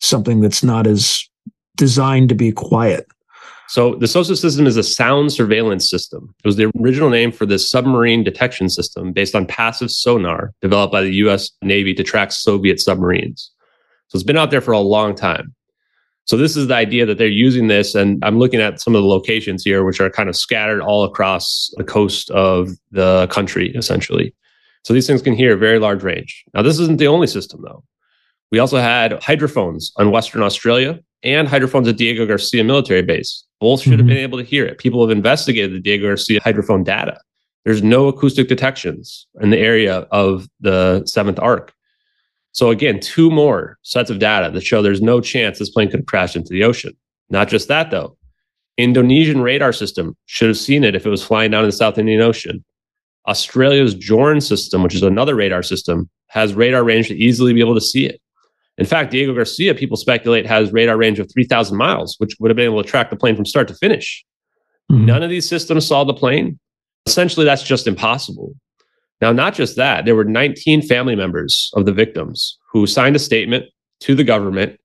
something 0.00 0.40
that's 0.40 0.64
not 0.64 0.86
as 0.86 1.22
designed 1.76 2.28
to 2.30 2.34
be 2.34 2.50
quiet. 2.50 3.06
So 3.68 3.94
the 3.96 4.06
SOSUS 4.06 4.40
system 4.40 4.66
is 4.66 4.78
a 4.78 4.82
sound 4.82 5.30
surveillance 5.30 5.90
system. 5.90 6.34
It 6.42 6.48
was 6.48 6.56
the 6.56 6.72
original 6.80 7.10
name 7.10 7.30
for 7.30 7.44
this 7.44 7.70
submarine 7.70 8.24
detection 8.24 8.70
system 8.70 9.12
based 9.12 9.34
on 9.34 9.46
passive 9.46 9.90
sonar 9.90 10.54
developed 10.62 10.90
by 10.90 11.02
the 11.02 11.12
US 11.16 11.50
Navy 11.62 11.92
to 11.94 12.02
track 12.02 12.32
Soviet 12.32 12.80
submarines. 12.80 13.50
So 14.08 14.16
it's 14.16 14.24
been 14.24 14.38
out 14.38 14.50
there 14.50 14.62
for 14.62 14.72
a 14.72 14.80
long 14.80 15.14
time. 15.14 15.54
So 16.24 16.36
this 16.36 16.56
is 16.56 16.66
the 16.66 16.74
idea 16.74 17.06
that 17.06 17.18
they're 17.18 17.26
using 17.26 17.68
this, 17.68 17.94
and 17.94 18.22
I'm 18.22 18.38
looking 18.38 18.60
at 18.60 18.80
some 18.80 18.94
of 18.94 19.02
the 19.02 19.08
locations 19.08 19.64
here, 19.64 19.84
which 19.84 20.00
are 20.00 20.10
kind 20.10 20.28
of 20.28 20.36
scattered 20.36 20.82
all 20.82 21.04
across 21.04 21.70
the 21.76 21.84
coast 21.84 22.30
of 22.30 22.70
the 22.90 23.26
country, 23.28 23.74
essentially. 23.74 24.34
So 24.84 24.92
these 24.94 25.06
things 25.06 25.22
can 25.22 25.34
hear 25.34 25.54
a 25.54 25.58
very 25.58 25.78
large 25.78 26.02
range. 26.02 26.44
Now, 26.54 26.62
this 26.62 26.78
isn't 26.78 26.98
the 26.98 27.06
only 27.06 27.26
system, 27.26 27.62
though. 27.62 27.82
We 28.50 28.58
also 28.58 28.78
had 28.78 29.22
hydrophones 29.22 29.92
on 29.96 30.10
Western 30.10 30.42
Australia 30.42 31.00
and 31.22 31.48
hydrophones 31.48 31.88
at 31.88 31.96
Diego 31.96 32.26
Garcia 32.26 32.64
military 32.64 33.02
base. 33.02 33.44
Both 33.60 33.82
should 33.82 33.92
have 33.92 34.02
Mhm. 34.02 34.08
been 34.08 34.16
able 34.18 34.38
to 34.38 34.44
hear 34.44 34.64
it. 34.64 34.78
People 34.78 35.00
have 35.06 35.16
investigated 35.16 35.72
the 35.72 35.80
Diego 35.80 36.06
Garcia 36.06 36.40
hydrophone 36.40 36.84
data. 36.84 37.18
There's 37.64 37.82
no 37.82 38.08
acoustic 38.08 38.48
detections 38.48 39.26
in 39.40 39.50
the 39.50 39.58
area 39.58 40.06
of 40.10 40.48
the 40.60 41.04
seventh 41.06 41.38
arc. 41.40 41.72
So 42.52 42.70
again, 42.70 43.00
two 43.00 43.30
more 43.30 43.78
sets 43.82 44.10
of 44.10 44.18
data 44.18 44.50
that 44.52 44.62
show 44.62 44.80
there's 44.80 45.02
no 45.02 45.20
chance 45.20 45.58
this 45.58 45.70
plane 45.70 45.90
could 45.90 46.00
have 46.00 46.06
crashed 46.06 46.36
into 46.36 46.50
the 46.50 46.64
ocean. 46.64 46.92
Not 47.30 47.48
just 47.48 47.68
that 47.68 47.90
though. 47.90 48.16
Indonesian 48.78 49.40
radar 49.42 49.72
system 49.72 50.16
should 50.26 50.48
have 50.48 50.56
seen 50.56 50.84
it 50.84 50.94
if 50.94 51.04
it 51.04 51.10
was 51.10 51.22
flying 51.22 51.50
down 51.50 51.64
in 51.64 51.68
the 51.68 51.76
South 51.76 51.98
Indian 51.98 52.20
Ocean. 52.20 52.64
Australia's 53.26 53.94
JORN 53.94 54.40
system, 54.40 54.82
which 54.82 54.94
is 54.94 55.02
another 55.02 55.34
radar 55.34 55.62
system, 55.62 56.08
has 56.28 56.54
radar 56.54 56.84
range 56.84 57.08
to 57.08 57.16
easily 57.16 57.52
be 57.52 57.60
able 57.60 57.74
to 57.74 57.80
see 57.80 58.06
it. 58.06 58.20
In 58.78 58.86
fact, 58.86 59.10
Diego 59.10 59.34
Garcia, 59.34 59.74
people 59.74 59.96
speculate, 59.96 60.46
has 60.46 60.72
radar 60.72 60.96
range 60.96 61.18
of 61.18 61.30
3,000 61.32 61.76
miles, 61.76 62.14
which 62.18 62.36
would 62.38 62.50
have 62.50 62.56
been 62.56 62.64
able 62.66 62.82
to 62.82 62.88
track 62.88 63.10
the 63.10 63.16
plane 63.16 63.34
from 63.34 63.44
start 63.44 63.68
to 63.68 63.74
finish. 63.74 64.24
Mhm. 64.90 65.04
None 65.04 65.22
of 65.22 65.30
these 65.30 65.48
systems 65.48 65.86
saw 65.86 66.04
the 66.04 66.14
plane. 66.14 66.58
Essentially, 67.06 67.44
that's 67.44 67.64
just 67.64 67.86
impossible. 67.86 68.54
Now, 69.20 69.32
not 69.32 69.54
just 69.54 69.76
that, 69.76 70.04
there 70.04 70.14
were 70.14 70.24
19 70.24 70.80
family 70.82 71.16
members 71.16 71.70
of 71.74 71.86
the 71.86 71.92
victims 71.92 72.56
who 72.72 72.86
signed 72.86 73.16
a 73.16 73.18
statement 73.18 73.64
to 74.00 74.14
the 74.14 74.22
government. 74.24 74.78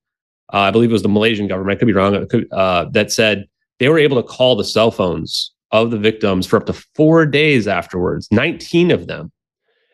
Uh, 0.51 0.57
I 0.57 0.71
believe 0.71 0.89
it 0.89 0.93
was 0.93 1.03
the 1.03 1.09
Malaysian 1.09 1.47
government, 1.47 1.77
I 1.77 1.79
could 1.79 1.85
be 1.87 1.93
wrong, 1.93 2.27
could- 2.27 2.51
uh, 2.51 2.85
that 2.93 3.11
said 3.11 3.45
they 3.79 3.89
were 3.89 3.99
able 3.99 4.17
to 4.17 4.27
call 4.27 4.55
the 4.55 4.63
cell 4.63 4.89
phones 4.89 5.51
of 5.71 5.91
the 5.91 5.97
victims 5.99 6.47
for 6.47 6.57
up 6.57 6.65
to 6.65 6.73
four 6.95 7.25
days 7.25 7.67
afterwards, 7.67 8.27
19 8.31 8.89
of 8.91 9.07
them. 9.07 9.31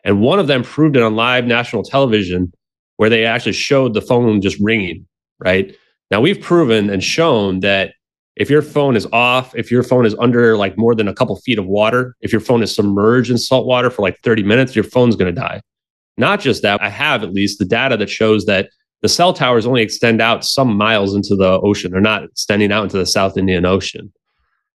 And 0.04 0.22
one 0.22 0.38
of 0.38 0.46
them 0.46 0.62
proved 0.62 0.96
it 0.96 1.02
on 1.02 1.16
live 1.16 1.46
national 1.46 1.82
television 1.82 2.52
where 3.00 3.08
they 3.08 3.24
actually 3.24 3.54
showed 3.54 3.94
the 3.94 4.02
phone 4.02 4.42
just 4.42 4.58
ringing, 4.60 5.06
right? 5.38 5.74
Now, 6.10 6.20
we've 6.20 6.38
proven 6.38 6.90
and 6.90 7.02
shown 7.02 7.60
that 7.60 7.94
if 8.36 8.50
your 8.50 8.60
phone 8.60 8.94
is 8.94 9.06
off, 9.10 9.54
if 9.56 9.70
your 9.70 9.82
phone 9.82 10.04
is 10.04 10.14
under 10.18 10.54
like 10.58 10.76
more 10.76 10.94
than 10.94 11.08
a 11.08 11.14
couple 11.14 11.34
feet 11.36 11.58
of 11.58 11.64
water, 11.64 12.14
if 12.20 12.30
your 12.30 12.42
phone 12.42 12.62
is 12.62 12.74
submerged 12.74 13.30
in 13.30 13.38
salt 13.38 13.66
water 13.66 13.88
for 13.88 14.02
like 14.02 14.18
30 14.18 14.42
minutes, 14.42 14.76
your 14.76 14.84
phone's 14.84 15.16
going 15.16 15.34
to 15.34 15.40
die. 15.40 15.62
Not 16.18 16.40
just 16.40 16.60
that, 16.60 16.82
I 16.82 16.90
have 16.90 17.22
at 17.22 17.32
least 17.32 17.58
the 17.58 17.64
data 17.64 17.96
that 17.96 18.10
shows 18.10 18.44
that 18.44 18.68
the 19.00 19.08
cell 19.08 19.32
towers 19.32 19.64
only 19.64 19.80
extend 19.80 20.20
out 20.20 20.44
some 20.44 20.76
miles 20.76 21.14
into 21.14 21.34
the 21.34 21.58
ocean. 21.62 21.92
They're 21.92 22.02
not 22.02 22.24
extending 22.24 22.70
out 22.70 22.82
into 22.82 22.98
the 22.98 23.06
South 23.06 23.38
Indian 23.38 23.64
Ocean. 23.64 24.12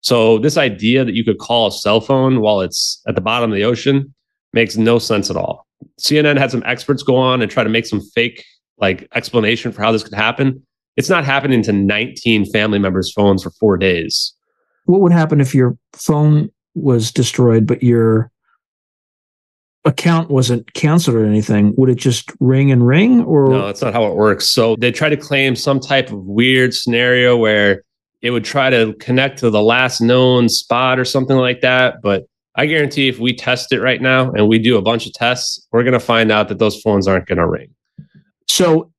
So, 0.01 0.39
this 0.39 0.57
idea 0.57 1.05
that 1.05 1.13
you 1.13 1.23
could 1.23 1.37
call 1.37 1.67
a 1.67 1.71
cell 1.71 2.01
phone 2.01 2.41
while 2.41 2.61
it's 2.61 3.03
at 3.07 3.13
the 3.13 3.21
bottom 3.21 3.51
of 3.51 3.55
the 3.55 3.65
ocean 3.65 4.15
makes 4.51 4.77
no 4.77 4.97
sense 4.97 5.29
at 5.29 5.35
all. 5.35 5.64
CNN 5.99 6.37
had 6.37 6.51
some 6.51 6.63
experts 6.65 7.03
go 7.03 7.15
on 7.15 7.41
and 7.41 7.49
try 7.49 7.63
to 7.63 7.69
make 7.69 7.85
some 7.85 8.01
fake 8.01 8.43
like 8.77 9.07
explanation 9.15 9.71
for 9.71 9.81
how 9.81 9.91
this 9.91 10.03
could 10.03 10.13
happen. 10.13 10.65
It's 10.97 11.09
not 11.09 11.25
happening 11.25 11.61
to 11.63 11.73
19 11.73 12.45
family 12.51 12.79
members' 12.79 13.11
phones 13.11 13.43
for 13.43 13.51
four 13.51 13.77
days. 13.77 14.33
What 14.85 15.01
would 15.01 15.11
happen 15.11 15.41
if 15.41 15.55
your 15.55 15.77
phone 15.93 16.49
was 16.73 17.11
destroyed, 17.11 17.65
but 17.65 17.83
your 17.83 18.31
account 19.85 20.29
wasn't 20.29 20.73
canceled 20.73 21.15
or 21.15 21.25
anything? 21.25 21.73
Would 21.77 21.89
it 21.89 21.95
just 21.95 22.31
ring 22.39 22.71
and 22.71 22.85
ring, 22.85 23.23
or 23.23 23.49
No, 23.49 23.65
that's 23.67 23.81
not 23.81 23.93
how 23.93 24.05
it 24.05 24.15
works. 24.15 24.49
So 24.49 24.75
they 24.77 24.91
try 24.91 25.09
to 25.09 25.17
claim 25.17 25.55
some 25.55 25.79
type 25.79 26.11
of 26.11 26.23
weird 26.25 26.73
scenario 26.73 27.37
where 27.37 27.83
it 28.21 28.31
would 28.31 28.43
try 28.43 28.69
to 28.69 28.93
connect 28.99 29.39
to 29.39 29.49
the 29.49 29.61
last 29.61 30.01
known 30.01 30.49
spot 30.49 30.99
or 30.99 31.05
something 31.05 31.37
like 31.37 31.61
that. 31.61 32.01
But 32.01 32.25
I 32.57 32.65
guarantee 32.65 33.07
if 33.09 33.19
we 33.19 33.35
test 33.35 33.71
it 33.73 33.81
right 33.81 34.01
now 34.01 34.31
and 34.31 34.47
we 34.47 34.59
do 34.59 34.77
a 34.77 34.81
bunch 34.81 35.05
of 35.05 35.13
tests, 35.13 35.65
we're 35.71 35.83
going 35.83 35.93
to 35.93 35.99
find 35.99 36.31
out 36.31 36.47
that 36.49 36.59
those 36.59 36.81
phones 36.81 37.07
aren't 37.07 37.27
going 37.27 37.37
to 37.37 37.47
ring. 37.47 37.73
So, 38.47 38.91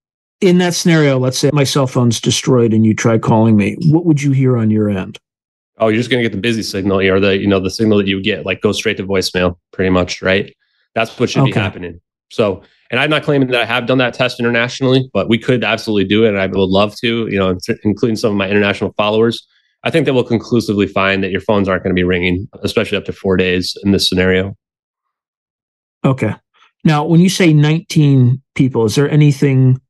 in 0.43 0.59
that 0.59 0.75
scenario, 0.75 1.19
let's 1.19 1.39
say 1.39 1.51
my 1.55 1.65
cell 1.65 1.87
phone's 1.87 2.21
destroyed 2.21 2.75
and 2.75 2.85
you 2.85 2.95
try 2.95 3.17
calling 3.17 3.57
me, 3.57 3.77
what 3.87 4.05
would 4.05 4.21
you 4.21 4.33
hear 4.33 4.59
on 4.59 4.71
your 4.71 4.91
end? 4.91 5.19
Oh, 5.79 5.89
you're 5.89 5.97
just 5.97 6.11
going 6.11 6.23
to 6.23 6.29
get 6.29 6.35
the 6.35 6.41
busy 6.41 6.63
signal 6.63 7.01
or 7.01 7.19
the, 7.21 7.39
you 7.39 7.47
know, 7.47 7.61
the 7.61 7.71
signal 7.71 7.97
that 7.99 8.07
you 8.07 8.21
get 8.21 8.45
like 8.45 8.61
go 8.61 8.73
straight 8.73 8.99
to 8.99 9.07
voicemail 9.07 9.57
pretty 9.73 9.91
much, 9.91 10.21
right? 10.21 10.55
That's 10.95 11.19
what 11.19 11.31
should 11.31 11.47
be 11.47 11.53
happening. 11.53 12.01
So, 12.31 12.63
and 12.91 13.01
I'm 13.01 13.11
not 13.11 13.23
claiming 13.23 13.49
that 13.49 13.61
I 13.61 13.65
have 13.65 13.87
done 13.87 13.99
that 13.99 14.15
test 14.15 14.39
internationally, 14.39 15.11
but 15.13 15.29
we 15.29 15.39
could 15.39 15.65
absolutely 15.65 16.05
do 16.05 16.25
it. 16.25 16.29
And 16.29 16.39
I 16.39 16.47
would 16.47 16.59
love 16.59 16.95
to, 16.97 17.29
you 17.29 17.39
know, 17.39 17.57
including 17.85 18.17
some 18.17 18.31
of 18.31 18.37
my 18.37 18.49
international 18.49 18.93
followers. 18.97 19.47
I 19.87 19.91
think 19.91 20.05
that 20.07 20.15
will 20.15 20.25
conclusively 20.25 20.89
find 20.89 21.23
that 21.23 21.31
your 21.31 21.41
phones 21.41 21.69
aren't 21.69 21.85
going 21.85 21.95
to 21.95 21.99
be 21.99 22.03
ringing, 22.03 22.49
especially 22.65 22.99
up 22.99 23.05
to 23.05 23.13
four 23.13 23.37
days 23.37 23.77
in 23.85 23.93
this 23.93 24.09
scenario. 24.09 24.57
Okay. 26.05 26.35
Now, 26.83 27.05
when 27.05 27.21
you 27.21 27.29
say 27.29 27.53
19 27.53 28.43
people, 28.57 28.85
is 28.85 28.97
there 28.97 29.09
anything 29.09 29.81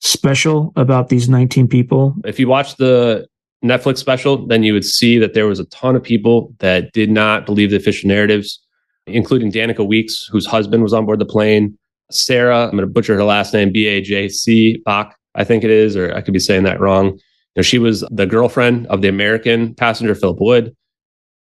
special 0.00 0.70
about 0.76 1.08
these 1.08 1.30
19 1.30 1.66
people? 1.66 2.14
If 2.26 2.38
you 2.38 2.46
watch 2.46 2.76
the 2.76 3.26
Netflix 3.64 3.96
special, 3.96 4.46
then 4.46 4.64
you 4.64 4.74
would 4.74 4.84
see 4.84 5.18
that 5.18 5.32
there 5.32 5.46
was 5.46 5.60
a 5.60 5.64
ton 5.66 5.96
of 5.96 6.02
people 6.02 6.54
that 6.58 6.92
did 6.92 7.10
not 7.10 7.46
believe 7.46 7.70
the 7.70 7.76
official 7.76 8.06
narratives, 8.06 8.62
including 9.06 9.50
Danica 9.50 9.86
Weeks, 9.86 10.28
whose 10.30 10.44
husband 10.44 10.82
was 10.82 10.92
on 10.92 11.06
board 11.06 11.20
the 11.20 11.24
plane. 11.24 11.78
Sarah, 12.10 12.64
I'm 12.64 12.72
going 12.72 12.82
to 12.82 12.86
butcher 12.86 13.14
her 13.14 13.24
last 13.24 13.54
name, 13.54 13.72
B 13.72 13.86
A 13.86 14.02
J 14.02 14.28
C 14.28 14.82
Bach, 14.84 15.16
I 15.34 15.44
think 15.44 15.64
it 15.64 15.70
is, 15.70 15.96
or 15.96 16.14
I 16.14 16.20
could 16.20 16.34
be 16.34 16.38
saying 16.38 16.64
that 16.64 16.80
wrong. 16.80 17.18
Know, 17.58 17.62
she 17.62 17.78
was 17.78 18.04
the 18.10 18.26
girlfriend 18.26 18.86
of 18.86 19.02
the 19.02 19.08
American 19.08 19.74
passenger 19.74 20.14
Philip 20.14 20.40
Wood. 20.40 20.76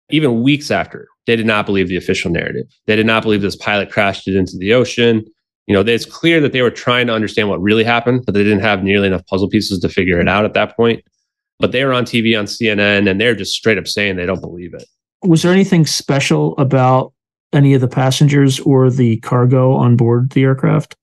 Even 0.10 0.42
weeks 0.42 0.72
after, 0.72 1.08
they 1.26 1.36
did 1.36 1.46
not 1.46 1.66
believe 1.66 1.90
the 1.90 1.98
official 1.98 2.32
narrative. 2.32 2.66
They 2.86 2.96
did 2.96 3.06
not 3.06 3.24
believe 3.24 3.42
this 3.42 3.56
pilot 3.56 3.92
crashed 3.92 4.28
it 4.28 4.36
into 4.36 4.58
the 4.58 4.74
ocean. 4.74 5.26
You 5.68 5.74
know, 5.74 5.82
it's 5.82 6.06
clear 6.06 6.40
that 6.40 6.54
they 6.54 6.62
were 6.62 6.72
trying 6.72 7.08
to 7.08 7.14
understand 7.14 7.50
what 7.50 7.62
really 7.62 7.84
happened, 7.84 8.24
but 8.26 8.34
they 8.34 8.44
didn't 8.44 8.62
have 8.62 8.84
nearly 8.84 9.08
enough 9.08 9.26
puzzle 9.28 9.50
pieces 9.50 9.80
to 9.80 9.90
figure 9.90 10.20
it 10.20 10.30
out 10.30 10.46
at 10.46 10.54
that 10.54 10.76
point. 10.78 11.04
But 11.60 11.72
they 11.72 11.84
were 11.84 11.94
on 11.94 12.06
TV 12.06 12.38
on 12.40 12.46
CNN 12.46 13.10
and 13.10 13.20
they're 13.20 13.36
just 13.36 13.54
straight 13.54 13.78
up 13.78 13.88
saying 13.88 14.16
they 14.16 14.26
don't 14.26 14.42
believe 14.42 14.74
it. 14.74 14.86
Was 15.24 15.42
there 15.42 15.52
anything 15.52 15.86
special 15.86 16.56
about 16.58 17.12
any 17.52 17.74
of 17.74 17.82
the 17.82 17.88
passengers 17.88 18.60
or 18.62 18.90
the 18.90 19.18
cargo 19.18 19.74
on 19.74 19.98
board 19.98 20.32
the 20.32 20.44
aircraft? 20.44 20.96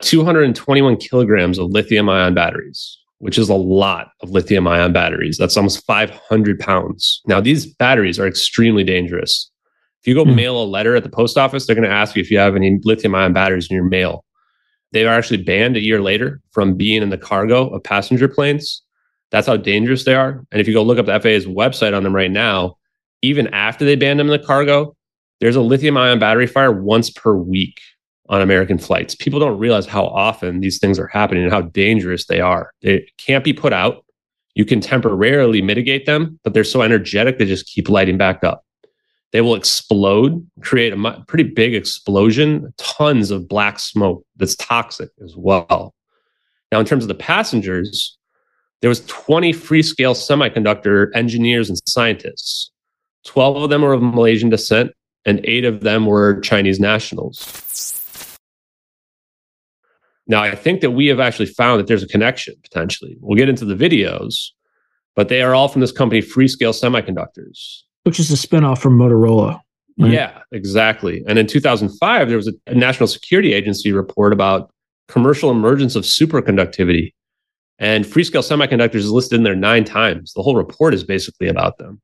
221 0.00 0.96
kilograms 0.96 1.58
of 1.58 1.70
lithium 1.70 2.08
ion 2.08 2.32
batteries, 2.32 2.98
which 3.18 3.38
is 3.38 3.48
a 3.48 3.54
lot 3.54 4.08
of 4.20 4.30
lithium 4.30 4.66
ion 4.66 4.92
batteries. 4.92 5.36
That's 5.38 5.56
almost 5.56 5.84
500 5.86 6.58
pounds. 6.58 7.20
Now, 7.26 7.40
these 7.40 7.66
batteries 7.66 8.18
are 8.18 8.26
extremely 8.26 8.84
dangerous. 8.84 9.50
If 10.02 10.06
you 10.06 10.14
go 10.14 10.24
mm. 10.24 10.34
mail 10.34 10.62
a 10.62 10.64
letter 10.64 10.94
at 10.94 11.02
the 11.02 11.10
post 11.10 11.36
office, 11.36 11.66
they're 11.66 11.76
going 11.76 11.88
to 11.88 11.94
ask 11.94 12.14
you 12.14 12.20
if 12.20 12.30
you 12.30 12.38
have 12.38 12.54
any 12.54 12.78
lithium 12.84 13.14
ion 13.14 13.32
batteries 13.32 13.68
in 13.68 13.74
your 13.74 13.84
mail. 13.84 14.24
They 14.92 15.04
are 15.04 15.14
actually 15.14 15.42
banned 15.42 15.76
a 15.76 15.82
year 15.82 16.00
later 16.00 16.40
from 16.52 16.76
being 16.76 17.02
in 17.02 17.10
the 17.10 17.18
cargo 17.18 17.68
of 17.68 17.82
passenger 17.82 18.28
planes. 18.28 18.82
That's 19.30 19.46
how 19.46 19.56
dangerous 19.56 20.04
they 20.04 20.14
are. 20.14 20.44
And 20.50 20.60
if 20.60 20.66
you 20.66 20.72
go 20.72 20.82
look 20.82 20.98
up 20.98 21.06
the 21.06 21.20
FAA's 21.20 21.46
website 21.46 21.94
on 21.94 22.04
them 22.04 22.14
right 22.14 22.30
now, 22.30 22.76
even 23.20 23.48
after 23.48 23.84
they 23.84 23.96
banned 23.96 24.20
them 24.20 24.30
in 24.30 24.40
the 24.40 24.46
cargo, 24.46 24.96
there's 25.40 25.56
a 25.56 25.60
lithium 25.60 25.96
ion 25.96 26.18
battery 26.18 26.46
fire 26.46 26.72
once 26.72 27.10
per 27.10 27.34
week 27.34 27.80
on 28.28 28.42
American 28.42 28.78
flights. 28.78 29.14
People 29.14 29.40
don't 29.40 29.58
realize 29.58 29.86
how 29.86 30.06
often 30.06 30.60
these 30.60 30.78
things 30.78 30.98
are 30.98 31.06
happening 31.06 31.44
and 31.44 31.52
how 31.52 31.62
dangerous 31.62 32.26
they 32.26 32.40
are. 32.40 32.72
They 32.82 33.06
can't 33.16 33.44
be 33.44 33.52
put 33.52 33.72
out. 33.72 34.04
You 34.54 34.64
can 34.64 34.80
temporarily 34.80 35.62
mitigate 35.62 36.06
them, 36.06 36.38
but 36.42 36.52
they're 36.52 36.64
so 36.64 36.82
energetic 36.82 37.38
they 37.38 37.46
just 37.46 37.66
keep 37.66 37.88
lighting 37.88 38.18
back 38.18 38.44
up. 38.44 38.64
They 39.32 39.40
will 39.40 39.54
explode, 39.54 40.46
create 40.62 40.92
a 40.92 41.24
pretty 41.26 41.44
big 41.44 41.74
explosion, 41.74 42.72
tons 42.78 43.30
of 43.30 43.48
black 43.48 43.78
smoke 43.78 44.24
that's 44.36 44.56
toxic 44.56 45.10
as 45.22 45.34
well. 45.36 45.94
Now, 46.72 46.80
in 46.80 46.86
terms 46.86 47.04
of 47.04 47.08
the 47.08 47.14
passengers, 47.14 48.16
there 48.80 48.88
was 48.88 49.04
20 49.06 49.52
Freescale 49.52 50.14
semiconductor 50.14 51.08
engineers 51.14 51.68
and 51.68 51.78
scientists. 51.86 52.70
12 53.26 53.56
of 53.56 53.70
them 53.70 53.82
were 53.82 53.92
of 53.92 54.02
Malaysian 54.02 54.48
descent, 54.48 54.92
and 55.24 55.40
eight 55.44 55.64
of 55.64 55.80
them 55.80 56.06
were 56.06 56.40
Chinese 56.40 56.80
nationals. 56.80 57.97
Now, 60.28 60.42
I 60.42 60.54
think 60.54 60.82
that 60.82 60.90
we 60.90 61.06
have 61.06 61.20
actually 61.20 61.46
found 61.46 61.80
that 61.80 61.86
there's 61.86 62.02
a 62.02 62.08
connection 62.08 62.54
potentially. 62.62 63.16
We'll 63.20 63.36
get 63.36 63.48
into 63.48 63.64
the 63.64 63.74
videos, 63.74 64.50
but 65.16 65.28
they 65.28 65.42
are 65.42 65.54
all 65.54 65.68
from 65.68 65.80
this 65.80 65.90
company, 65.90 66.20
Freescale 66.20 66.78
Semiconductors. 66.78 67.82
Which 68.04 68.20
is 68.20 68.30
a 68.30 68.46
spinoff 68.46 68.78
from 68.78 68.98
Motorola. 68.98 69.60
Right? 69.98 70.12
Yeah, 70.12 70.42
exactly. 70.52 71.24
And 71.26 71.38
in 71.38 71.46
2005, 71.46 72.28
there 72.28 72.36
was 72.36 72.52
a, 72.66 72.74
National 72.74 73.08
Security 73.08 73.54
Agency 73.54 73.90
report 73.90 74.32
about 74.32 74.70
commercial 75.08 75.50
emergence 75.50 75.96
of 75.96 76.04
superconductivity. 76.04 77.14
And 77.78 78.04
Freescale 78.04 78.46
Semiconductors 78.46 78.96
is 78.96 79.10
listed 79.10 79.38
in 79.38 79.44
there 79.44 79.56
nine 79.56 79.84
times. 79.84 80.34
The 80.34 80.42
whole 80.42 80.56
report 80.56 80.94
is 80.94 81.04
basically 81.04 81.48
about 81.48 81.78
them. 81.78 82.00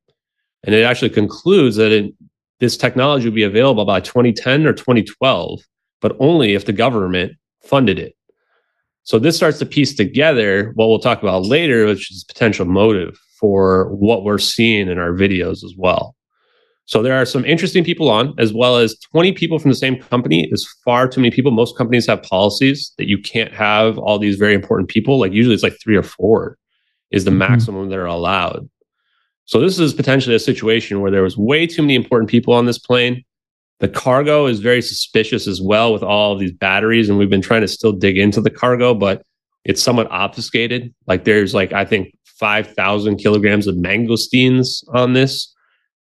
And 0.64 0.74
it 0.74 0.82
actually 0.82 1.10
concludes 1.10 1.76
that 1.76 1.92
it, 1.92 2.14
this 2.58 2.76
technology 2.76 3.26
would 3.26 3.34
be 3.34 3.42
available 3.42 3.84
by 3.84 4.00
2010 4.00 4.66
or 4.66 4.72
2012, 4.72 5.60
but 6.00 6.16
only 6.18 6.54
if 6.54 6.64
the 6.64 6.72
government 6.72 7.34
funded 7.66 7.98
it. 7.98 8.14
So 9.02 9.18
this 9.18 9.36
starts 9.36 9.58
to 9.58 9.66
piece 9.66 9.94
together 9.94 10.72
what 10.74 10.88
we'll 10.88 10.98
talk 10.98 11.22
about 11.22 11.44
later, 11.44 11.86
which 11.86 12.10
is 12.10 12.24
potential 12.24 12.64
motive 12.64 13.18
for 13.38 13.94
what 13.94 14.24
we're 14.24 14.38
seeing 14.38 14.88
in 14.88 14.98
our 14.98 15.12
videos 15.12 15.62
as 15.62 15.74
well. 15.76 16.16
So 16.86 17.02
there 17.02 17.14
are 17.14 17.24
some 17.24 17.44
interesting 17.44 17.82
people 17.82 18.10
on, 18.10 18.34
as 18.38 18.52
well 18.52 18.76
as 18.76 18.98
20 19.12 19.32
people 19.32 19.58
from 19.58 19.70
the 19.70 19.76
same 19.76 20.00
company 20.00 20.48
is 20.50 20.68
far 20.84 21.08
too 21.08 21.20
many 21.20 21.30
people. 21.30 21.50
Most 21.50 21.76
companies 21.76 22.06
have 22.06 22.22
policies 22.22 22.92
that 22.98 23.08
you 23.08 23.18
can't 23.18 23.52
have 23.52 23.96
all 23.98 24.18
these 24.18 24.36
very 24.36 24.54
important 24.54 24.90
people. 24.90 25.18
Like 25.18 25.32
usually 25.32 25.54
it's 25.54 25.62
like 25.62 25.78
three 25.82 25.96
or 25.96 26.02
four 26.02 26.58
is 27.10 27.24
the 27.24 27.30
mm-hmm. 27.30 27.38
maximum 27.38 27.88
that 27.88 27.98
are 27.98 28.06
allowed. 28.06 28.68
So 29.46 29.60
this 29.60 29.78
is 29.78 29.94
potentially 29.94 30.34
a 30.34 30.40
situation 30.40 31.00
where 31.00 31.10
there 31.10 31.22
was 31.22 31.36
way 31.36 31.66
too 31.66 31.82
many 31.82 31.94
important 31.94 32.30
people 32.30 32.54
on 32.54 32.66
this 32.66 32.78
plane. 32.78 33.24
The 33.80 33.88
cargo 33.88 34.46
is 34.46 34.60
very 34.60 34.80
suspicious 34.80 35.46
as 35.46 35.60
well 35.60 35.92
with 35.92 36.02
all 36.02 36.32
of 36.32 36.38
these 36.38 36.52
batteries, 36.52 37.08
and 37.08 37.18
we've 37.18 37.30
been 37.30 37.42
trying 37.42 37.62
to 37.62 37.68
still 37.68 37.92
dig 37.92 38.16
into 38.16 38.40
the 38.40 38.50
cargo, 38.50 38.94
but 38.94 39.24
it's 39.64 39.82
somewhat 39.82 40.10
obfuscated. 40.10 40.94
Like 41.06 41.24
there's 41.24 41.54
like 41.54 41.72
I 41.72 41.84
think 41.84 42.16
five 42.24 42.74
thousand 42.74 43.16
kilograms 43.16 43.66
of 43.66 43.74
mangosteens 43.74 44.84
on 44.94 45.12
this, 45.12 45.52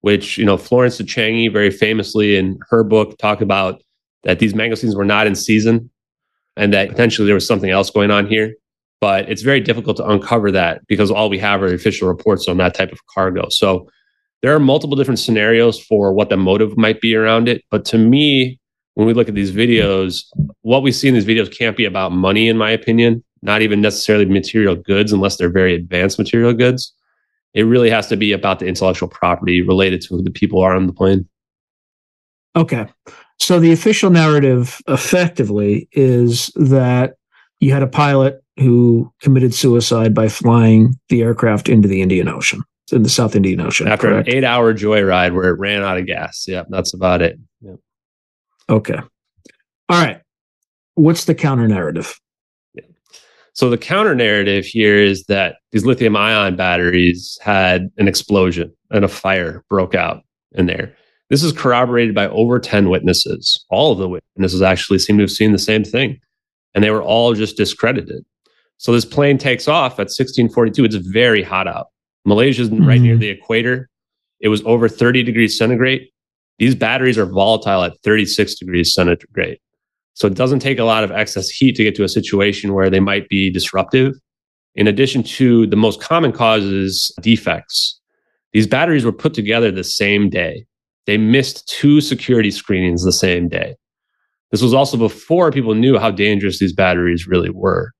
which 0.03 0.39
you 0.39 0.45
know 0.45 0.57
Florence 0.57 0.99
de 0.99 1.05
Changy 1.05 1.53
very 1.53 1.71
famously 1.71 2.37
in 2.37 2.59
her 2.71 2.85
book 2.85 3.19
talked 3.19 3.43
about 3.43 3.83
that 4.25 4.39
these 4.39 4.55
mangosteens 4.55 4.95
were 4.95 5.05
not 5.05 5.27
in 5.27 5.35
season, 5.35 5.91
and 6.57 6.73
that 6.73 6.91
potentially 6.91 7.27
there 7.27 7.35
was 7.35 7.47
something 7.47 7.71
else 7.71 7.91
going 7.91 8.11
on 8.11 8.27
here 8.27 8.55
but 9.03 9.29
it's 9.29 9.43
very 9.43 9.59
difficult 9.59 9.97
to 9.97 10.09
uncover 10.09 10.53
that 10.53 10.87
because 10.87 11.11
all 11.11 11.29
we 11.29 11.37
have 11.37 11.61
are 11.61 11.75
official 11.75 12.07
reports 12.07 12.47
on 12.47 12.57
that 12.59 12.73
type 12.73 12.93
of 12.93 13.05
cargo. 13.13 13.49
So 13.49 13.91
there 14.43 14.55
are 14.55 14.61
multiple 14.61 14.97
different 14.97 15.21
scenarios 15.21 15.81
for 15.81 16.13
what 16.13 16.29
the 16.29 16.37
motive 16.37 16.77
might 16.77 17.01
be 17.01 17.15
around 17.15 17.49
it. 17.49 17.63
But 17.71 17.85
to 17.87 17.99
me, 17.99 18.59
when 18.95 19.07
we 19.07 19.15
look 19.15 19.29
at 19.29 19.35
these 19.35 19.53
videos, 19.53 20.25
what 20.63 20.83
we 20.83 20.93
see 20.93 21.09
in 21.09 21.15
these 21.15 21.25
videos 21.25 21.57
can't 21.57 21.77
be 21.77 21.85
about 21.85 22.13
money, 22.13 22.49
in 22.49 22.59
my 22.59 22.71
opinion, 22.71 23.25
not 23.41 23.63
even 23.63 23.81
necessarily 23.81 24.25
material 24.25 24.77
goods, 24.77 25.13
unless 25.13 25.37
they're 25.37 25.49
very 25.49 25.75
advanced 25.75 26.19
material 26.19 26.53
goods. 26.53 26.93
It 27.55 27.63
really 27.63 27.91
has 27.91 28.09
to 28.09 28.17
be 28.17 28.33
about 28.33 28.59
the 28.59 28.67
intellectual 28.67 29.09
property 29.09 29.63
related 29.63 30.01
to 30.03 30.17
who 30.17 30.23
the 30.23 30.31
people 30.31 30.61
are 30.61 30.75
on 30.75 30.87
the 30.87 30.93
plane. 30.93 31.29
Okay. 32.57 32.87
So 33.39 33.59
the 33.59 33.73
official 33.73 34.11
narrative 34.11 34.81
effectively 34.89 35.89
is 35.93 36.49
that 36.57 37.15
you 37.61 37.73
had 37.73 37.83
a 37.83 37.89
pilot 37.89 38.43
who 38.59 39.13
committed 39.21 39.55
suicide 39.55 40.15
by 40.15 40.29
flying 40.29 40.99
the 41.09 41.23
aircraft 41.23 41.69
into 41.69 41.89
the 41.89 42.03
Indian 42.03 42.29
Ocean, 42.29 42.63
in 42.93 43.03
the 43.03 43.09
South 43.09 43.35
Indian 43.35 43.61
Ocean. 43.61 43.89
After 43.89 44.09
correct? 44.09 44.29
an 44.29 44.35
eight 44.35 44.45
hour 44.45 44.75
joyride 44.75 45.35
where 45.35 45.49
it 45.49 45.59
ran 45.59 45.83
out 45.83 45.99
of 45.99 46.07
gas. 46.07 46.47
Yep, 46.47 46.67
that's 46.71 46.95
about 46.95 47.23
it. 47.23 47.39
Yep. 47.61 47.77
Okay. 48.69 48.99
All 49.89 50.03
right. 50.05 50.21
What's 50.95 51.25
the 51.25 51.35
counter 51.35 51.67
narrative? 51.69 52.19
Yeah. 52.75 52.85
So 53.55 53.71
the 53.71 53.79
counter 53.79 54.15
narrative 54.15 54.65
here 54.65 54.99
is 54.99 55.25
that 55.25 55.57
these 55.73 55.85
lithium 55.85 56.17
ion 56.17 56.57
batteries 56.57 57.39
had 57.43 57.91
an 57.99 58.09
explosion 58.09 58.73
and 58.91 59.05
a 59.05 59.09
fire 59.09 59.65
broke 59.69 59.95
out 59.95 60.23
in 60.53 60.67
there. 60.67 60.95
This 61.31 61.43
is 61.43 61.53
corroborated 61.53 62.15
by 62.15 62.29
over 62.29 62.59
10 62.59 62.91
witnesses. 62.91 63.65
All 63.71 63.93
of 63.93 63.99
the 63.99 64.09
witnesses 64.09 64.61
actually 64.61 64.99
seem 64.99 65.17
to 65.17 65.23
have 65.23 65.31
seen 65.31 65.53
the 65.53 65.59
same 65.59 65.83
thing, 65.83 66.21
and 66.75 66.85
they 66.85 66.91
were 66.91 67.03
all 67.03 67.33
just 67.33 67.57
discredited. 67.57 68.23
So 68.77 68.93
this 68.93 69.07
plane 69.07 69.39
takes 69.39 69.67
off 69.69 69.93
at 69.93 70.11
1642. 70.11 70.85
It's 70.85 70.97
very 70.97 71.43
hot 71.43 71.67
out. 71.67 71.87
Malaysia's 72.25 72.71
mm-hmm. 72.71 72.87
right 72.87 73.01
near 73.01 73.15
mm-hmm. 73.15 73.21
the 73.21 73.29
equator. 73.29 73.89
It 74.41 74.49
was 74.49 74.63
over 74.65 74.89
30 74.89 75.23
degrees 75.23 75.57
centigrade. 75.57 76.09
These 76.59 76.75
batteries 76.75 77.19
are 77.19 77.27
volatile 77.27 77.83
at 77.83 77.99
36 78.05 78.57
degrees 78.57 78.93
centigrade. 78.93 79.59
So 80.15 80.27
it 80.27 80.35
doesn't 80.35 80.61
take 80.61 80.79
a 80.79 80.85
lot 80.85 81.05
of 81.05 81.11
excess 81.11 81.49
heat 81.49 81.75
to 81.77 81.85
get 81.85 81.95
to 81.97 82.05
a 82.05 82.09
situation 82.09 82.75
where 82.75 82.91
they 82.91 83.01
might 83.01 83.29
be 83.29 83.51
disruptive. 83.51 84.15
In 84.75 84.87
addition 84.87 85.23
to 85.23 85.67
the 85.67 85.77
most 85.77 86.01
common 86.01 86.33
causes, 86.33 87.13
defects. 87.21 87.99
These 88.53 88.67
batteries 88.67 89.05
were 89.05 89.13
put 89.13 89.35
together 89.35 89.71
the 89.71 89.85
same 89.85 90.29
day. 90.29 90.67
They 91.07 91.17
missed 91.17 91.67
two 91.69 92.01
security 92.01 92.51
screenings 92.51 93.05
the 93.05 93.13
same 93.13 93.49
day. 93.49 93.75
This 94.51 94.63
was 94.63 94.75
also 94.75 94.97
before 94.99 95.51
people 95.51 95.75
knew 95.75 95.99
how 95.99 96.11
dangerous 96.11 96.59
these 96.59 96.75
batteries 96.75 97.27
really 97.27 97.51
were 97.51 97.93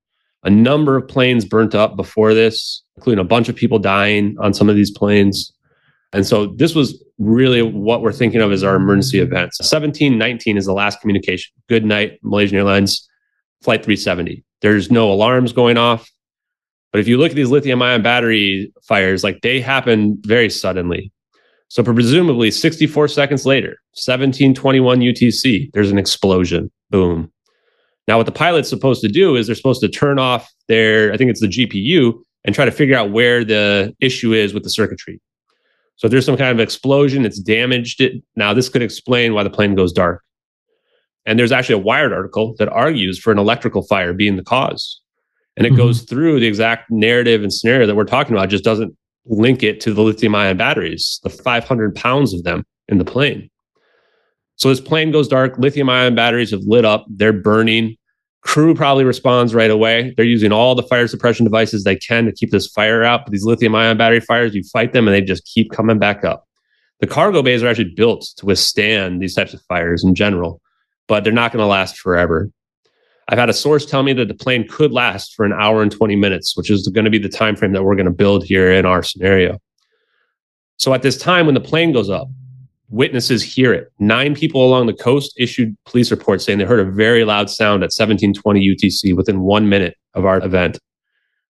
a 0.45 0.51
number 0.51 0.97
of 0.97 1.07
planes 1.09 1.45
burnt 1.45 1.75
up 1.75 1.97
before 1.97 2.35
this, 2.35 2.83
including 2.97 3.21
a 3.21 3.29
bunch 3.29 3.49
of 3.49 3.57
people 3.57 3.79
dying 3.79 4.37
on 4.41 4.53
some 4.53 4.69
of 4.69 4.77
these 4.77 4.91
planes. 4.91 5.53
And 6.13 6.27
so 6.27 6.47
this 6.47 6.75
was 6.75 7.03
really 7.19 7.63
what 7.63 8.03
we're 8.03 8.13
thinking 8.13 8.41
of 8.41 8.53
as 8.53 8.65
our 8.65 8.75
emergency 8.75 9.21
events. 9.21 9.59
1719 9.61 10.57
is 10.57 10.67
the 10.67 10.73
last 10.73 11.01
communication. 11.01 11.53
Good 11.69 11.85
night, 11.85 12.19
Malaysian 12.23 12.59
Airlines, 12.59 13.09
Flight 13.63 13.85
370. 13.85 14.45
There's 14.61 14.91
no 14.91 15.11
alarms 15.11 15.53
going 15.53 15.77
off. 15.77 16.11
But 16.91 17.01
if 17.01 17.09
you 17.09 17.17
look 17.17 17.31
at 17.31 17.37
these 17.37 17.49
lithium 17.49 17.81
ion 17.81 18.03
battery 18.03 18.73
fires, 18.83 19.25
like 19.25 19.41
they 19.41 19.61
happen 19.61 20.21
very 20.27 20.51
suddenly. 20.51 21.11
So 21.69 21.83
presumably 21.83 22.51
64 22.51 23.09
seconds 23.09 23.47
later, 23.47 23.79
1721 23.95 25.01
UTC, 25.01 25.73
there's 25.73 25.91
an 25.91 25.97
explosion. 25.97 26.71
Boom. 26.91 27.32
Now, 28.09 28.17
what 28.17 28.27
the 28.27 28.33
pilot's 28.33 28.69
supposed 28.69 29.01
to 29.03 29.09
do 29.09 29.37
is 29.37 29.47
they're 29.47 29.55
supposed 29.57 29.81
to 29.83 29.89
turn 29.89 30.19
off 30.19 30.51
their, 30.69 31.13
I 31.13 31.17
think 31.17 31.31
it's 31.31 31.41
the 31.41 31.47
GPU, 31.47 32.15
and 32.45 32.55
try 32.55 32.65
to 32.65 32.73
figure 32.73 32.97
out 32.97 33.13
where 33.13 33.45
the 33.45 33.95
issue 34.01 34.33
is 34.33 34.53
with 34.53 34.65
the 34.65 34.71
circuitry. 34.71 35.21
So 35.97 36.07
if 36.07 36.11
there's 36.11 36.27
some 36.27 36.37
kind 36.37 36.51
of 36.51 36.59
explosion, 36.59 37.25
it's 37.25 37.39
damaged 37.39 38.01
it. 38.01 38.15
Now, 38.35 38.53
this 38.55 38.69
could 38.69 38.83
explain 38.83 39.35
why 39.35 39.45
the 39.45 39.51
plane 39.51 39.77
goes 39.77 39.93
dark. 39.93 40.23
And 41.25 41.39
there's 41.39 41.53
actually 41.53 41.77
a 41.77 41.85
Wired 41.85 42.13
article 42.13 42.57
that 42.59 42.69
argues 42.69 43.19
for 43.21 43.31
an 43.31 43.39
electrical 43.39 43.83
fire 43.83 44.13
being 44.13 44.35
the 44.35 44.43
cause. 44.43 45.01
And 45.57 45.65
it 45.67 45.75
Mhm. 45.75 45.77
goes 45.77 46.03
through 46.03 46.41
the 46.41 46.47
exact 46.47 46.91
narrative 46.91 47.43
and 47.43 47.53
scenario 47.53 47.87
that 47.87 47.95
we're 47.95 48.05
talking 48.05 48.35
about, 48.35 48.49
just 48.49 48.65
doesn't 48.65 48.97
link 49.27 49.63
it 49.63 49.81
to 49.83 49.95
the 49.95 50.03
lithium 50.03 50.35
ion 50.35 50.57
batteries, 50.57 51.21
the 51.23 51.31
500 51.31 51.95
pounds 51.95 52.35
of 52.35 52.43
them 52.43 52.65
in 52.89 52.99
the 52.99 53.05
plane. 53.05 53.49
So 54.63 54.69
this 54.69 54.81
plane 54.81 55.11
goes 55.11 55.27
dark, 55.27 55.59
lithium 55.59 55.89
ion 55.89 56.15
batteries 56.15 56.53
have 56.53 56.63
lit 56.63 56.85
up, 56.85 57.05
they're 57.09 57.33
burning. 57.33 57.97
Crew 58.43 58.77
probably 58.77 59.03
responds 59.03 59.57
right 59.57 59.73
away. 59.73 60.15
They're 60.17 60.25
using 60.25 60.53
all 60.53 60.77
the 60.77 60.85
fire 60.85 61.09
suppression 61.09 61.43
devices 61.43 61.83
they 61.83 61.97
can 61.97 62.27
to 62.27 62.33
keep 62.33 62.53
this 62.53 62.69
fire 62.69 63.03
out. 63.03 63.25
But 63.25 63.33
these 63.33 63.45
lithium 63.45 63.75
ion 63.75 63.97
battery 63.97 64.21
fires, 64.21 64.55
you 64.55 64.63
fight 64.63 64.93
them 64.93 65.09
and 65.09 65.15
they 65.17 65.21
just 65.21 65.45
keep 65.47 65.73
coming 65.73 65.99
back 65.99 66.25
up. 66.25 66.47
The 67.01 67.09
cargo 67.09 67.43
bays 67.43 67.65
are 67.65 67.67
actually 67.67 67.93
built 67.97 68.23
to 68.37 68.47
withstand 68.47 69.21
these 69.21 69.35
types 69.35 69.53
of 69.53 69.61
fires 69.63 70.05
in 70.05 70.15
general, 70.15 70.61
but 71.09 71.25
they're 71.25 71.33
not 71.33 71.51
going 71.51 71.65
to 71.65 71.67
last 71.67 71.99
forever. 71.99 72.49
I've 73.27 73.39
had 73.39 73.51
a 73.51 73.53
source 73.53 73.85
tell 73.85 74.05
me 74.05 74.13
that 74.13 74.29
the 74.29 74.35
plane 74.35 74.69
could 74.69 74.93
last 74.93 75.35
for 75.35 75.45
an 75.45 75.53
hour 75.53 75.83
and 75.83 75.91
20 75.91 76.15
minutes, 76.15 76.57
which 76.57 76.71
is 76.71 76.87
going 76.87 77.05
to 77.05 77.11
be 77.11 77.19
the 77.19 77.29
time 77.29 77.57
frame 77.57 77.73
that 77.73 77.83
we're 77.83 77.97
going 77.97 78.07
to 78.07 78.13
build 78.13 78.45
here 78.45 78.71
in 78.71 78.87
our 78.87 79.03
scenario. 79.03 79.59
So 80.77 80.95
at 80.95 81.03
this 81.03 81.19
time 81.19 81.47
when 81.47 81.57
the 81.57 81.61
plane 81.61 81.93
goes 81.93 82.11
up, 82.11 82.29
witnesses 82.93 83.43
hear 83.43 83.73
it. 83.73 83.91
Nine 83.99 84.35
people 84.35 84.65
along 84.65 84.87
the 84.87 84.93
coast 84.93 85.33
issued 85.39 85.75
police 85.87 86.11
reports 86.11 86.45
saying 86.45 86.59
they 86.59 86.65
heard 86.65 86.87
a 86.87 86.91
very 86.91 87.25
loud 87.25 87.49
sound 87.49 87.83
at 87.83 87.91
1720 87.91 88.77
UTC 88.77 89.17
within 89.17 89.41
1 89.41 89.69
minute 89.69 89.97
of 90.15 90.27
our 90.27 90.45
event. 90.45 90.79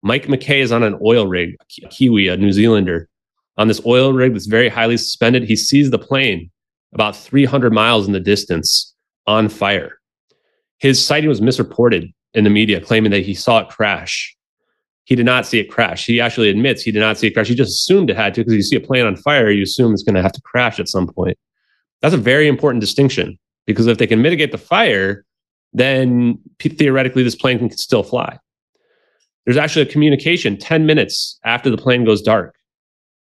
Mike 0.02 0.26
McKay 0.26 0.60
is 0.60 0.70
on 0.70 0.82
an 0.82 0.98
oil 1.04 1.26
rig, 1.26 1.56
a 1.82 1.88
Kiwi, 1.88 2.28
a 2.28 2.36
New 2.36 2.52
Zealander. 2.52 3.08
On 3.56 3.68
this 3.68 3.80
oil 3.84 4.12
rig 4.12 4.32
that's 4.32 4.46
very 4.46 4.68
highly 4.68 4.96
suspended, 4.96 5.42
he 5.42 5.56
sees 5.56 5.90
the 5.90 5.98
plane 5.98 6.50
about 6.92 7.16
300 7.16 7.72
miles 7.72 8.06
in 8.06 8.12
the 8.12 8.20
distance 8.20 8.94
on 9.26 9.48
fire. 9.48 9.98
His 10.78 11.04
sighting 11.04 11.28
was 11.28 11.40
misreported 11.40 12.12
in 12.34 12.44
the 12.44 12.50
media, 12.50 12.80
claiming 12.80 13.10
that 13.12 13.24
he 13.24 13.34
saw 13.34 13.60
it 13.60 13.68
crash. 13.68 14.36
He 15.10 15.16
did 15.16 15.26
not 15.26 15.44
see 15.44 15.58
it 15.58 15.64
crash. 15.64 16.06
He 16.06 16.20
actually 16.20 16.50
admits 16.50 16.84
he 16.84 16.92
did 16.92 17.00
not 17.00 17.18
see 17.18 17.26
it 17.26 17.32
crash. 17.32 17.48
He 17.48 17.56
just 17.56 17.72
assumed 17.72 18.10
it 18.10 18.16
had 18.16 18.32
to 18.34 18.42
because 18.42 18.54
you 18.54 18.62
see 18.62 18.76
a 18.76 18.80
plane 18.80 19.04
on 19.04 19.16
fire, 19.16 19.50
you 19.50 19.64
assume 19.64 19.92
it's 19.92 20.04
going 20.04 20.14
to 20.14 20.22
have 20.22 20.30
to 20.30 20.40
crash 20.42 20.78
at 20.78 20.88
some 20.88 21.08
point. 21.08 21.36
That's 22.00 22.14
a 22.14 22.16
very 22.16 22.46
important 22.46 22.80
distinction 22.80 23.36
because 23.66 23.88
if 23.88 23.98
they 23.98 24.06
can 24.06 24.22
mitigate 24.22 24.52
the 24.52 24.58
fire, 24.58 25.24
then 25.72 26.38
theoretically 26.60 27.24
this 27.24 27.34
plane 27.34 27.58
can 27.58 27.72
still 27.72 28.04
fly. 28.04 28.38
There's 29.44 29.56
actually 29.56 29.82
a 29.82 29.86
communication 29.86 30.56
10 30.56 30.86
minutes 30.86 31.40
after 31.44 31.70
the 31.70 31.76
plane 31.76 32.04
goes 32.04 32.22
dark 32.22 32.54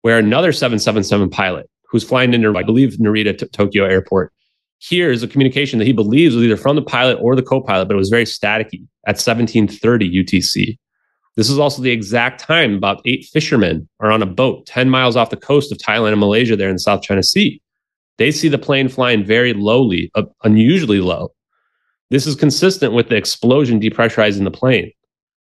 where 0.02 0.18
another 0.18 0.52
777 0.52 1.30
pilot 1.30 1.70
who's 1.88 2.04
flying 2.04 2.34
into, 2.34 2.54
I 2.58 2.62
believe, 2.62 2.98
Narita 2.98 3.38
to 3.38 3.46
Tokyo 3.46 3.86
airport 3.86 4.34
hears 4.80 5.22
a 5.22 5.28
communication 5.28 5.78
that 5.78 5.86
he 5.86 5.94
believes 5.94 6.34
was 6.34 6.44
either 6.44 6.58
from 6.58 6.76
the 6.76 6.82
pilot 6.82 7.16
or 7.22 7.34
the 7.34 7.42
co-pilot, 7.42 7.86
but 7.86 7.94
it 7.94 7.98
was 7.98 8.10
very 8.10 8.24
staticky 8.24 8.86
at 9.06 9.16
1730 9.16 10.24
UTC. 10.24 10.76
This 11.36 11.48
is 11.48 11.58
also 11.58 11.82
the 11.82 11.90
exact 11.90 12.40
time 12.40 12.74
about 12.74 13.02
eight 13.04 13.24
fishermen 13.24 13.88
are 14.00 14.10
on 14.10 14.22
a 14.22 14.26
boat 14.26 14.66
10 14.66 14.90
miles 14.90 15.16
off 15.16 15.30
the 15.30 15.36
coast 15.36 15.72
of 15.72 15.78
Thailand 15.78 16.12
and 16.12 16.20
Malaysia 16.20 16.56
there 16.56 16.68
in 16.68 16.76
the 16.76 16.80
South 16.80 17.02
China 17.02 17.22
Sea. 17.22 17.60
They 18.18 18.30
see 18.30 18.48
the 18.48 18.58
plane 18.58 18.88
flying 18.88 19.24
very 19.24 19.54
lowly, 19.54 20.10
uh, 20.14 20.24
unusually 20.44 21.00
low. 21.00 21.32
This 22.10 22.26
is 22.26 22.34
consistent 22.34 22.92
with 22.92 23.08
the 23.08 23.16
explosion 23.16 23.80
depressurizing 23.80 24.44
the 24.44 24.50
plane. 24.50 24.92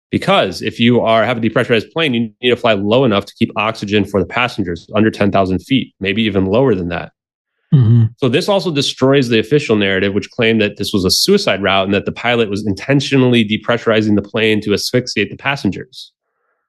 Because 0.09 0.61
if 0.61 0.79
you 0.79 1.01
are 1.01 1.25
have 1.25 1.37
a 1.37 1.41
depressurized 1.41 1.91
plane, 1.91 2.13
you 2.13 2.31
need 2.41 2.51
to 2.51 2.55
fly 2.55 2.73
low 2.73 3.03
enough 3.03 3.25
to 3.25 3.33
keep 3.33 3.51
oxygen 3.55 4.05
for 4.05 4.19
the 4.19 4.27
passengers 4.27 4.87
under 4.93 5.09
10,000 5.09 5.57
feet, 5.57 5.95
maybe 5.99 6.21
even 6.21 6.45
lower 6.45 6.75
than 6.75 6.89
that. 6.89 7.12
Mhm. 7.73 8.13
So 8.17 8.29
this 8.29 8.47
also 8.47 8.71
destroys 8.71 9.29
the 9.29 9.39
official 9.39 9.75
narrative, 9.75 10.13
which 10.13 10.29
claimed 10.29 10.61
that 10.61 10.77
this 10.77 10.93
was 10.93 11.05
a 11.05 11.09
suicide 11.11 11.63
route 11.63 11.85
and 11.85 11.93
that 11.93 12.05
the 12.05 12.11
pilot 12.11 12.49
was 12.49 12.65
intentionally 12.67 13.43
depressurizing 13.43 14.15
the 14.15 14.21
plane 14.21 14.61
to 14.61 14.73
asphyxiate 14.73 15.31
the 15.31 15.37
passengers. 15.37 16.11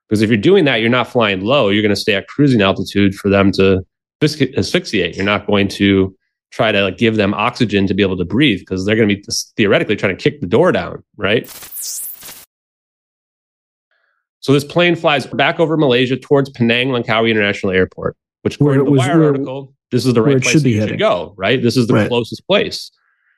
Because 0.08 0.22
if 0.22 0.30
you're 0.30 0.36
doing 0.38 0.64
that, 0.64 0.80
you're 0.80 0.90
not 0.90 1.08
flying 1.08 1.42
low. 1.42 1.68
You're 1.68 1.82
going 1.82 1.94
to 1.94 2.00
stay 2.00 2.14
at 2.14 2.26
cruising 2.28 2.62
altitude 2.62 3.14
for 3.14 3.28
them 3.28 3.52
to 3.52 3.80
asphyxiate. 4.22 5.16
You're 5.16 5.24
not 5.26 5.46
going 5.46 5.68
to 5.68 6.14
try 6.52 6.72
to 6.72 6.82
like, 6.84 6.98
give 6.98 7.16
them 7.16 7.34
oxygen 7.34 7.86
to 7.88 7.94
be 7.94 8.02
able 8.02 8.16
to 8.16 8.24
breathe 8.24 8.60
because 8.60 8.86
they're 8.86 8.96
going 8.96 9.08
to 9.08 9.14
be 9.16 9.22
theoretically 9.56 9.96
trying 9.96 10.16
to 10.16 10.22
kick 10.22 10.40
the 10.40 10.46
door 10.46 10.72
down, 10.72 11.02
right? 11.16 11.46
So 14.40 14.52
this 14.52 14.64
plane 14.64 14.94
flies 14.94 15.26
back 15.26 15.58
over 15.58 15.76
Malaysia 15.76 16.16
towards 16.16 16.50
Penang 16.50 16.88
Langkawi 16.88 17.30
International 17.30 17.72
Airport, 17.72 18.16
which 18.42 18.56
according 18.56 18.82
it 18.82 18.84
to 18.84 18.86
the 18.86 18.90
was- 18.92 18.98
Wire 19.00 19.18
where- 19.18 19.28
article, 19.28 19.74
this 19.94 20.04
is 20.04 20.12
the 20.14 20.22
right 20.22 20.42
place 20.42 20.52
should 20.52 20.64
you 20.64 20.80
heading. 20.80 20.94
should 20.94 20.98
go, 20.98 21.34
right? 21.36 21.62
This 21.62 21.76
is 21.76 21.86
the 21.86 21.94
Right. 21.94 22.08
closest 22.08 22.44
place. 22.46 22.90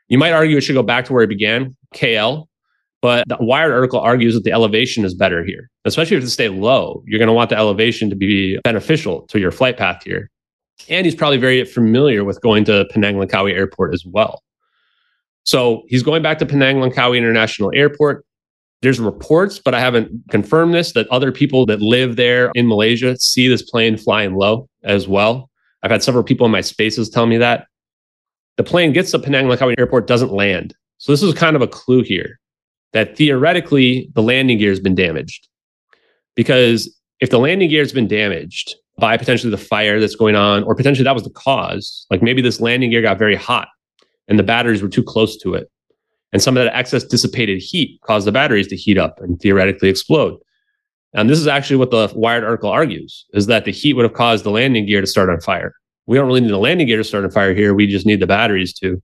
You 0.08 0.16
might 0.18 0.32
argue 0.32 0.56
it 0.56 0.62
should 0.62 0.74
go 0.74 0.82
back 0.82 1.04
to 1.06 1.12
where 1.12 1.22
it 1.22 1.28
began, 1.28 1.76
KL, 1.94 2.48
but 3.02 3.28
the 3.28 3.36
Wired 3.40 3.72
article 3.72 4.00
argues 4.00 4.34
that 4.34 4.44
the 4.44 4.52
elevation 4.52 5.04
is 5.04 5.14
better 5.14 5.44
here, 5.44 5.68
especially 5.84 6.16
if 6.16 6.22
you 6.22 6.28
stay 6.28 6.48
low. 6.48 7.02
You're 7.06 7.18
going 7.18 7.28
to 7.28 7.34
want 7.34 7.50
the 7.50 7.56
elevation 7.58 8.08
to 8.10 8.16
be 8.16 8.58
beneficial 8.64 9.22
to 9.28 9.38
your 9.38 9.50
flight 9.50 9.76
path 9.76 10.02
here. 10.04 10.30
And 10.88 11.04
he's 11.04 11.14
probably 11.14 11.38
very 11.38 11.64
familiar 11.64 12.24
with 12.24 12.40
going 12.40 12.64
to 12.64 12.86
Penang 12.90 13.16
Langkawi 13.16 13.52
Airport 13.52 13.92
as 13.92 14.04
well. 14.06 14.42
So 15.44 15.82
he's 15.88 16.02
going 16.02 16.22
back 16.22 16.38
to 16.38 16.46
Penang 16.46 16.76
Langkawi 16.76 17.18
International 17.18 17.70
Airport. 17.74 18.24
There's 18.82 19.00
reports, 19.00 19.58
but 19.58 19.74
I 19.74 19.80
haven't 19.80 20.10
confirmed 20.30 20.74
this, 20.74 20.92
that 20.92 21.08
other 21.08 21.32
people 21.32 21.66
that 21.66 21.80
live 21.80 22.16
there 22.16 22.50
in 22.54 22.66
Malaysia 22.68 23.16
see 23.18 23.48
this 23.48 23.62
plane 23.62 23.96
flying 23.96 24.34
low 24.34 24.68
as 24.84 25.06
well. 25.08 25.50
I've 25.86 25.92
had 25.92 26.02
several 26.02 26.24
people 26.24 26.44
in 26.46 26.50
my 26.50 26.62
spaces 26.62 27.08
tell 27.08 27.26
me 27.26 27.38
that. 27.38 27.68
The 28.56 28.64
plane 28.64 28.92
gets 28.92 29.12
to 29.12 29.20
Penang 29.20 29.46
Langkawi 29.46 29.76
Airport, 29.78 30.08
doesn't 30.08 30.32
land. 30.32 30.74
So 30.98 31.12
this 31.12 31.22
is 31.22 31.32
kind 31.32 31.54
of 31.54 31.62
a 31.62 31.68
clue 31.68 32.02
here 32.02 32.40
that 32.92 33.16
theoretically 33.16 34.10
the 34.14 34.20
landing 34.20 34.58
gear 34.58 34.70
has 34.70 34.80
been 34.80 34.96
damaged. 34.96 35.46
Because 36.34 36.92
if 37.20 37.30
the 37.30 37.38
landing 37.38 37.70
gear 37.70 37.82
has 37.82 37.92
been 37.92 38.08
damaged 38.08 38.74
by 38.98 39.16
potentially 39.16 39.52
the 39.52 39.58
fire 39.58 40.00
that's 40.00 40.16
going 40.16 40.34
on, 40.34 40.64
or 40.64 40.74
potentially 40.74 41.04
that 41.04 41.14
was 41.14 41.22
the 41.22 41.30
cause, 41.30 42.04
like 42.10 42.20
maybe 42.20 42.42
this 42.42 42.60
landing 42.60 42.90
gear 42.90 43.00
got 43.00 43.16
very 43.16 43.36
hot 43.36 43.68
and 44.26 44.40
the 44.40 44.42
batteries 44.42 44.82
were 44.82 44.88
too 44.88 45.04
close 45.04 45.36
to 45.36 45.54
it. 45.54 45.70
And 46.32 46.42
some 46.42 46.56
of 46.56 46.64
that 46.64 46.74
excess 46.74 47.04
dissipated 47.04 47.62
heat 47.62 48.00
caused 48.00 48.26
the 48.26 48.32
batteries 48.32 48.66
to 48.68 48.76
heat 48.76 48.98
up 48.98 49.20
and 49.20 49.38
theoretically 49.40 49.88
explode. 49.88 50.36
And 51.16 51.30
this 51.30 51.38
is 51.38 51.46
actually 51.46 51.76
what 51.76 51.90
the 51.90 52.12
Wired 52.14 52.44
article 52.44 52.68
argues 52.68 53.24
is 53.32 53.46
that 53.46 53.64
the 53.64 53.72
heat 53.72 53.94
would 53.94 54.04
have 54.04 54.12
caused 54.12 54.44
the 54.44 54.50
landing 54.50 54.84
gear 54.84 55.00
to 55.00 55.06
start 55.06 55.30
on 55.30 55.40
fire. 55.40 55.74
We 56.06 56.16
don't 56.18 56.26
really 56.26 56.42
need 56.42 56.50
the 56.50 56.58
landing 56.58 56.86
gear 56.86 56.98
to 56.98 57.04
start 57.04 57.24
on 57.24 57.30
fire 57.30 57.54
here. 57.54 57.74
We 57.74 57.86
just 57.86 58.04
need 58.04 58.20
the 58.20 58.26
batteries 58.26 58.74
to. 58.80 59.02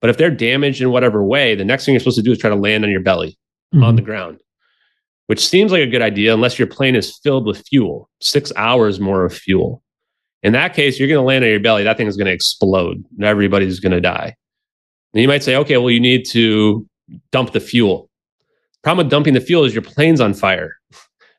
But 0.00 0.08
if 0.08 0.16
they're 0.16 0.30
damaged 0.30 0.80
in 0.80 0.92
whatever 0.92 1.22
way, 1.24 1.56
the 1.56 1.64
next 1.64 1.84
thing 1.84 1.94
you're 1.94 2.00
supposed 2.00 2.16
to 2.16 2.22
do 2.22 2.30
is 2.30 2.38
try 2.38 2.48
to 2.48 2.56
land 2.56 2.84
on 2.84 2.90
your 2.90 3.00
belly 3.00 3.36
on 3.72 3.80
mm-hmm. 3.80 3.96
the 3.96 4.02
ground, 4.02 4.38
which 5.26 5.44
seems 5.44 5.72
like 5.72 5.82
a 5.82 5.86
good 5.86 6.00
idea 6.00 6.32
unless 6.32 6.60
your 6.60 6.68
plane 6.68 6.94
is 6.94 7.18
filled 7.18 7.44
with 7.44 7.66
fuel, 7.66 8.08
six 8.20 8.52
hours 8.56 9.00
more 9.00 9.24
of 9.24 9.34
fuel. 9.34 9.82
In 10.44 10.52
that 10.52 10.74
case, 10.74 10.98
you're 10.98 11.08
going 11.08 11.20
to 11.20 11.26
land 11.26 11.44
on 11.44 11.50
your 11.50 11.60
belly. 11.60 11.82
That 11.82 11.96
thing 11.96 12.06
is 12.06 12.16
going 12.16 12.26
to 12.26 12.32
explode 12.32 13.04
and 13.16 13.24
everybody's 13.24 13.80
going 13.80 13.92
to 13.92 14.00
die. 14.00 14.36
And 15.12 15.22
you 15.22 15.28
might 15.28 15.42
say, 15.42 15.56
okay, 15.56 15.76
well, 15.76 15.90
you 15.90 16.00
need 16.00 16.24
to 16.26 16.86
dump 17.32 17.52
the 17.52 17.60
fuel. 17.60 18.08
Problem 18.82 19.06
with 19.06 19.10
dumping 19.10 19.34
the 19.34 19.40
fuel 19.40 19.64
is 19.64 19.74
your 19.74 19.82
plane's 19.82 20.20
on 20.20 20.34
fire 20.34 20.74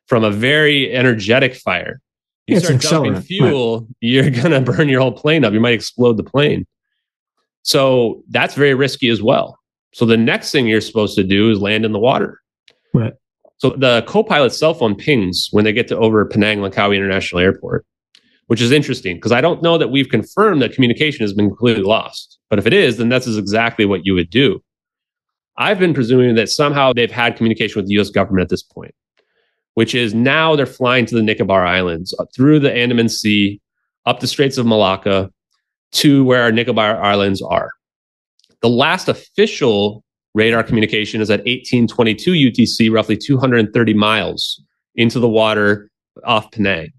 from 0.06 0.24
a 0.24 0.30
very 0.30 0.92
energetic 0.92 1.54
fire. 1.54 2.00
You 2.46 2.56
it's 2.56 2.66
start 2.66 2.82
dumping 2.82 3.22
fuel, 3.22 3.88
you're 4.00 4.30
going 4.30 4.50
to 4.50 4.60
burn 4.60 4.88
your 4.88 5.00
whole 5.00 5.12
plane 5.12 5.44
up. 5.44 5.52
You 5.52 5.60
might 5.60 5.74
explode 5.74 6.16
the 6.16 6.24
plane. 6.24 6.66
So 7.62 8.22
that's 8.28 8.54
very 8.54 8.74
risky 8.74 9.08
as 9.08 9.22
well. 9.22 9.58
So 9.94 10.04
the 10.04 10.16
next 10.16 10.52
thing 10.52 10.66
you're 10.66 10.80
supposed 10.80 11.16
to 11.16 11.24
do 11.24 11.50
is 11.50 11.60
land 11.60 11.84
in 11.84 11.92
the 11.92 11.98
water. 11.98 12.40
Right. 12.92 13.14
So 13.56 13.70
the 13.70 14.04
co-pilot's 14.06 14.58
cell 14.58 14.74
phone 14.74 14.94
pings 14.94 15.48
when 15.52 15.64
they 15.64 15.72
get 15.72 15.88
to 15.88 15.96
over 15.96 16.24
Penang 16.26 16.58
Langkawi 16.58 16.96
International 16.96 17.40
Airport, 17.40 17.86
which 18.48 18.60
is 18.60 18.72
interesting 18.72 19.16
because 19.16 19.32
I 19.32 19.40
don't 19.40 19.62
know 19.62 19.78
that 19.78 19.88
we've 19.88 20.08
confirmed 20.08 20.60
that 20.60 20.74
communication 20.74 21.22
has 21.22 21.32
been 21.32 21.48
completely 21.48 21.82
lost. 21.82 22.38
But 22.50 22.58
if 22.58 22.66
it 22.66 22.72
is, 22.72 22.98
then 22.98 23.08
that's 23.08 23.26
is 23.26 23.38
exactly 23.38 23.86
what 23.86 24.04
you 24.04 24.14
would 24.14 24.28
do. 24.28 24.62
I've 25.56 25.78
been 25.78 25.94
presuming 25.94 26.34
that 26.34 26.48
somehow 26.48 26.92
they've 26.92 27.10
had 27.10 27.36
communication 27.36 27.80
with 27.80 27.88
the 27.88 27.98
US 28.00 28.10
government 28.10 28.42
at 28.42 28.48
this 28.48 28.62
point, 28.62 28.94
which 29.74 29.94
is 29.94 30.14
now 30.14 30.56
they're 30.56 30.66
flying 30.66 31.06
to 31.06 31.14
the 31.14 31.22
Nicobar 31.22 31.64
Islands 31.64 32.14
up 32.18 32.28
through 32.34 32.60
the 32.60 32.72
Andaman 32.72 33.08
Sea, 33.08 33.60
up 34.06 34.20
the 34.20 34.26
Straits 34.26 34.58
of 34.58 34.66
Malacca 34.66 35.30
to 35.92 36.24
where 36.24 36.42
our 36.42 36.52
Nicobar 36.52 37.02
Islands 37.02 37.42
are. 37.42 37.70
The 38.60 38.68
last 38.68 39.08
official 39.08 40.02
radar 40.34 40.62
communication 40.62 41.20
is 41.20 41.30
at 41.30 41.40
1822 41.40 42.32
UTC, 42.32 42.92
roughly 42.92 43.16
230 43.16 43.94
miles 43.94 44.62
into 44.94 45.20
the 45.20 45.28
water 45.28 45.90
off 46.24 46.50
Penang. 46.50 46.92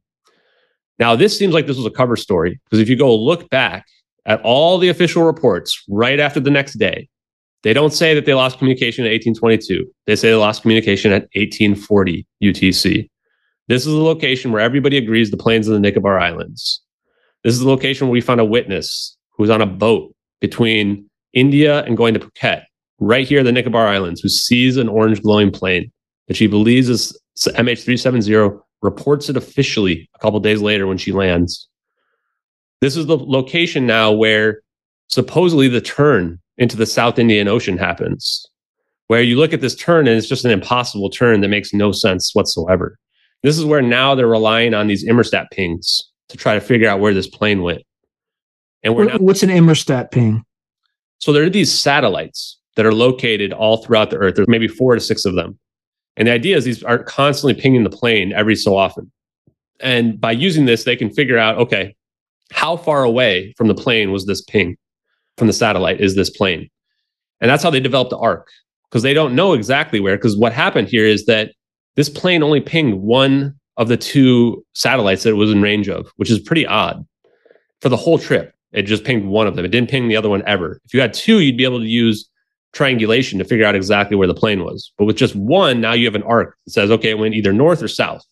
Now, 1.00 1.16
this 1.16 1.38
seems 1.38 1.54
like 1.54 1.68
this 1.68 1.78
was 1.78 1.86
a 1.86 1.92
cover 1.92 2.16
story 2.16 2.60
because 2.66 2.80
if 2.80 2.88
you 2.90 2.96
go 2.96 3.14
look 3.16 3.50
back 3.50 3.86
at 4.26 4.42
all 4.42 4.78
the 4.78 4.90
official 4.90 5.24
reports 5.24 5.84
right 5.90 6.20
after 6.20 6.40
the 6.40 6.50
next 6.50 6.74
day, 6.74 7.10
they 7.65 7.73
don't 7.73 7.93
say 7.93 8.13
that 8.13 8.28
they 8.28 8.36
lost 8.36 8.60
communication 8.60 9.06
at 9.06 9.10
1822. 9.10 9.91
They 10.06 10.15
say 10.15 10.30
they 10.30 10.36
lost 10.36 10.62
communication 10.62 11.12
at 11.12 11.23
1840 11.34 12.28
UTC. 12.43 13.10
This 13.67 13.88
is 13.88 13.91
the 13.91 14.04
location 14.04 14.51
where 14.51 14.62
everybody 14.62 14.97
agrees 14.97 15.32
the 15.32 15.38
planes 15.38 15.67
in 15.67 15.73
the 15.73 15.80
Nicobar 15.80 16.19
Islands. 16.19 16.84
This 17.43 17.56
is 17.56 17.62
the 17.62 17.67
location 17.67 18.06
where 18.06 18.12
we 18.13 18.21
found 18.21 18.39
a 18.39 18.45
witness 18.45 19.17
who 19.32 19.41
was 19.41 19.49
on 19.49 19.63
a 19.63 19.65
boat 19.65 20.13
between 20.41 21.10
India 21.34 21.84
and 21.86 21.97
going 21.97 22.13
to 22.13 22.19
Phuket, 22.19 22.65
right 22.99 23.28
here, 23.28 23.43
the 23.43 23.51
Nicobar 23.51 23.88
Islands, 23.88 24.21
who 24.21 24.30
sees 24.30 24.78
an 24.78 24.88
orange 24.88 25.23
glowing 25.23 25.49
plane. 25.49 25.91
that 26.28 26.38
she 26.38 26.45
believes 26.45 26.88
is 26.88 27.19
MH370, 27.47 28.60
reports 28.84 29.28
it 29.28 29.38
officially 29.38 30.08
a 30.13 30.19
couple 30.19 30.39
days 30.39 30.62
later 30.62 30.86
when 30.86 30.99
she 30.99 31.12
lands. 31.12 31.67
This 32.82 32.95
is 32.95 33.08
the 33.08 33.17
location 33.17 33.88
now 33.88 34.12
where 34.12 34.62
supposedly 35.08 35.67
the 35.67 35.82
turn 35.82 36.39
into 36.58 36.78
the 36.78 36.86
South 36.86 37.20
Indian 37.20 37.48
Ocean 37.48 37.78
happens, 37.78 38.46
where 39.08 39.22
you 39.22 39.38
look 39.38 39.54
at 39.54 39.62
this 39.62 39.76
turn 39.76 40.08
and 40.08 40.18
it's 40.18 40.28
just 40.28 40.46
an 40.46 40.52
impossible 40.52 41.10
turn 41.10 41.41
that 41.41 41.50
makes 41.50 41.74
no 41.74 41.91
sense 41.91 42.34
whatsoever. 42.34 42.98
This 43.44 43.58
is 43.58 43.65
where 43.65 43.82
now 43.82 44.15
they're 44.15 44.28
relying 44.28 44.74
on 44.74 44.88
these 44.88 45.06
Inmarsat 45.06 45.48
pings 45.52 46.02
to 46.30 46.38
try 46.38 46.56
to 46.56 46.62
figure 46.62 46.89
out 46.89 47.00
where 47.00 47.13
this 47.13 47.28
plane 47.28 47.62
went. 47.62 47.84
And 48.84 48.96
we're 48.96 49.18
what's 49.18 49.44
an 49.44 49.50
Inmarsat 49.50 50.12
ping? 50.12 50.44
So 51.20 51.34
there 51.34 51.44
are 51.44 51.50
these 51.50 51.74
satellites 51.74 52.60
that 52.76 52.86
are 52.86 52.94
located 52.94 53.54
all 53.54 53.78
throughout 53.78 54.10
the 54.10 54.18
Earth. 54.18 54.36
There's 54.36 54.48
maybe 54.48 54.68
four 54.68 54.96
to 54.96 55.02
six 55.02 55.26
of 55.26 55.36
them. 55.36 55.58
And 56.18 56.28
the 56.28 56.32
idea 56.32 56.56
is 56.56 56.65
these 56.65 56.84
are 56.84 57.04
constantly 57.04 57.60
pinging 57.60 57.84
the 57.84 57.89
plane 57.89 58.32
every 58.34 58.56
so 58.56 58.78
often. 58.78 59.12
And 59.80 60.20
by 60.20 60.32
using 60.32 60.65
this, 60.65 60.84
they 60.84 60.96
can 60.96 61.10
figure 61.10 61.38
out, 61.38 61.58
okay, 61.58 61.96
how 62.52 62.78
far 62.78 63.04
away 63.04 63.54
from 63.58 63.68
the 63.68 63.76
plane 63.76 64.12
was 64.12 64.26
this 64.26 64.41
ping 64.41 64.78
from 65.38 65.48
the 65.48 65.54
satellite 65.54 66.00
is 66.00 66.15
this 66.15 66.30
plane? 66.30 66.69
And 67.41 67.50
that's 67.50 67.63
how 67.63 67.69
they 67.69 67.80
developed 67.80 68.12
the 68.12 68.17
arc 68.17 68.48
because 68.89 69.04
they 69.04 69.13
don't 69.13 69.36
know 69.36 69.54
exactly 69.54 70.00
where. 70.00 70.15
Because 70.15 70.38
what 70.38 70.54
happened 70.54 70.88
here 70.88 71.06
is 71.06 71.26
that 71.26 71.52
this 71.95 72.10
plane 72.10 72.43
only 72.43 72.62
pinged 72.62 72.95
one 72.95 73.60
of 73.78 73.88
the 73.88 73.98
two 73.98 74.65
satellites 74.74 75.24
that 75.24 75.32
it 75.32 75.34
was 75.34 75.52
in 75.52 75.62
range 75.62 75.89
of, 75.89 76.08
which 76.15 76.32
is 76.32 76.39
pretty 76.39 76.65
odd 76.65 77.06
for 77.82 77.89
the 77.89 77.98
whole 77.98 78.17
trip. 78.17 78.54
It 78.71 78.84
just 78.84 79.04
pinged 79.04 79.26
one 79.26 79.48
of 79.48 79.56
them. 79.56 79.65
It 79.65 79.69
didn't 79.69 79.89
ping 79.89 80.08
the 80.08 80.17
other 80.17 80.30
one 80.30 80.43
ever. 80.45 80.80
If 80.86 80.93
you 80.93 81.02
had 81.02 81.13
two, 81.13 81.39
you'd 81.39 81.58
be 81.58 81.63
able 81.63 81.80
to 81.80 81.86
use 81.86 82.30
triangulation 82.74 83.39
to 83.39 83.45
figure 83.45 83.65
out 83.65 83.76
exactly 83.76 84.17
where 84.17 84.28
the 84.28 84.34
plane 84.34 84.63
was. 84.63 84.91
But 84.98 85.06
with 85.06 85.15
just 85.15 85.36
one, 85.36 85.80
now 85.80 85.93
you 85.93 86.06
have 86.06 86.15
an 86.15 86.24
arc 86.24 86.58
that 86.65 86.71
says, 86.71 86.91
okay, 86.91 87.12
it 87.12 87.17
went 87.17 87.36
either 87.36 87.54
north 87.54 87.82
or 87.82 87.88
south. 87.88 88.26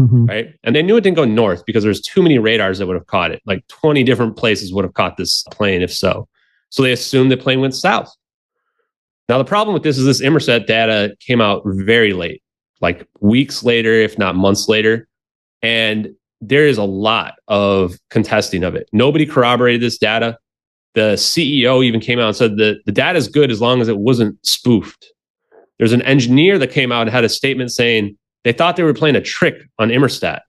Mm-hmm. 0.00 0.26
Right. 0.26 0.54
And 0.64 0.74
they 0.74 0.82
knew 0.82 0.96
it 0.96 1.02
didn't 1.02 1.16
go 1.16 1.24
north 1.24 1.64
because 1.66 1.84
there's 1.84 2.00
too 2.00 2.22
many 2.22 2.38
radars 2.38 2.78
that 2.78 2.86
would 2.86 2.96
have 2.96 3.06
caught 3.06 3.30
it. 3.30 3.42
Like 3.44 3.66
20 3.68 4.02
different 4.04 4.36
places 4.36 4.72
would 4.72 4.84
have 4.84 4.94
caught 4.94 5.16
this 5.16 5.44
plane 5.50 5.82
if 5.82 5.92
so. 5.92 6.28
So 6.70 6.82
they 6.82 6.92
assumed 6.92 7.30
the 7.30 7.36
plane 7.36 7.60
went 7.60 7.74
south. 7.74 8.12
Now, 9.28 9.38
the 9.38 9.44
problem 9.44 9.74
with 9.74 9.82
this 9.82 9.98
is 9.98 10.04
this 10.04 10.22
Inmarsat 10.22 10.66
data 10.66 11.14
came 11.20 11.40
out 11.40 11.62
very 11.64 12.12
late, 12.12 12.42
like 12.80 13.06
weeks 13.20 13.62
later, 13.62 13.92
if 13.92 14.18
not 14.18 14.34
months 14.34 14.68
later. 14.68 15.08
And 15.62 16.08
there 16.40 16.66
is 16.66 16.76
a 16.76 16.84
lot 16.84 17.34
of 17.46 17.94
contesting 18.10 18.64
of 18.64 18.74
it. 18.74 18.88
Nobody 18.92 19.24
corroborated 19.24 19.80
this 19.80 19.96
data. 19.96 20.38
The 20.94 21.14
CEO 21.14 21.84
even 21.84 22.00
came 22.00 22.18
out 22.18 22.28
and 22.28 22.36
said 22.36 22.56
that 22.56 22.80
the 22.84 22.92
data 22.92 23.16
is 23.16 23.28
good 23.28 23.50
as 23.50 23.60
long 23.60 23.80
as 23.80 23.88
it 23.88 23.98
wasn't 23.98 24.44
spoofed. 24.44 25.06
There's 25.78 25.92
an 25.92 26.02
engineer 26.02 26.58
that 26.58 26.70
came 26.70 26.92
out 26.92 27.02
and 27.02 27.10
had 27.10 27.24
a 27.24 27.28
statement 27.28 27.70
saying 27.70 28.16
they 28.44 28.52
thought 28.52 28.76
they 28.76 28.82
were 28.82 28.94
playing 28.94 29.16
a 29.16 29.20
trick 29.20 29.68
on 29.78 29.88
Inmarsat. 29.88 30.40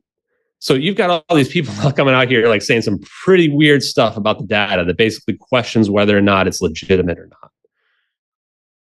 So 0.60 0.74
you've 0.76 0.96
got 0.96 1.26
all 1.28 1.36
these 1.36 1.50
people 1.50 1.74
coming 1.92 2.14
out 2.14 2.30
here 2.30 2.48
like 2.48 2.62
saying 2.62 2.84
some 2.84 3.00
pretty 3.24 3.50
weird 3.50 3.84
stuff 3.84 4.18
about 4.18 4.40
the 4.40 4.46
data 4.46 4.86
that 4.86 4.98
basically 4.98 5.38
questions 5.38 5.90
whether 5.90 6.18
or 6.18 6.22
not 6.22 6.48
it's 6.48 6.62
legitimate 6.62 7.20
or 7.20 7.28
not. 7.28 7.52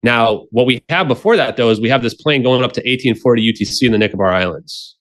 Now, 0.01 0.45
what 0.51 0.65
we 0.65 0.83
have 0.89 1.07
before 1.07 1.37
that 1.37 1.57
though 1.57 1.69
is 1.69 1.79
we 1.79 1.89
have 1.89 2.01
this 2.01 2.13
plane 2.13 2.43
going 2.43 2.63
up 2.63 2.73
to 2.73 2.81
1840 2.81 3.53
UTC 3.53 3.83
in 3.83 3.91
the 3.91 3.97
Nicobar 3.97 4.31
Islands. 4.31 4.95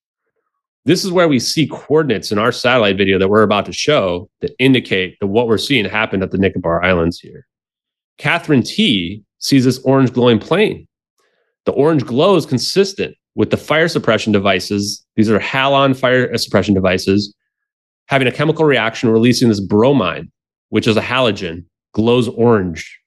This 0.85 1.05
is 1.05 1.13
where 1.13 1.29
we 1.29 1.39
see 1.39 1.69
coordinates 1.69 2.33
in 2.33 2.39
our 2.39 2.51
satellite 2.51 2.97
video 2.97 3.19
that 3.19 3.29
we're 3.29 3.43
about 3.43 3.67
to 3.67 3.73
show 3.73 4.29
that 4.41 4.53
indicate 4.59 5.17
that 5.21 5.29
what 5.29 5.47
we're 5.47 5.59
seeing 5.59 5.85
happened 5.85 6.25
at 6.25 6.33
the 6.33 6.39
Nicobar 6.39 6.85
Islands 6.85 7.21
here. 7.21 7.47
Katherine 8.19 8.65
Tee 8.65 9.23
sees 9.39 9.65
this 9.65 9.79
orange 9.85 10.13
glowing 10.13 10.41
plane. 10.41 10.89
The 11.65 11.73
orange 11.73 12.05
glow 12.05 12.35
is 12.35 12.47
consistent 12.47 13.15
with 13.35 13.51
the 13.51 13.57
fire 13.57 13.89
suppression 13.89 14.33
devices. 14.33 15.05
These 15.17 15.31
are 15.31 15.39
halon 15.39 15.97
fire 15.97 16.33
uh, 16.33 16.39
suppression 16.39 16.75
devices 16.75 17.35
having 18.13 18.29
a 18.29 18.33
chemical 18.33 18.65
reaction 18.65 19.09
releasing 19.09 19.49
this 19.49 19.61
bromine, 19.61 20.31
which 20.69 20.87
is 20.87 20.97
a 20.97 21.01
halogen, 21.01 21.65
glows 21.95 22.29
orange. 22.29 23.01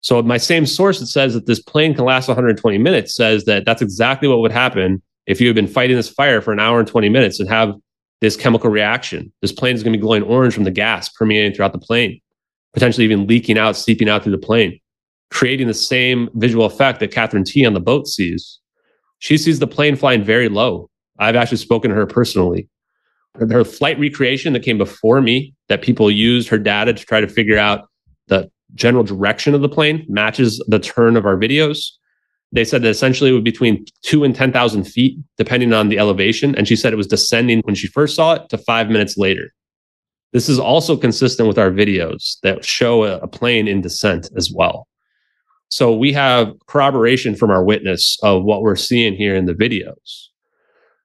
So 0.00 0.22
my 0.22 0.38
same 0.38 0.66
source 0.66 1.00
that 1.00 1.06
says 1.06 1.34
that 1.34 1.46
this 1.46 1.60
plane 1.60 1.94
can 1.94 2.04
last 2.04 2.28
120 2.28 2.78
minutes 2.78 3.14
says 3.14 3.44
that 3.44 3.64
that's 3.64 3.82
exactly 3.82 4.28
what 4.28 4.38
would 4.40 4.52
happen 4.52 5.02
if 5.26 5.40
you 5.40 5.46
had 5.46 5.56
been 5.56 5.66
fighting 5.66 5.96
this 5.96 6.08
fire 6.08 6.40
for 6.40 6.52
an 6.52 6.60
hour 6.60 6.78
and 6.78 6.88
20 6.88 7.08
minutes 7.08 7.40
and 7.40 7.48
have 7.48 7.74
this 8.20 8.36
chemical 8.36 8.70
reaction. 8.70 9.32
This 9.42 9.52
plane 9.52 9.74
is 9.74 9.82
going 9.82 9.92
to 9.92 9.98
be 9.98 10.02
glowing 10.02 10.22
orange 10.22 10.54
from 10.54 10.64
the 10.64 10.70
gas 10.70 11.08
permeating 11.08 11.52
throughout 11.52 11.72
the 11.72 11.78
plane, 11.78 12.20
potentially 12.72 13.04
even 13.04 13.26
leaking 13.26 13.58
out, 13.58 13.76
seeping 13.76 14.08
out 14.08 14.22
through 14.22 14.32
the 14.32 14.38
plane, 14.38 14.78
creating 15.30 15.66
the 15.66 15.74
same 15.74 16.28
visual 16.34 16.64
effect 16.64 17.00
that 17.00 17.10
Katherine 17.10 17.44
Tee 17.44 17.66
on 17.66 17.74
the 17.74 17.80
boat 17.80 18.06
sees. 18.06 18.58
She 19.24 19.38
sees 19.38 19.58
the 19.58 19.66
plane 19.66 19.96
flying 19.96 20.22
very 20.22 20.50
low. 20.50 20.90
I've 21.18 21.34
actually 21.34 21.56
spoken 21.56 21.88
to 21.88 21.96
her 21.96 22.04
personally. 22.04 22.68
Her 23.38 23.64
flight 23.64 23.98
recreation 23.98 24.52
that 24.52 24.62
came 24.62 24.76
before 24.76 25.22
me, 25.22 25.54
that 25.70 25.80
people 25.80 26.10
used 26.10 26.46
her 26.48 26.58
data 26.58 26.92
to 26.92 27.06
try 27.06 27.22
to 27.22 27.26
figure 27.26 27.56
out 27.56 27.88
the 28.26 28.50
general 28.74 29.02
direction 29.02 29.54
of 29.54 29.62
the 29.62 29.68
plane, 29.68 30.04
matches 30.10 30.62
the 30.68 30.78
turn 30.78 31.16
of 31.16 31.24
our 31.24 31.38
videos. 31.38 31.86
They 32.52 32.66
said 32.66 32.82
that 32.82 32.90
essentially 32.90 33.30
it 33.30 33.32
would 33.32 33.44
be 33.44 33.50
between 33.50 33.86
two 34.02 34.24
and 34.24 34.36
10,000 34.36 34.84
feet, 34.84 35.18
depending 35.38 35.72
on 35.72 35.88
the 35.88 35.98
elevation. 35.98 36.54
And 36.54 36.68
she 36.68 36.76
said 36.76 36.92
it 36.92 36.96
was 36.96 37.06
descending 37.06 37.62
when 37.64 37.74
she 37.74 37.86
first 37.86 38.16
saw 38.16 38.34
it 38.34 38.50
to 38.50 38.58
five 38.58 38.90
minutes 38.90 39.16
later. 39.16 39.54
This 40.34 40.50
is 40.50 40.58
also 40.58 40.98
consistent 40.98 41.48
with 41.48 41.56
our 41.56 41.70
videos 41.70 42.36
that 42.42 42.62
show 42.62 43.04
a, 43.04 43.20
a 43.20 43.26
plane 43.26 43.68
in 43.68 43.80
descent 43.80 44.28
as 44.36 44.52
well. 44.54 44.86
So 45.74 45.92
we 45.92 46.12
have 46.12 46.54
corroboration 46.68 47.34
from 47.34 47.50
our 47.50 47.64
witness 47.64 48.16
of 48.22 48.44
what 48.44 48.62
we're 48.62 48.76
seeing 48.76 49.16
here 49.16 49.34
in 49.34 49.46
the 49.46 49.54
videos. 49.54 50.28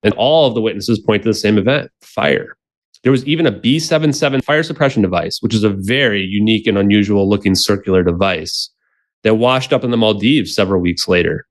And 0.04 0.14
all 0.14 0.46
of 0.46 0.54
the 0.54 0.62
witnesses 0.62 1.00
point 1.00 1.24
to 1.24 1.30
the 1.30 1.34
same 1.34 1.58
event 1.58 1.90
fire. 2.04 2.56
There 3.02 3.12
was 3.12 3.26
even 3.26 3.48
a 3.48 3.52
B77 3.52 4.44
fire 4.44 4.62
suppression 4.62 5.02
device, 5.02 5.42
which 5.42 5.56
is 5.56 5.64
a 5.64 5.72
very 5.72 6.22
unique 6.22 6.68
and 6.68 6.78
unusual 6.78 7.28
looking 7.28 7.56
circular 7.56 8.04
device 8.04 8.70
that 9.24 9.38
washed 9.38 9.74
up 9.74 9.84
in 9.84 9.90
the 9.90 9.98
Maldives 9.98 10.54
several 10.54 10.80
weeks 10.80 11.08
later. 11.08 11.48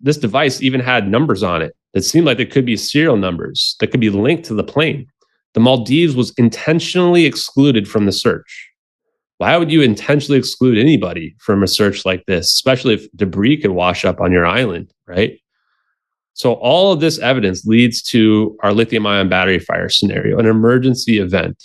This 0.00 0.16
device 0.16 0.62
even 0.62 0.80
had 0.80 1.10
numbers 1.10 1.42
on 1.42 1.60
it 1.60 1.76
that 1.92 2.00
seemed 2.00 2.24
like 2.24 2.38
they 2.38 2.46
could 2.46 2.64
be 2.64 2.78
serial 2.78 3.18
numbers 3.18 3.76
that 3.80 3.88
could 3.88 4.00
be 4.00 4.08
linked 4.08 4.44
to 4.44 4.54
the 4.54 4.64
plane. 4.64 5.06
The 5.52 5.60
Maldives 5.60 6.16
was 6.16 6.32
intentionally 6.38 7.26
excluded 7.26 7.86
from 7.86 8.06
the 8.06 8.10
search 8.10 8.71
why 9.42 9.56
would 9.56 9.72
you 9.72 9.82
intentionally 9.82 10.38
exclude 10.38 10.78
anybody 10.78 11.34
from 11.40 11.64
a 11.64 11.66
search 11.66 12.04
like 12.04 12.24
this, 12.26 12.46
especially 12.46 12.94
if 12.94 13.10
debris 13.16 13.56
could 13.56 13.72
wash 13.72 14.04
up 14.04 14.20
on 14.20 14.30
your 14.30 14.46
island, 14.46 14.88
right? 15.08 15.36
So 16.34 16.52
all 16.52 16.92
of 16.92 17.00
this 17.00 17.18
evidence 17.18 17.66
leads 17.66 18.02
to 18.02 18.56
our 18.62 18.72
lithium 18.72 19.04
ion 19.04 19.28
battery 19.28 19.58
fire 19.58 19.88
scenario, 19.88 20.38
an 20.38 20.46
emergency 20.46 21.18
event. 21.18 21.60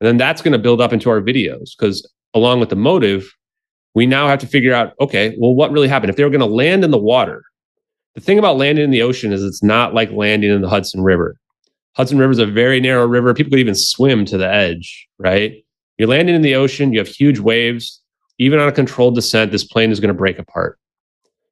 And 0.00 0.06
then 0.06 0.18
that's 0.18 0.42
going 0.42 0.52
to 0.52 0.58
build 0.58 0.82
up 0.82 0.92
into 0.92 1.08
our 1.08 1.22
videos 1.22 1.70
because 1.78 2.06
along 2.34 2.60
with 2.60 2.68
the 2.68 2.76
motive, 2.76 3.34
we 3.94 4.04
now 4.04 4.28
have 4.28 4.40
to 4.40 4.46
figure 4.46 4.74
out, 4.74 4.92
okay, 5.00 5.34
well, 5.38 5.54
what 5.54 5.72
really 5.72 5.88
happened? 5.88 6.10
If 6.10 6.16
they 6.16 6.24
were 6.24 6.30
going 6.30 6.40
to 6.40 6.46
land 6.46 6.84
in 6.84 6.90
the 6.90 6.98
water, 6.98 7.42
the 8.16 8.20
thing 8.20 8.38
about 8.38 8.58
landing 8.58 8.84
in 8.84 8.90
the 8.90 9.00
ocean 9.00 9.32
is 9.32 9.42
it's 9.42 9.62
not 9.62 9.94
like 9.94 10.12
landing 10.12 10.50
in 10.50 10.60
the 10.60 10.68
Hudson 10.68 11.02
River. 11.02 11.36
Hudson 11.96 12.18
River 12.18 12.32
is 12.32 12.38
a 12.38 12.44
very 12.44 12.80
narrow 12.80 13.06
river. 13.06 13.32
People 13.32 13.48
could 13.48 13.60
even 13.60 13.74
swim 13.74 14.26
to 14.26 14.36
the 14.36 14.46
edge, 14.46 15.08
right? 15.18 15.64
You're 16.00 16.08
landing 16.08 16.34
in 16.34 16.40
the 16.40 16.54
ocean, 16.54 16.94
you 16.94 16.98
have 16.98 17.08
huge 17.08 17.40
waves. 17.40 18.00
Even 18.38 18.58
on 18.58 18.66
a 18.66 18.72
controlled 18.72 19.16
descent, 19.16 19.52
this 19.52 19.64
plane 19.64 19.90
is 19.90 20.00
going 20.00 20.08
to 20.08 20.14
break 20.14 20.38
apart. 20.38 20.78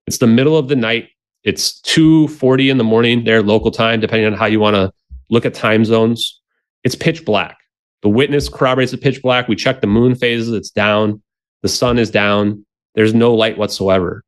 It's 0.06 0.16
the 0.16 0.26
middle 0.26 0.56
of 0.56 0.68
the 0.68 0.74
night. 0.74 1.10
It's 1.44 1.82
2:40 1.82 2.70
in 2.70 2.78
the 2.78 2.82
morning 2.82 3.24
their 3.24 3.42
local 3.42 3.70
time, 3.70 4.00
depending 4.00 4.26
on 4.26 4.32
how 4.32 4.46
you 4.46 4.58
want 4.58 4.76
to 4.76 4.90
look 5.28 5.44
at 5.44 5.52
time 5.52 5.84
zones. 5.84 6.40
It's 6.82 6.94
pitch 6.94 7.26
black. 7.26 7.58
The 8.00 8.08
witness 8.08 8.48
corroborates 8.48 8.92
the 8.92 8.96
pitch 8.96 9.20
black. 9.20 9.48
We 9.48 9.54
check 9.54 9.82
the 9.82 9.86
moon 9.86 10.14
phases, 10.14 10.54
it's 10.54 10.70
down. 10.70 11.22
The 11.60 11.68
sun 11.68 11.98
is 11.98 12.10
down. 12.10 12.64
There's 12.94 13.12
no 13.12 13.34
light 13.34 13.58
whatsoever 13.58 14.24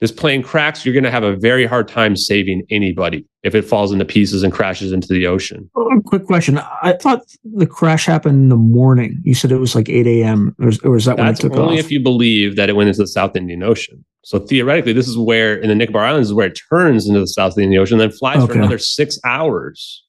this 0.00 0.10
plane 0.10 0.42
cracks, 0.42 0.84
you're 0.84 0.94
going 0.94 1.04
to 1.04 1.10
have 1.10 1.22
a 1.22 1.36
very 1.36 1.66
hard 1.66 1.86
time 1.86 2.16
saving 2.16 2.64
anybody 2.70 3.26
if 3.42 3.54
it 3.54 3.62
falls 3.62 3.92
into 3.92 4.04
pieces 4.04 4.42
and 4.42 4.52
crashes 4.52 4.92
into 4.92 5.08
the 5.08 5.26
ocean. 5.26 5.70
Oh, 5.76 6.00
quick 6.06 6.24
question. 6.24 6.58
I 6.82 6.94
thought 6.94 7.22
the 7.44 7.66
crash 7.66 8.06
happened 8.06 8.36
in 8.36 8.48
the 8.48 8.56
morning. 8.56 9.20
You 9.24 9.34
said 9.34 9.52
it 9.52 9.58
was 9.58 9.74
like 9.74 9.90
8 9.90 10.06
a.m. 10.06 10.56
Or, 10.58 10.70
or 10.84 10.96
is 10.96 11.04
that 11.04 11.18
That's 11.18 11.42
when 11.42 11.52
it 11.52 11.54
took 11.54 11.62
only 11.62 11.78
off? 11.78 11.84
if 11.84 11.90
you 11.90 12.00
believe 12.00 12.56
that 12.56 12.70
it 12.70 12.76
went 12.76 12.88
into 12.88 13.02
the 13.02 13.08
South 13.08 13.36
Indian 13.36 13.62
Ocean. 13.62 14.02
So 14.22 14.38
theoretically, 14.38 14.94
this 14.94 15.08
is 15.08 15.18
where 15.18 15.56
in 15.56 15.68
the 15.68 15.74
Nicobar 15.74 16.04
Islands 16.04 16.28
is 16.28 16.34
where 16.34 16.46
it 16.46 16.58
turns 16.70 17.06
into 17.06 17.20
the 17.20 17.26
South 17.26 17.58
Indian 17.58 17.80
Ocean, 17.80 17.98
then 17.98 18.10
flies 18.10 18.38
okay. 18.38 18.52
for 18.52 18.58
another 18.58 18.78
six 18.78 19.18
hours. 19.24 20.04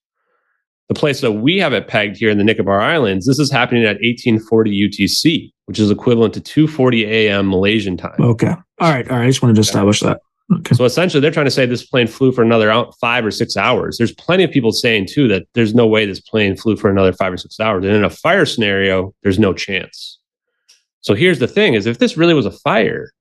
The 0.88 0.96
place 0.96 1.22
that 1.22 1.34
we 1.34 1.58
have 1.58 1.72
it 1.72 1.88
pegged 1.88 2.18
here 2.18 2.30
in 2.30 2.38
the 2.38 2.44
Nicobar 2.44 2.82
Islands, 2.82 3.26
this 3.26 3.40
is 3.40 3.50
happening 3.50 3.84
at 3.84 3.96
1840 4.02 4.90
UTC, 4.90 5.52
which 5.66 5.80
is 5.80 5.90
equivalent 5.90 6.34
to 6.34 6.42
2:40 6.42 7.08
a.m. 7.08 7.50
Malaysian 7.50 7.96
time. 7.96 8.20
Okay. 8.20 8.54
All 8.82 8.92
right. 8.92 9.10
All 9.10 9.18
right. 9.18 9.26
I 9.26 9.28
just 9.28 9.42
wanted 9.42 9.56
to 9.56 9.62
establish 9.62 10.00
that. 10.00 10.20
Okay. 10.52 10.76
So 10.76 10.84
essentially, 10.86 11.22
they're 11.22 11.32
trying 11.32 11.46
to 11.46 11.52
say 11.52 11.66
this 11.66 11.86
plane 11.86 12.08
flew 12.08 12.32
for 12.32 12.42
another 12.42 12.86
five 13.00 13.26
or 13.26 13.32
six 13.32 13.56
hours. 13.56 13.98
There's 13.98 14.14
plenty 14.14 14.44
of 14.44 14.52
people 14.52 14.72
saying 14.72 15.08
too 15.10 15.28
that 15.30 15.44
there's 15.54 15.74
no 15.74 15.88
way 15.88 16.06
this 16.06 16.20
plane 16.20 16.58
flew 16.58 16.76
for 16.76 16.90
another 16.90 17.14
five 17.14 17.32
or 17.32 17.38
six 17.38 17.60
hours. 17.60 17.86
And 17.86 17.96
in 17.96 18.04
a 18.04 18.10
fire 18.10 18.46
scenario, 18.46 19.14
there's 19.24 19.40
no 19.40 19.54
chance. 19.54 20.20
So 21.02 21.14
here's 21.14 21.40
the 21.40 21.48
thing: 21.48 21.76
is 21.76 21.86
if 21.86 22.00
this 22.00 22.18
really 22.18 22.34
was 22.34 22.46
a 22.48 22.52
fire, 22.52 23.12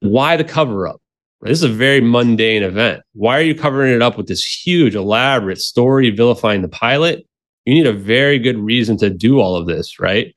why 0.00 0.36
the 0.36 0.44
cover 0.44 0.88
up? 0.88 1.00
This 1.42 1.58
is 1.58 1.64
a 1.64 1.68
very 1.68 2.00
mundane 2.00 2.64
event. 2.64 3.02
Why 3.12 3.38
are 3.38 3.42
you 3.42 3.54
covering 3.54 3.94
it 3.94 4.02
up 4.02 4.16
with 4.16 4.26
this 4.26 4.42
huge, 4.42 4.96
elaborate 4.96 5.60
story 5.60 6.10
vilifying 6.10 6.62
the 6.62 6.68
pilot? 6.68 7.24
You 7.64 7.74
need 7.74 7.86
a 7.86 7.92
very 7.92 8.38
good 8.38 8.58
reason 8.58 8.96
to 8.98 9.10
do 9.10 9.38
all 9.38 9.54
of 9.54 9.66
this, 9.66 10.00
right? 10.00 10.34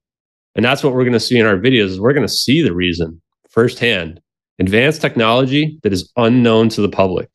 And 0.56 0.64
that's 0.64 0.84
what 0.84 0.94
we're 0.94 1.04
going 1.04 1.14
to 1.14 1.20
see 1.20 1.40
in 1.40 1.46
our 1.46 1.58
videos 1.58 1.86
is 1.86 2.00
we're 2.00 2.14
going 2.14 2.28
to 2.28 2.34
see 2.34 2.62
the 2.62 2.76
reason 2.76 3.22
firsthand. 3.50 4.22
Advanced 4.62 5.02
technology 5.02 5.80
that 5.82 5.92
is 5.92 6.12
unknown 6.18 6.70
to 6.70 6.82
the 6.82 6.88
public, 6.88 7.32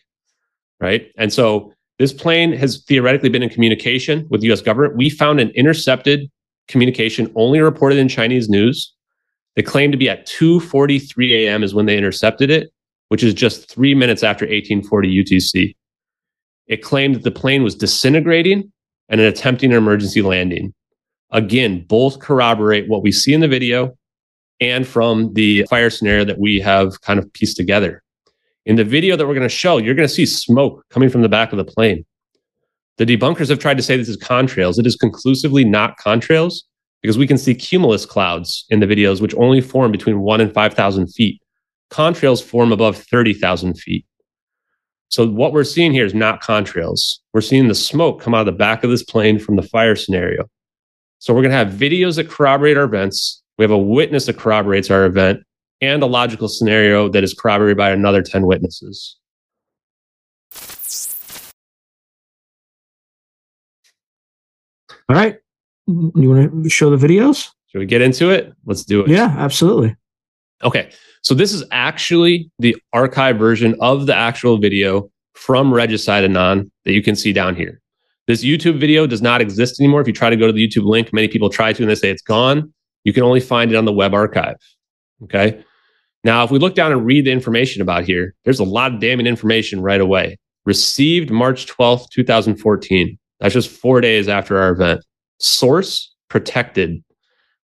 right? 0.79 1.09
And 1.19 1.33
so 1.33 1.73
this 1.99 2.13
plane 2.13 2.53
has 2.53 2.85
theoretically 2.85 3.31
been 3.31 3.43
in 3.43 3.49
communication 3.49 4.29
with 4.31 4.43
the 4.43 4.53
US 4.53 4.61
government. 4.61 4.97
We 4.97 5.11
found 5.11 5.41
an 5.41 5.51
intercepted 5.51 6.31
communication 6.69 7.33
only 7.35 7.59
reported 7.59 7.99
in 7.99 8.09
Chinese 8.09 8.49
news. 8.49 8.95
They 9.57 9.63
claim 9.63 9.91
to 9.91 9.99
be 9.99 10.09
at 10.09 10.29
2:43 10.29 11.33
a.m. 11.33 11.65
is 11.65 11.75
when 11.75 11.87
they 11.87 11.99
intercepted 11.99 12.49
it, 12.49 12.71
which 13.09 13.25
is 13.25 13.35
just 13.35 13.69
3 13.71 13.93
minutes 13.97 14.23
after 14.23 14.45
1840 14.45 15.25
UTC. 15.25 15.75
It 16.69 16.83
claimed 16.83 17.17
that 17.17 17.25
the 17.25 17.41
plane 17.41 17.65
was 17.65 17.75
disintegrating 17.75 18.73
and 19.09 19.21
attempting 19.21 19.73
an 19.73 19.79
emergency 19.79 20.23
landing. 20.23 20.73
Again, 21.33 21.85
both 21.89 22.21
corroborate 22.21 22.89
what 22.89 23.03
we 23.03 23.11
see 23.11 23.33
in 23.33 23.41
the 23.41 23.49
video 23.49 23.97
and 24.61 24.87
from 24.87 25.33
the 25.35 25.65
fire 25.69 25.91
scenario 25.91 26.25
that 26.25 26.39
we 26.39 26.61
have 26.61 27.01
kind 27.03 27.19
of 27.19 27.33
pieced 27.33 27.57
together. 27.57 28.03
In 28.65 28.77
the 28.77 28.85
video 28.85 29.17
that 29.17 29.27
we're 29.27 29.35
going 29.35 29.43
to 29.43 29.49
show, 29.49 29.79
you're 29.79 29.95
going 29.95 30.09
to 30.09 30.15
see 30.15 30.27
smoke 30.27 30.85
coming 30.91 31.09
from 31.09 31.23
the 31.23 31.29
back 31.29 31.53
of 31.53 31.59
the 31.59 31.65
plane. 31.65 32.05
The 32.99 33.07
debunkers 33.07 33.49
have 33.51 33.59
tried 33.59 33.77
to 33.77 33.83
say 33.83 33.97
this 33.97 34.09
is 34.09 34.17
contrails. 34.17 34.79
It 34.79 34.87
is 34.87 34.97
conclusively 34.97 35.65
not 35.65 35.99
contrails 35.99 36.63
because 37.03 37.19
we 37.19 37.27
can 37.27 37.39
see 37.39 37.55
cumulus 37.55 38.07
clouds 38.07 38.65
in 38.71 38.81
the 38.81 38.87
videos, 38.87 39.21
which 39.21 39.35
only 39.35 39.61
form 39.61 39.93
between 39.93 40.21
one 40.21 40.41
and 40.41 40.53
5,000 40.53 41.07
feet. 41.09 41.41
Contrails 41.91 42.43
form 42.43 42.73
above 42.73 42.97
30,000 42.97 43.75
feet. 43.75 44.07
So 45.09 45.29
what 45.29 45.53
we're 45.53 45.65
seeing 45.65 45.93
here 45.93 46.05
is 46.05 46.15
not 46.15 46.43
contrails. 46.43 47.19
We're 47.33 47.43
seeing 47.43 47.69
the 47.69 47.75
smoke 47.75 48.21
come 48.21 48.35
out 48.35 48.41
of 48.41 48.47
the 48.47 48.53
back 48.53 48.83
of 48.83 48.91
this 48.91 49.05
plane 49.05 49.39
from 49.39 49.57
the 49.57 49.63
fire 49.63 49.95
scenario. 49.95 50.51
So 51.19 51.33
we're 51.33 51.43
going 51.43 51.53
to 51.53 51.57
have 51.57 51.69
videos 51.69 52.17
that 52.17 52.29
corroborate 52.29 52.77
our 52.77 52.85
events. 52.85 53.43
We 53.59 53.65
have 53.65 53.71
a 53.71 53.79
witness 53.79 54.27
that 54.27 54.37
corroborates 54.37 54.91
our 54.91 55.05
event 55.05 55.41
and 55.81 56.03
a 56.03 56.07
logical 56.07 56.49
scenario 56.49 57.09
that 57.09 57.25
is 57.25 57.35
corroborated 57.35 57.77
by 57.77 57.91
another 57.91 58.23
10 58.23 58.47
witnesses. 58.47 59.17
All 65.09 65.17
right. 65.17 65.37
Mm-hmm. 65.89 66.21
You 66.21 66.31
want 66.31 66.65
to 66.65 66.71
show 66.71 66.95
the 66.95 67.07
videos? 67.07 67.51
Should 67.69 67.79
we 67.79 67.87
get 67.87 68.03
into 68.03 68.31
it? 68.31 68.53
Let's 68.65 68.85
do 68.85 69.03
it. 69.03 69.09
Yeah, 69.09 69.35
absolutely. 69.39 69.97
Okay. 70.63 70.91
So 71.23 71.35
this 71.35 71.53
is 71.53 71.65
actually 71.71 72.51
the 72.59 72.77
archive 72.93 73.39
version 73.39 73.75
of 73.81 74.07
the 74.07 74.15
actual 74.15 74.59
video 74.59 75.11
from 75.35 75.73
Regicide 75.73 76.25
Anon 76.25 76.71
that 76.85 76.93
you 76.93 77.03
can 77.03 77.15
see 77.17 77.33
down 77.33 77.55
here. 77.55 77.81
This 78.27 78.45
YouTube 78.45 78.81
video 78.81 79.07
does 79.07 79.23
not 79.23 79.41
exist 79.41 79.81
anymore. 79.81 80.01
If 80.01 80.07
you 80.07 80.13
try 80.13 80.31
to 80.31 80.37
go 80.37 80.47
to 80.47 80.53
the 80.53 80.67
YouTube 80.67 80.85
link, 80.85 81.13
many 81.13 81.29
people 81.29 81.49
try 81.49 81.73
to 81.73 81.83
and 81.83 81.91
they 81.91 81.95
say 81.95 82.11
it's 82.11 82.23
gone. 82.23 82.73
You 83.07 83.13
can 83.13 83.23
only 83.23 83.39
find 83.39 83.71
it 83.71 83.77
on 83.77 83.85
the 83.85 83.93
web 83.93 84.15
archive. 84.15 84.57
Okay. 85.23 85.63
Now, 86.25 86.43
if 86.43 86.51
we 86.51 86.59
look 86.59 86.75
down 86.75 86.91
and 86.91 87.07
read 87.07 87.25
the 87.25 87.31
information 87.31 87.81
about 87.81 88.03
here, 88.03 88.35
there's 88.45 88.59
a 88.59 88.65
lot 88.65 88.93
of 88.93 89.01
damning 89.01 89.29
information 89.29 89.81
right 89.81 90.01
away. 90.01 90.39
Received 90.65 91.31
March 91.31 91.67
12th, 91.67 92.11
2014. 92.11 93.17
That's 93.39 93.55
just 93.55 93.71
four 93.71 94.01
days 94.01 94.27
after 94.29 94.59
our 94.59 94.71
event. 94.71 95.05
Source 95.39 96.13
protected. 96.29 97.01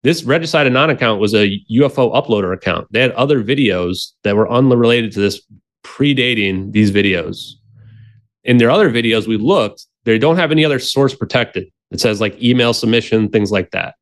This 0.01 0.23
Regicide 0.23 0.65
Anon 0.65 0.89
account 0.89 1.21
was 1.21 1.35
a 1.35 1.59
UFO 1.71 2.11
uploader 2.15 2.51
account. 2.51 2.87
They 2.89 3.01
had 3.01 3.11
other 3.11 3.43
videos 3.43 4.13
that 4.23 4.35
were 4.35 4.51
unrelated 4.51 5.11
to 5.11 5.19
this, 5.19 5.39
predating 5.83 6.71
these 6.71 6.89
videos. 6.89 7.51
In 8.43 8.57
their 8.57 8.71
other 8.71 8.89
videos, 8.89 9.27
we 9.27 9.37
looked, 9.37 9.85
they 10.03 10.17
don't 10.17 10.37
have 10.37 10.51
any 10.51 10.65
other 10.65 10.79
source 10.79 11.13
protected. 11.13 11.67
It 11.91 11.99
says 11.99 12.19
like 12.19 12.41
email 12.41 12.73
submission, 12.73 13.29
things 13.29 13.51
like 13.51 13.69
that. 13.69 13.93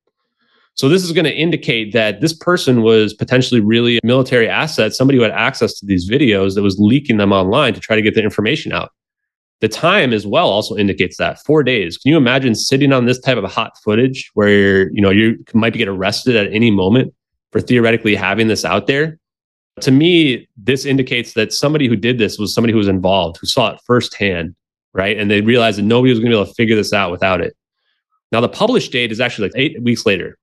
So 0.76 0.90
this 0.90 1.04
is 1.04 1.14
going 1.14 1.26
to 1.26 1.34
indicate 1.34 1.94
that 1.94 2.20
this 2.20 2.34
person 2.34 2.82
was 2.82 3.14
potentially 3.14 3.62
really 3.62 3.98
a 3.98 4.02
military 4.04 4.50
asset, 4.50 4.94
somebody 4.94 5.18
who 5.18 5.24
had 5.24 5.32
access 5.32 5.80
to 5.80 5.86
these 5.86 6.10
videos 6.10 6.56
that 6.56 6.62
was 6.62 6.78
leaking 6.78 7.16
them 7.18 7.32
online 7.32 7.74
to 7.74 7.80
try 7.80 7.96
to 7.96 8.02
get 8.02 8.14
the 8.14 8.22
information 8.22 8.74
out. 8.74 8.92
The 9.62 9.70
time 9.70 10.12
as 10.12 10.28
well 10.28 10.50
also 10.50 10.76
indicates 10.76 11.16
that 11.16 11.40
four 11.46 11.64
days. 11.64 11.98
Can 11.98 12.12
you 12.12 12.18
imagine 12.18 12.56
sitting 12.56 12.92
on 12.92 13.06
this 13.06 13.20
type 13.20 13.38
of 13.38 13.50
hot 13.50 13.78
footage 13.84 14.30
where 14.34 14.92
you 14.92 15.02
know 15.02 15.12
you 15.12 15.42
might 15.54 15.74
get 15.74 15.88
arrested 15.88 16.36
at 16.36 16.52
any 16.52 16.72
moment 16.72 17.14
for 17.52 17.62
theoretically 17.62 18.16
having 18.16 18.50
this 18.50 18.66
out 18.66 18.88
there? 18.88 19.18
To 19.80 19.92
me, 19.92 20.48
this 20.58 20.86
indicates 20.86 21.34
that 21.34 21.54
somebody 21.54 21.88
who 21.88 21.96
did 21.96 22.18
this 22.18 22.38
was 22.38 22.54
somebody 22.54 22.74
who 22.74 22.78
was 22.78 22.90
involved, 22.90 23.38
who 23.38 23.48
saw 23.48 23.72
it 23.72 23.80
firsthand, 23.86 24.56
right? 24.94 25.18
And 25.18 25.32
they 25.32 25.40
realized 25.40 25.78
that 25.78 25.84
nobody 25.84 26.12
was 26.12 26.20
going 26.20 26.32
to 26.32 26.36
be 26.36 26.42
able 26.42 26.48
to 26.48 26.54
figure 26.54 26.76
this 26.76 26.92
out 26.92 27.12
without 27.12 27.40
it. 27.40 27.56
Now, 28.34 28.42
the 28.42 28.50
published 28.50 28.92
date 28.92 29.12
is 29.12 29.22
actually 29.22 29.48
like 29.50 29.58
eight 29.58 29.82
weeks 29.82 30.06
later, 30.06 30.38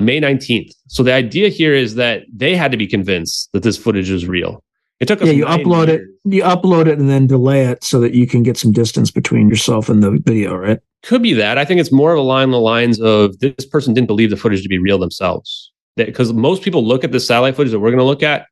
May 0.00 0.20
19th. 0.20 0.72
So 0.88 1.02
the 1.02 1.12
idea 1.12 1.48
here 1.48 1.74
is 1.74 1.94
that 1.94 2.22
they 2.32 2.56
had 2.56 2.70
to 2.72 2.76
be 2.76 2.86
convinced 2.86 3.50
that 3.52 3.62
this 3.62 3.76
footage 3.76 4.10
was 4.10 4.26
real. 4.26 4.62
It 5.00 5.06
took 5.06 5.22
us 5.22 5.28
yeah, 5.28 5.34
you 5.34 5.44
upload 5.44 5.88
years. 5.88 6.08
it, 6.24 6.34
you 6.34 6.42
upload 6.42 6.86
it 6.86 6.98
and 6.98 7.08
then 7.08 7.26
delay 7.26 7.66
it 7.66 7.82
so 7.84 8.00
that 8.00 8.14
you 8.14 8.26
can 8.26 8.42
get 8.42 8.56
some 8.56 8.72
distance 8.72 9.10
between 9.10 9.48
yourself 9.48 9.88
and 9.88 10.02
the 10.02 10.12
video, 10.12 10.54
right? 10.54 10.80
Could 11.02 11.22
be 11.22 11.34
that. 11.34 11.58
I 11.58 11.64
think 11.64 11.80
it's 11.80 11.92
more 11.92 12.12
of 12.12 12.18
a 12.18 12.22
line 12.22 12.50
the 12.50 12.60
lines 12.60 13.00
of 13.00 13.38
this 13.40 13.66
person 13.66 13.92
didn't 13.92 14.06
believe 14.06 14.30
the 14.30 14.36
footage 14.36 14.62
to 14.62 14.68
be 14.68 14.78
real 14.78 14.98
themselves. 14.98 15.72
Because 15.96 16.32
most 16.32 16.62
people 16.62 16.84
look 16.84 17.04
at 17.04 17.12
the 17.12 17.20
satellite 17.20 17.56
footage 17.56 17.72
that 17.72 17.80
we're 17.80 17.90
going 17.90 17.98
to 17.98 18.04
look 18.04 18.22
at 18.22 18.46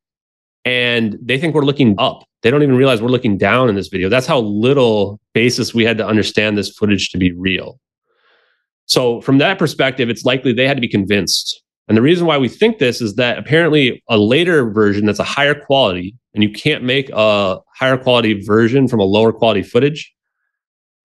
and 0.64 1.18
they 1.20 1.38
think 1.38 1.54
we're 1.54 1.64
looking 1.64 1.94
up. 1.98 2.24
They 2.42 2.50
don't 2.50 2.62
even 2.62 2.76
realize 2.76 3.00
we're 3.00 3.08
looking 3.08 3.38
down 3.38 3.68
in 3.68 3.74
this 3.74 3.88
video. 3.88 4.08
That's 4.08 4.26
how 4.26 4.40
little 4.40 5.20
basis 5.32 5.74
we 5.74 5.84
had 5.84 5.98
to 5.98 6.06
understand 6.06 6.58
this 6.58 6.70
footage 6.70 7.10
to 7.10 7.18
be 7.18 7.32
real. 7.32 7.80
So, 8.92 9.22
from 9.22 9.38
that 9.38 9.58
perspective, 9.58 10.10
it's 10.10 10.26
likely 10.26 10.52
they 10.52 10.68
had 10.68 10.76
to 10.76 10.82
be 10.82 10.86
convinced. 10.86 11.62
And 11.88 11.96
the 11.96 12.02
reason 12.02 12.26
why 12.26 12.36
we 12.36 12.46
think 12.46 12.76
this 12.76 13.00
is 13.00 13.14
that 13.14 13.38
apparently 13.38 14.02
a 14.10 14.18
later 14.18 14.70
version 14.70 15.06
that's 15.06 15.18
a 15.18 15.24
higher 15.24 15.54
quality, 15.54 16.14
and 16.34 16.42
you 16.42 16.50
can't 16.50 16.84
make 16.84 17.08
a 17.08 17.56
higher 17.74 17.96
quality 17.96 18.44
version 18.44 18.88
from 18.88 19.00
a 19.00 19.04
lower 19.04 19.32
quality 19.32 19.62
footage. 19.62 20.12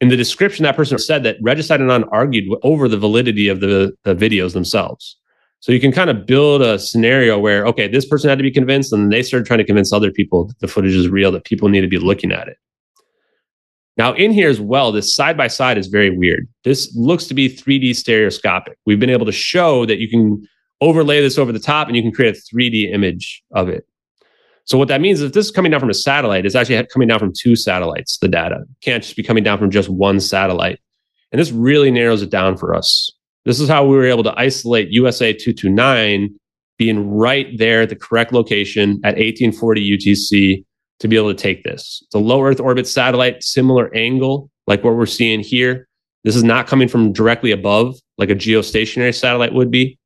In 0.02 0.10
the 0.10 0.18
description, 0.18 0.64
that 0.64 0.76
person 0.76 1.00
said 1.00 1.24
that 1.24 1.38
Regicide 1.42 1.80
Anon 1.80 2.04
argued 2.12 2.54
over 2.62 2.90
the 2.90 2.98
validity 2.98 3.48
of 3.48 3.62
the, 3.62 3.94
the 4.04 4.14
videos 4.14 4.52
themselves. 4.52 5.16
So 5.62 5.72
you 5.72 5.80
can 5.80 5.94
kind 5.94 6.10
of 6.10 6.26
build 6.26 6.62
a 6.62 6.78
scenario 6.78 7.40
where, 7.40 7.66
okay, 7.68 7.88
this 7.88 8.06
person 8.06 8.28
had 8.28 8.38
to 8.38 8.44
be 8.44 8.52
convinced, 8.52 8.92
and 8.92 9.14
they 9.14 9.24
started 9.24 9.48
trying 9.48 9.60
to 9.60 9.66
convince 9.66 9.94
other 9.94 10.12
people 10.12 10.44
that 10.48 10.60
the 10.60 10.68
footage 10.68 10.94
is 10.94 11.08
real, 11.08 11.32
that 11.32 11.46
people 11.46 11.70
need 11.70 11.82
to 11.82 11.88
be 11.88 12.00
looking 12.00 12.34
at 12.34 12.50
it. 12.50 12.58
Now, 13.98 14.14
in 14.14 14.32
here 14.32 14.50
as 14.50 14.62
well, 14.62 14.92
this 14.92 15.14
side 15.14 15.36
by 15.36 15.48
side 15.48 15.78
is 15.78 15.88
very 15.88 16.16
weird. 16.16 16.48
This 16.64 16.96
looks 16.96 17.26
to 17.28 17.34
be 17.34 17.50
3D 17.50 17.96
stereoscopic. 17.96 18.78
We've 18.86 19.00
been 19.00 19.10
able 19.10 19.26
to 19.26 19.32
show 19.32 19.86
that 19.88 19.98
you 19.98 20.08
can 20.08 20.48
overlay 20.82 21.20
this 21.22 21.40
over 21.40 21.52
the 21.52 21.60
top 21.60 21.88
and 21.88 21.96
you 21.96 22.04
can 22.04 22.12
create 22.12 22.38
a 22.38 22.56
3D 22.56 22.94
image 22.94 23.44
of 23.54 23.70
it. 23.70 23.88
So 24.66 24.78
what 24.78 24.90
that 24.90 25.02
means 25.02 25.22
is 25.22 25.28
if 25.28 25.34
this 25.34 25.46
is 25.46 25.52
coming 25.52 25.72
down 25.72 25.80
from 25.80 25.90
a 25.90 25.96
satellite, 25.96 26.46
it's 26.46 26.54
actually 26.54 26.86
coming 26.88 27.08
down 27.08 27.20
from 27.20 27.34
two 27.34 27.56
satellites, 27.56 28.18
the 28.20 28.28
data. 28.28 28.58
It 28.62 28.82
can't 28.82 29.02
just 29.02 29.16
be 29.16 29.24
coming 29.24 29.44
down 29.44 29.58
from 29.58 29.72
just 29.72 29.90
one 29.90 30.20
satellite. 30.20 30.80
And 31.32 31.40
this 31.40 31.52
really 31.52 31.90
narrows 31.90 32.22
it 32.22 32.30
down 32.30 32.58
for 32.58 32.76
us. 32.76 33.12
This 33.46 33.60
is 33.60 33.70
how 33.70 33.86
we 33.86 33.96
were 33.96 34.06
able 34.06 34.24
to 34.24 34.34
isolate 34.38 34.90
USA 34.90 35.32
229 35.32 36.36
being 36.78 37.10
right 37.10 37.58
there 37.58 37.84
at 37.84 37.90
the 37.90 37.96
correct 37.96 38.34
location 38.34 39.00
at 39.04 39.16
1840 39.16 39.98
UTC 39.98 40.66
to 41.00 41.08
be 41.08 41.16
able 41.16 41.34
to 41.34 41.42
take 41.42 41.64
this. 41.64 42.02
It's 42.06 42.16
a 42.16 42.20
low 42.20 42.44
Earth 42.44 42.60
orbit 42.60 42.88
satellite, 42.88 43.44
similar 43.44 43.94
angle 43.96 44.50
like 44.66 44.84
what 44.84 44.96
we're 44.96 45.06
seeing 45.06 45.40
here. 45.40 45.88
This 46.24 46.36
is 46.36 46.44
not 46.44 46.68
coming 46.68 46.88
from 46.88 47.14
directly 47.14 47.52
above 47.52 47.96
like 48.18 48.30
a 48.30 48.36
geostationary 48.36 49.16
satellite 49.16 49.54
would 49.54 49.72
be. 49.72 49.98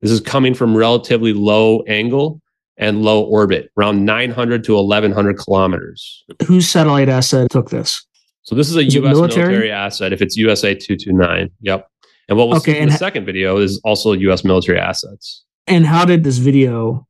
This 0.00 0.10
is 0.10 0.20
coming 0.20 0.54
from 0.54 0.76
relatively 0.76 1.32
low 1.32 1.82
angle 1.82 2.40
and 2.76 3.02
low 3.02 3.22
orbit, 3.22 3.70
around 3.76 4.04
900 4.04 4.64
to 4.64 4.74
1100 4.74 5.38
kilometers. 5.38 6.24
Whose 6.46 6.68
satellite 6.68 7.08
asset 7.08 7.50
took 7.50 7.70
this? 7.70 8.04
So 8.42 8.54
this 8.54 8.70
is 8.70 8.76
a 8.76 8.84
is 8.84 8.94
U.S. 8.94 9.14
Military? 9.14 9.48
military? 9.48 9.72
asset. 9.72 10.12
If 10.12 10.22
it's 10.22 10.36
USA 10.36 10.74
229, 10.74 11.50
yep. 11.60 11.88
And 12.28 12.38
what 12.38 12.48
we'll 12.48 12.58
okay, 12.58 12.74
see 12.74 12.78
in 12.78 12.86
the 12.86 12.92
ha- 12.92 12.98
second 12.98 13.26
video 13.26 13.58
is 13.58 13.80
also 13.84 14.12
U.S. 14.12 14.44
military 14.44 14.78
assets. 14.78 15.44
And 15.66 15.84
how 15.84 16.04
did 16.04 16.24
this 16.24 16.38
video 16.38 17.06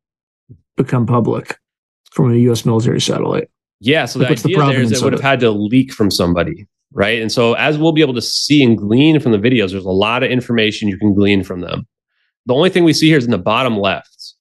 become 0.76 1.06
public 1.06 1.58
from 2.12 2.32
a 2.32 2.36
U.S. 2.36 2.64
military 2.64 3.00
satellite? 3.00 3.48
Yeah, 3.80 4.06
so 4.06 4.18
like 4.18 4.40
the 4.40 4.56
idea 4.56 4.66
the 4.66 4.72
there 4.72 4.82
is 4.82 4.92
it 4.92 5.04
would 5.04 5.12
have 5.12 5.22
had 5.22 5.40
to 5.40 5.50
leak 5.50 5.92
from 5.92 6.10
somebody, 6.10 6.66
right? 6.92 7.20
And 7.20 7.30
so 7.30 7.54
as 7.54 7.78
we'll 7.78 7.92
be 7.92 8.00
able 8.00 8.14
to 8.14 8.22
see 8.22 8.62
and 8.64 8.76
glean 8.76 9.20
from 9.20 9.32
the 9.32 9.38
videos, 9.38 9.70
there's 9.70 9.84
a 9.84 9.90
lot 9.90 10.22
of 10.22 10.30
information 10.30 10.88
you 10.88 10.98
can 10.98 11.14
glean 11.14 11.44
from 11.44 11.60
them. 11.60 11.86
The 12.46 12.54
only 12.54 12.70
thing 12.70 12.84
we 12.84 12.92
see 12.92 13.08
here 13.08 13.18
is 13.18 13.24
in 13.24 13.30
the 13.30 13.38
bottom 13.38 13.78
left. 13.78 14.34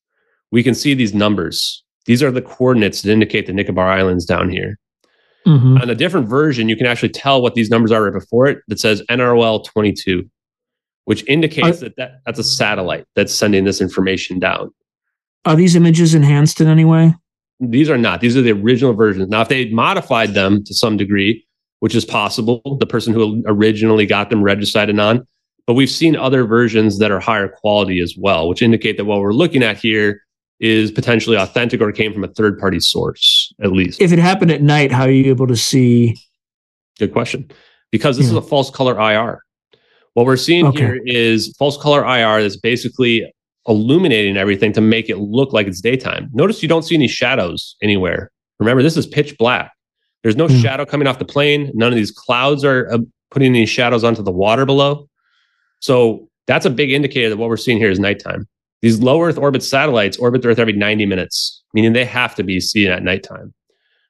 We 0.51 0.63
can 0.63 0.73
see 0.73 0.93
these 0.93 1.13
numbers. 1.13 1.83
These 2.05 2.23
are 2.23 2.31
the 2.31 2.41
coordinates 2.41 3.01
that 3.01 3.11
indicate 3.11 3.47
the 3.47 3.53
Nicobar 3.53 3.87
Islands 3.87 4.25
down 4.25 4.49
here. 4.49 4.79
Mm-hmm. 5.45 5.77
On 5.77 5.89
a 5.89 5.95
different 5.95 6.27
version, 6.27 6.67
you 6.67 6.75
can 6.75 6.87
actually 6.87 7.09
tell 7.09 7.41
what 7.41 7.53
these 7.53 7.69
numbers 7.69 7.91
are 7.91 8.03
right 8.03 8.13
before 8.13 8.47
it 8.47 8.59
that 8.69 8.79
says 8.79 9.01
NROL 9.09 9.63
22, 9.65 10.29
which 11.05 11.23
indicates 11.27 11.81
are, 11.81 11.85
that, 11.85 11.95
that 11.97 12.11
that's 12.25 12.39
a 12.39 12.43
satellite 12.43 13.05
that's 13.15 13.33
sending 13.33 13.65
this 13.65 13.81
information 13.81 14.39
down. 14.39 14.73
Are 15.45 15.55
these 15.55 15.75
images 15.75 16.15
enhanced 16.15 16.59
in 16.59 16.67
any 16.67 16.85
way? 16.85 17.13
These 17.59 17.89
are 17.89 17.97
not. 17.97 18.21
These 18.21 18.37
are 18.37 18.41
the 18.41 18.51
original 18.51 18.93
versions. 18.93 19.29
Now, 19.29 19.41
if 19.41 19.49
they 19.49 19.69
modified 19.69 20.33
them 20.33 20.63
to 20.65 20.73
some 20.73 20.95
degree, 20.97 21.45
which 21.79 21.95
is 21.95 22.05
possible, 22.05 22.61
the 22.79 22.85
person 22.85 23.13
who 23.13 23.43
originally 23.47 24.05
got 24.05 24.29
them 24.29 24.43
registered 24.43 24.97
on, 24.99 25.25
but 25.65 25.73
we've 25.73 25.89
seen 25.89 26.15
other 26.15 26.45
versions 26.45 26.99
that 26.99 27.11
are 27.11 27.19
higher 27.19 27.47
quality 27.49 27.99
as 27.99 28.15
well, 28.17 28.47
which 28.47 28.61
indicate 28.61 28.97
that 28.97 29.05
what 29.05 29.19
we're 29.19 29.33
looking 29.33 29.63
at 29.63 29.77
here 29.77 30.21
is 30.59 30.91
potentially 30.91 31.35
authentic 31.37 31.81
or 31.81 31.91
came 31.91 32.13
from 32.13 32.23
a 32.23 32.27
third 32.29 32.57
party 32.59 32.79
source, 32.79 33.53
at 33.61 33.71
least. 33.71 34.01
If 34.01 34.11
it 34.11 34.19
happened 34.19 34.51
at 34.51 34.61
night, 34.61 34.91
how 34.91 35.03
are 35.03 35.11
you 35.11 35.29
able 35.29 35.47
to 35.47 35.55
see? 35.57 36.15
Good 36.99 37.11
question. 37.11 37.49
Because 37.91 38.17
this 38.17 38.27
Yeah. 38.27 38.33
is 38.33 38.37
a 38.37 38.41
false 38.41 38.69
color 38.71 38.99
IR. 38.99 39.43
What 40.13 40.25
we're 40.25 40.35
seeing 40.37 40.65
Okay. 40.67 40.79
here 40.79 41.01
is 41.05 41.55
false 41.59 41.77
color 41.77 42.03
IR 42.05 42.41
that's 42.41 42.57
basically 42.57 43.31
illuminating 43.67 44.37
everything 44.37 44.71
to 44.73 44.81
make 44.81 45.09
it 45.09 45.17
look 45.17 45.53
like 45.53 45.67
it's 45.67 45.81
daytime. 45.81 46.29
Notice 46.33 46.61
you 46.61 46.69
don't 46.69 46.83
see 46.83 46.95
any 46.95 47.07
shadows 47.07 47.75
anywhere. 47.81 48.31
Remember, 48.59 48.81
this 48.81 48.97
is 48.97 49.05
pitch 49.05 49.37
black. 49.37 49.71
There's 50.23 50.35
no 50.35 50.47
Hmm. 50.47 50.59
shadow 50.59 50.85
coming 50.85 51.07
off 51.07 51.19
the 51.19 51.25
plane. 51.25 51.71
None 51.73 51.89
of 51.91 51.95
these 51.95 52.11
clouds 52.11 52.63
are 52.63 52.91
uh, 52.91 52.99
putting 53.31 53.49
any 53.55 53.65
shadows 53.65 54.03
onto 54.03 54.23
the 54.23 54.31
water 54.31 54.65
below. 54.65 55.07
So 55.79 56.27
that's 56.47 56.65
a 56.65 56.69
big 56.69 56.91
indicator 56.91 57.29
that 57.29 57.37
what 57.37 57.49
we're 57.49 57.57
seeing 57.57 57.77
here 57.77 57.91
is 57.91 57.99
nighttime. 57.99 58.47
These 58.81 58.99
low 58.99 59.21
Earth 59.21 59.37
orbit 59.37 59.63
satellites 59.63 60.17
orbit 60.17 60.41
the 60.41 60.49
Earth 60.49 60.59
every 60.59 60.73
90 60.73 61.05
minutes, 61.05 61.63
meaning 61.73 61.93
they 61.93 62.05
have 62.05 62.35
to 62.35 62.43
be 62.43 62.59
seen 62.59 62.89
at 62.89 63.03
nighttime. 63.03 63.53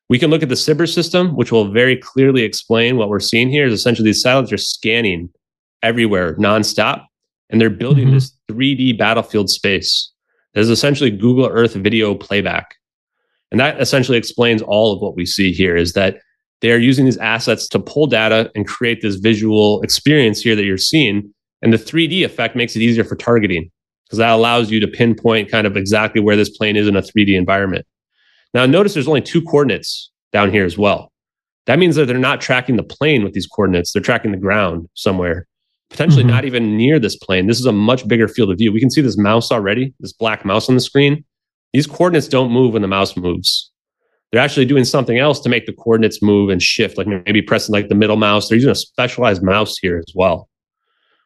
We 0.09 0.19
can 0.19 0.29
look 0.29 0.43
at 0.43 0.49
the 0.49 0.55
SIBR 0.55 0.87
system, 0.93 1.35
which 1.35 1.51
will 1.51 1.71
very 1.71 1.97
clearly 1.97 2.43
explain 2.43 2.95
what 2.95 3.09
we're 3.09 3.19
seeing 3.19 3.49
here 3.49 3.65
is 3.65 3.73
essentially 3.73 4.07
these 4.09 4.21
satellites 4.21 4.53
are 4.53 4.57
scanning 4.57 5.29
everywhere 5.83 6.35
nonstop, 6.35 7.03
and 7.49 7.59
they're 7.61 7.69
building 7.69 8.09
Mhm. 8.09 8.13
this 8.13 8.33
3D 8.47 8.91
battlefield 8.93 9.49
space. 9.49 10.11
That 10.53 10.61
is 10.61 10.69
essentially 10.69 11.09
Google 11.11 11.47
Earth 11.47 11.73
video 11.75 12.15
playback. 12.15 12.75
And 13.51 13.59
that 13.59 13.79
essentially 13.79 14.17
explains 14.17 14.61
all 14.61 14.93
of 14.93 15.01
what 15.01 15.15
we 15.15 15.25
see 15.25 15.51
here 15.53 15.75
is 15.75 15.93
that 15.93 16.19
they're 16.61 16.79
using 16.79 17.05
these 17.05 17.17
assets 17.17 17.67
to 17.69 17.79
pull 17.79 18.07
data 18.07 18.51
and 18.55 18.67
create 18.67 19.01
this 19.01 19.15
visual 19.15 19.81
experience 19.83 20.41
here 20.41 20.55
that 20.55 20.65
you're 20.65 20.77
seeing. 20.77 21.33
And 21.61 21.71
the 21.71 21.77
3D 21.77 22.23
effect 22.23 22.55
makes 22.55 22.75
it 22.75 22.81
easier 22.81 23.03
for 23.03 23.15
targeting 23.15 23.69
because 24.05 24.17
that 24.19 24.31
allows 24.31 24.71
you 24.71 24.79
to 24.79 24.87
pinpoint 24.87 25.49
kind 25.51 25.67
of 25.67 25.77
exactly 25.77 26.21
where 26.21 26.35
this 26.35 26.49
plane 26.49 26.75
is 26.75 26.87
in 26.87 26.95
a 26.95 27.01
3D 27.01 27.35
environment. 27.35 27.85
Now, 28.53 28.65
notice 28.65 28.93
there's 28.93 29.07
only 29.07 29.21
two 29.21 29.41
coordinates 29.41 30.11
down 30.33 30.51
here 30.51 30.65
as 30.65 30.77
well. 30.77 31.11
That 31.67 31.79
means 31.79 31.95
that 31.97 32.05
they're 32.05 32.17
not 32.17 32.41
tracking 32.41 32.75
the 32.77 32.83
plane 32.83 33.23
with 33.23 33.33
these 33.33 33.47
coordinates, 33.47 33.91
they're 33.91 34.01
tracking 34.01 34.31
the 34.31 34.37
ground 34.37 34.87
somewhere, 34.93 35.47
potentially 35.89 36.23
Mhm. 36.23 36.27
not 36.29 36.45
even 36.45 36.77
near 36.77 36.99
this 36.99 37.15
plane. 37.15 37.47
This 37.47 37.59
is 37.59 37.65
a 37.65 37.71
much 37.71 38.07
bigger 38.07 38.27
field 38.27 38.51
of 38.51 38.57
view. 38.57 38.71
We 38.71 38.79
can 38.79 38.89
see 38.91 39.01
this 39.01 39.17
mouse 39.17 39.51
already, 39.51 39.93
this 39.99 40.13
black 40.13 40.45
mouse 40.45 40.69
on 40.69 40.75
the 40.75 40.81
screen. 40.81 41.23
These 41.73 41.87
coordinates 41.87 42.27
don't 42.27 42.51
move 42.51 42.73
when 42.73 42.81
the 42.81 42.87
mouse 42.87 43.15
moves. 43.15 43.71
They're 44.31 44.41
actually 44.41 44.65
doing 44.65 44.83
something 44.83 45.17
else 45.17 45.39
to 45.41 45.49
make 45.49 45.65
the 45.65 45.73
coordinates 45.73 46.21
move 46.21 46.49
and 46.49 46.61
shift, 46.61 46.97
like 46.97 47.07
maybe 47.07 47.41
pressing 47.41 47.71
like 47.73 47.87
the 47.87 47.95
middle 47.95 48.17
mouse. 48.17 48.49
They're 48.49 48.57
using 48.57 48.71
a 48.71 48.75
specialized 48.75 49.41
mouse 49.41 49.77
here 49.77 49.97
as 49.97 50.11
well. 50.13 50.49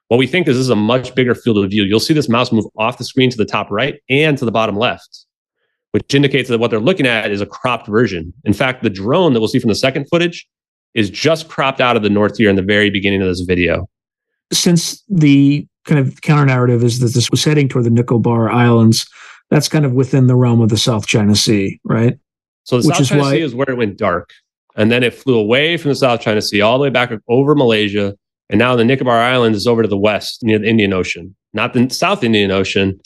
What 0.09 0.17
we 0.17 0.27
think 0.27 0.47
is 0.47 0.55
this 0.55 0.61
is 0.65 0.69
a 0.69 0.75
much 0.75 1.15
bigger 1.15 1.33
field 1.33 1.57
of 1.57 1.69
view. 1.69 1.83
You'll 1.83 1.99
see 1.99 2.13
this 2.13 2.29
mouse 2.29 2.51
move 2.51 2.65
off 2.77 2.97
the 2.97 3.03
screen 3.05 3.29
to 3.31 3.37
the 3.37 3.45
top 3.45 3.71
right 3.71 3.95
and 4.09 4.37
to 4.37 4.45
the 4.45 4.51
bottom 4.51 4.75
left, 4.75 5.25
which 5.91 6.13
indicates 6.13 6.49
that 6.49 6.59
what 6.59 6.69
they're 6.69 6.79
looking 6.79 7.07
at 7.07 7.31
is 7.31 7.41
a 7.41 7.45
cropped 7.45 7.87
version. 7.87 8.33
In 8.45 8.53
fact, 8.53 8.83
the 8.83 8.89
drone 8.89 9.33
that 9.33 9.39
we'll 9.39 9.47
see 9.47 9.59
from 9.59 9.69
the 9.69 9.75
second 9.75 10.05
footage 10.09 10.47
is 10.93 11.09
just 11.09 11.47
cropped 11.47 11.79
out 11.79 11.95
of 11.95 12.03
the 12.03 12.09
north 12.09 12.37
here 12.37 12.49
in 12.49 12.55
the 12.57 12.61
very 12.61 12.89
beginning 12.89 13.21
of 13.21 13.27
this 13.29 13.39
video. 13.41 13.87
Since 14.51 15.03
the 15.09 15.67
kind 15.85 15.99
of 15.99 16.21
counter 16.21 16.45
narrative 16.45 16.83
is 16.83 16.99
that 16.99 17.13
this 17.13 17.29
was 17.31 17.43
heading 17.43 17.67
toward 17.69 17.85
the 17.85 17.89
Nicobar 17.89 18.51
Islands, 18.51 19.07
that's 19.49 19.67
kind 19.67 19.85
of 19.85 19.93
within 19.93 20.27
the 20.27 20.35
realm 20.35 20.61
of 20.61 20.69
the 20.69 20.77
South 20.77 21.07
China 21.07 21.35
Sea, 21.35 21.79
right? 21.83 22.17
So 22.63 22.79
the 22.79 22.87
Which 22.87 22.95
South 22.95 23.01
is 23.01 23.09
China 23.09 23.21
why- 23.23 23.31
Sea 23.31 23.41
is 23.41 23.55
where 23.55 23.69
it 23.69 23.77
went 23.77 23.97
dark. 23.97 24.29
And 24.75 24.89
then 24.91 25.03
it 25.03 25.13
flew 25.13 25.37
away 25.37 25.75
from 25.77 25.89
the 25.89 25.95
South 25.95 26.21
China 26.21 26.41
Sea 26.41 26.61
all 26.61 26.77
the 26.77 26.83
way 26.83 26.89
back 26.89 27.11
over 27.27 27.55
Malaysia. 27.55 28.15
And 28.49 28.59
now 28.59 28.75
the 28.75 28.85
Nicobar 28.85 29.19
Islands 29.19 29.57
is 29.57 29.67
over 29.67 29.81
to 29.81 29.87
the 29.87 29.97
west 29.97 30.43
near 30.43 30.59
the 30.59 30.67
Indian 30.67 30.93
Ocean, 30.93 31.35
not 31.53 31.73
the 31.73 31.89
South 31.89 32.23
Indian 32.23 32.51
Ocean. 32.51 32.99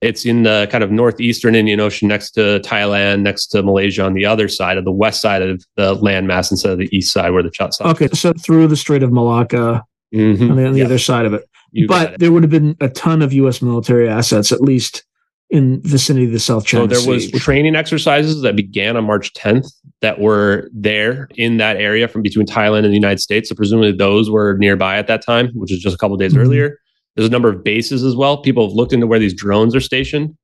It's 0.00 0.24
in 0.26 0.42
the 0.42 0.66
kind 0.72 0.82
of 0.82 0.90
northeastern 0.90 1.54
Indian 1.54 1.78
Ocean 1.78 2.08
next 2.08 2.32
to 2.32 2.60
Thailand, 2.64 3.20
next 3.22 3.46
to 3.48 3.62
Malaysia 3.62 4.02
on 4.04 4.14
the 4.14 4.26
other 4.26 4.48
side 4.48 4.76
of 4.76 4.84
the 4.84 4.90
west 4.90 5.20
side 5.20 5.42
of 5.42 5.64
the 5.76 5.94
landmass 5.96 6.50
instead 6.50 6.72
of 6.72 6.78
the 6.78 6.88
east 6.96 7.12
side 7.12 7.30
where 7.30 7.42
the 7.44 7.52
South. 7.54 7.80
Okay, 7.82 8.08
so 8.12 8.32
through 8.32 8.66
the 8.66 8.76
Strait 8.76 9.04
of 9.04 9.12
Malacca 9.12 9.84
Mhm. 10.12 10.50
on 10.50 10.56
the, 10.56 10.66
on 10.66 10.72
the 10.72 10.80
Yeah, 10.80 10.84
other 10.86 10.98
side 10.98 11.24
of 11.26 11.34
it. 11.34 11.44
you 11.72 11.86
but 11.86 12.14
it. 12.14 12.20
there 12.20 12.32
would 12.32 12.42
have 12.42 12.50
been 12.50 12.76
a 12.80 12.88
ton 12.88 13.22
of 13.22 13.32
U.S. 13.32 13.62
military 13.62 14.08
assets, 14.08 14.52
at 14.52 14.60
least 14.60 15.04
in 15.50 15.80
vicinity 15.82 16.26
of 16.26 16.32
the 16.32 16.38
South 16.40 16.64
China 16.64 16.84
So 16.84 16.86
there 16.86 17.18
Sea. 17.20 17.30
was 17.34 17.42
training 17.42 17.76
exercises 17.76 18.40
that 18.42 18.56
began 18.56 18.96
on 18.96 19.04
March 19.04 19.32
10th 19.34 19.66
that 20.00 20.18
were 20.18 20.68
there 20.72 21.28
in 21.36 21.58
that 21.58 21.76
area 21.76 22.08
from 22.08 22.22
between 22.22 22.46
Thailand 22.46 22.78
and 22.84 22.86
the 22.92 22.94
United 22.94 23.20
States. 23.20 23.48
So 23.50 23.54
presumably 23.54 23.92
those 23.92 24.30
were 24.30 24.56
nearby 24.58 24.96
at 24.96 25.06
that 25.08 25.24
time, 25.24 25.50
which 25.54 25.70
is 25.70 25.78
just 25.80 25.94
a 25.94 25.98
couple 25.98 26.16
days 26.16 26.32
Mhm. 26.34 26.38
earlier. 26.38 26.78
There's 27.16 27.28
a 27.28 27.30
number 27.30 27.50
of 27.50 27.62
bases 27.62 28.02
as 28.02 28.16
well. 28.16 28.38
People 28.38 28.66
have 28.66 28.74
looked 28.74 28.94
into 28.94 29.06
where 29.06 29.18
these 29.18 29.34
drones 29.34 29.76
are 29.76 29.80
stationed 29.80 30.34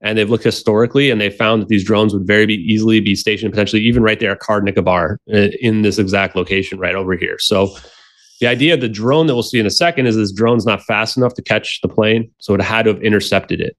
and 0.00 0.16
they've 0.16 0.30
looked 0.30 0.44
historically 0.44 1.10
and 1.10 1.20
they 1.20 1.28
found 1.28 1.60
that 1.60 1.68
these 1.68 1.84
drones 1.84 2.14
would 2.14 2.26
very 2.26 2.46
be 2.46 2.54
easily 2.54 3.00
be 3.00 3.14
stationed 3.14 3.52
potentially 3.52 3.82
even 3.82 4.02
right 4.02 4.18
there 4.18 4.32
at 4.32 4.40
Car 4.40 4.62
Nicobar 4.62 5.18
uh, 5.32 5.48
in 5.60 5.82
this 5.82 5.98
exact 5.98 6.34
location 6.36 6.78
right 6.78 6.94
over 6.94 7.14
here. 7.16 7.36
So 7.38 7.76
the 8.44 8.50
idea 8.50 8.74
of 8.74 8.82
the 8.82 8.90
drone 8.90 9.26
that 9.26 9.32
we'll 9.32 9.42
see 9.42 9.58
in 9.58 9.64
a 9.64 9.70
second 9.70 10.04
is 10.04 10.16
this 10.16 10.30
drone's 10.30 10.66
not 10.66 10.82
fast 10.82 11.16
enough 11.16 11.32
to 11.32 11.40
catch 11.40 11.80
the 11.80 11.88
plane. 11.88 12.30
So 12.40 12.52
it 12.52 12.60
had 12.60 12.82
to 12.82 12.92
have 12.92 13.02
intercepted 13.02 13.58
it. 13.58 13.74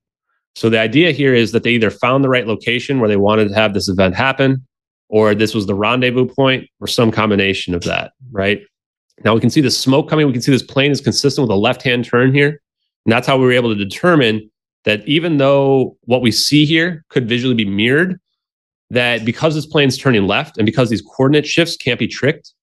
So 0.56 0.72
the 0.72 0.80
idea 0.80 1.12
here 1.12 1.36
is 1.36 1.52
that 1.52 1.62
they 1.62 1.70
either 1.70 1.92
found 1.92 2.24
the 2.24 2.30
right 2.30 2.48
location 2.48 3.00
where 3.00 3.08
they 3.08 3.16
wanted 3.16 3.50
to 3.50 3.54
have 3.54 3.76
this 3.76 3.88
event 3.88 4.16
happen, 4.16 4.66
or 5.08 5.36
this 5.36 5.54
was 5.54 5.68
the 5.68 5.76
rendezvous 5.76 6.26
point, 6.26 6.68
or 6.80 6.88
some 6.88 7.12
combination 7.12 7.76
of 7.76 7.84
that, 7.84 8.14
right? 8.32 8.64
Now 9.24 9.36
we 9.36 9.40
can 9.40 9.52
see 9.52 9.62
the 9.62 9.70
smoke 9.70 10.10
coming. 10.10 10.26
We 10.26 10.34
can 10.34 10.42
see 10.42 10.52
this 10.52 10.64
plane 10.64 10.90
is 10.90 11.00
consistent 11.00 11.48
with 11.48 11.54
a 11.54 11.60
left 11.60 11.84
hand 11.84 12.04
turn 12.04 12.34
here. 12.34 12.60
And 13.06 13.14
that's 13.14 13.28
how 13.28 13.38
we 13.38 13.46
were 13.46 13.52
able 13.52 13.70
to 13.70 13.76
determine 13.76 14.50
that 14.86 15.08
even 15.08 15.38
though 15.38 15.96
what 16.06 16.24
we 16.24 16.32
see 16.32 16.66
here 16.66 17.06
could 17.10 17.30
visually 17.30 17.54
be 17.54 17.66
mirrored, 17.66 18.20
that 18.90 19.26
because 19.26 19.54
this 19.54 19.68
plane's 19.68 19.96
turning 19.96 20.26
left 20.26 20.58
and 20.58 20.66
because 20.66 20.90
these 20.90 21.04
coordinate 21.04 21.46
shifts 21.46 21.78
can't 21.78 22.00
be 22.00 22.08
tricked, 22.08 22.56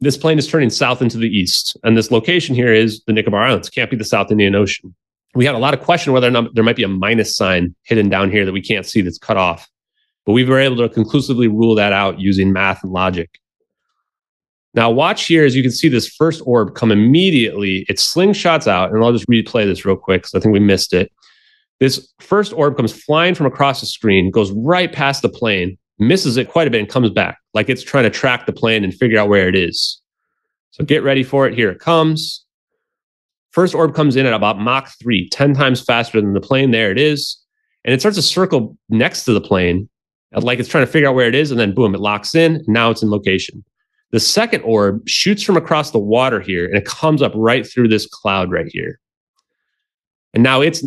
this 0.00 0.16
plane 0.16 0.38
is 0.38 0.46
turning 0.46 0.70
south 0.70 1.02
into 1.02 1.18
the 1.18 1.28
east. 1.28 1.76
And 1.82 1.96
this 1.96 2.10
location 2.10 2.54
here 2.54 2.72
is 2.72 3.02
the 3.06 3.12
Nicobar 3.12 3.42
Islands, 3.42 3.70
can't 3.70 3.90
be 3.90 3.96
the 3.96 4.04
South 4.04 4.30
Indian 4.30 4.54
Ocean. 4.54 4.94
We 5.34 5.44
had 5.44 5.54
a 5.54 5.58
lot 5.58 5.74
of 5.74 5.80
question 5.80 6.12
whether 6.12 6.28
or 6.28 6.30
not 6.30 6.54
there 6.54 6.64
might 6.64 6.76
be 6.76 6.84
a 6.84 6.88
minus 6.88 7.36
sign 7.36 7.74
hidden 7.82 8.08
down 8.08 8.30
here 8.30 8.44
that 8.44 8.52
we 8.52 8.62
can't 8.62 8.86
see 8.86 9.00
that's 9.00 9.18
cut 9.18 9.36
off. 9.36 9.68
But 10.24 10.32
we 10.32 10.44
were 10.44 10.58
able 10.58 10.76
to 10.76 10.88
conclusively 10.88 11.48
rule 11.48 11.74
that 11.74 11.92
out 11.92 12.20
using 12.20 12.52
math 12.52 12.82
and 12.82 12.92
logic. 12.92 13.38
Now, 14.74 14.90
watch 14.90 15.24
here 15.24 15.44
as 15.44 15.56
you 15.56 15.62
can 15.62 15.72
see 15.72 15.88
this 15.88 16.08
first 16.08 16.42
orb 16.44 16.74
come 16.74 16.92
immediately. 16.92 17.86
It 17.88 17.96
slingshots 17.96 18.66
out, 18.66 18.92
and 18.92 19.02
I'll 19.02 19.12
just 19.12 19.26
replay 19.26 19.64
this 19.64 19.84
real 19.84 19.96
quick 19.96 20.22
because 20.22 20.34
I 20.34 20.40
think 20.40 20.52
we 20.52 20.60
missed 20.60 20.92
it. 20.92 21.10
This 21.80 22.12
first 22.20 22.52
orb 22.52 22.76
comes 22.76 22.92
flying 22.92 23.34
from 23.34 23.46
across 23.46 23.80
the 23.80 23.86
screen, 23.86 24.30
goes 24.30 24.52
right 24.52 24.92
past 24.92 25.22
the 25.22 25.28
plane, 25.28 25.78
misses 25.98 26.36
it 26.36 26.48
quite 26.48 26.68
a 26.68 26.70
bit, 26.70 26.80
and 26.80 26.88
comes 26.88 27.10
back 27.10 27.38
like 27.54 27.68
it's 27.68 27.82
trying 27.82 28.04
to 28.04 28.10
track 28.10 28.46
the 28.46 28.52
plane 28.52 28.84
and 28.84 28.94
figure 28.94 29.18
out 29.18 29.28
where 29.28 29.48
it 29.48 29.56
is. 29.56 30.00
So 30.70 30.84
get 30.84 31.02
ready 31.02 31.22
for 31.22 31.46
it. 31.46 31.54
Here 31.54 31.70
it 31.70 31.80
comes. 31.80 32.44
First 33.50 33.74
orb 33.74 33.94
comes 33.94 34.14
in 34.14 34.26
at 34.26 34.34
about 34.34 34.60
Mach 34.60 34.90
3, 35.00 35.28
10 35.30 35.54
times 35.54 35.80
faster 35.80 36.20
than 36.20 36.34
the 36.34 36.40
plane. 36.40 36.70
There 36.70 36.92
it 36.92 36.98
is. 36.98 37.36
And 37.84 37.94
it 37.94 38.00
starts 38.00 38.16
to 38.16 38.22
circle 38.22 38.76
next 38.88 39.24
to 39.24 39.32
the 39.32 39.40
plane, 39.40 39.88
like 40.32 40.58
it's 40.58 40.68
trying 40.68 40.84
to 40.84 40.92
figure 40.92 41.08
out 41.08 41.14
where 41.14 41.28
it 41.28 41.34
is. 41.34 41.50
And 41.50 41.58
then 41.58 41.74
boom, 41.74 41.94
it 41.94 42.00
locks 42.00 42.34
in. 42.34 42.62
Now 42.68 42.90
it's 42.90 43.02
in 43.02 43.10
location. 43.10 43.64
The 44.10 44.20
second 44.20 44.62
orb 44.62 45.08
shoots 45.08 45.42
from 45.42 45.56
across 45.56 45.90
the 45.90 45.98
water 45.98 46.40
here 46.40 46.66
and 46.66 46.76
it 46.76 46.84
comes 46.84 47.22
up 47.22 47.32
right 47.34 47.66
through 47.66 47.88
this 47.88 48.06
cloud 48.06 48.50
right 48.50 48.68
here. 48.68 49.00
And 50.34 50.42
now 50.42 50.60
it's 50.60 50.86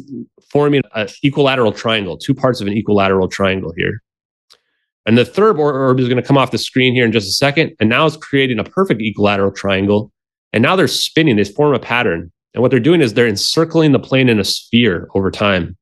forming 0.52 0.82
an 0.94 1.08
equilateral 1.24 1.72
triangle, 1.72 2.18
two 2.18 2.34
parts 2.34 2.62
of 2.62 2.68
an 2.68 2.74
equilateral 2.74 3.28
triangle 3.28 3.74
here. 3.76 4.02
And 5.06 5.18
the 5.18 5.26
third 5.26 5.58
orb 5.58 6.00
is 6.00 6.08
going 6.08 6.22
to 6.22 6.28
come 6.28 6.38
off 6.38 6.52
the 6.52 6.58
screen 6.58 6.94
here 6.94 7.06
in 7.06 7.12
just 7.12 7.28
a 7.28 7.32
second. 7.32 7.76
And 7.80 7.90
now 7.90 8.06
it's 8.06 8.18
creating 8.18 8.60
a 8.60 8.64
perfect 8.64 9.02
equilateral 9.02 9.52
triangle. 9.52 10.12
And 10.54 10.62
now 10.62 10.76
they're 10.76 10.88
spinning, 10.88 11.38
they 11.38 11.44
form 11.44 11.74
a 11.74 11.80
pattern. 11.80 12.32
And 12.54 12.62
what 12.62 12.72
they're 12.72 12.80
doing 12.80 13.02
is 13.02 13.14
they're 13.14 13.28
encircling 13.28 13.94
the 13.94 14.00
plane 14.00 14.30
in 14.30 14.40
a 14.40 14.44
sphere 14.44 15.08
over 15.16 15.32
time. 15.32 15.78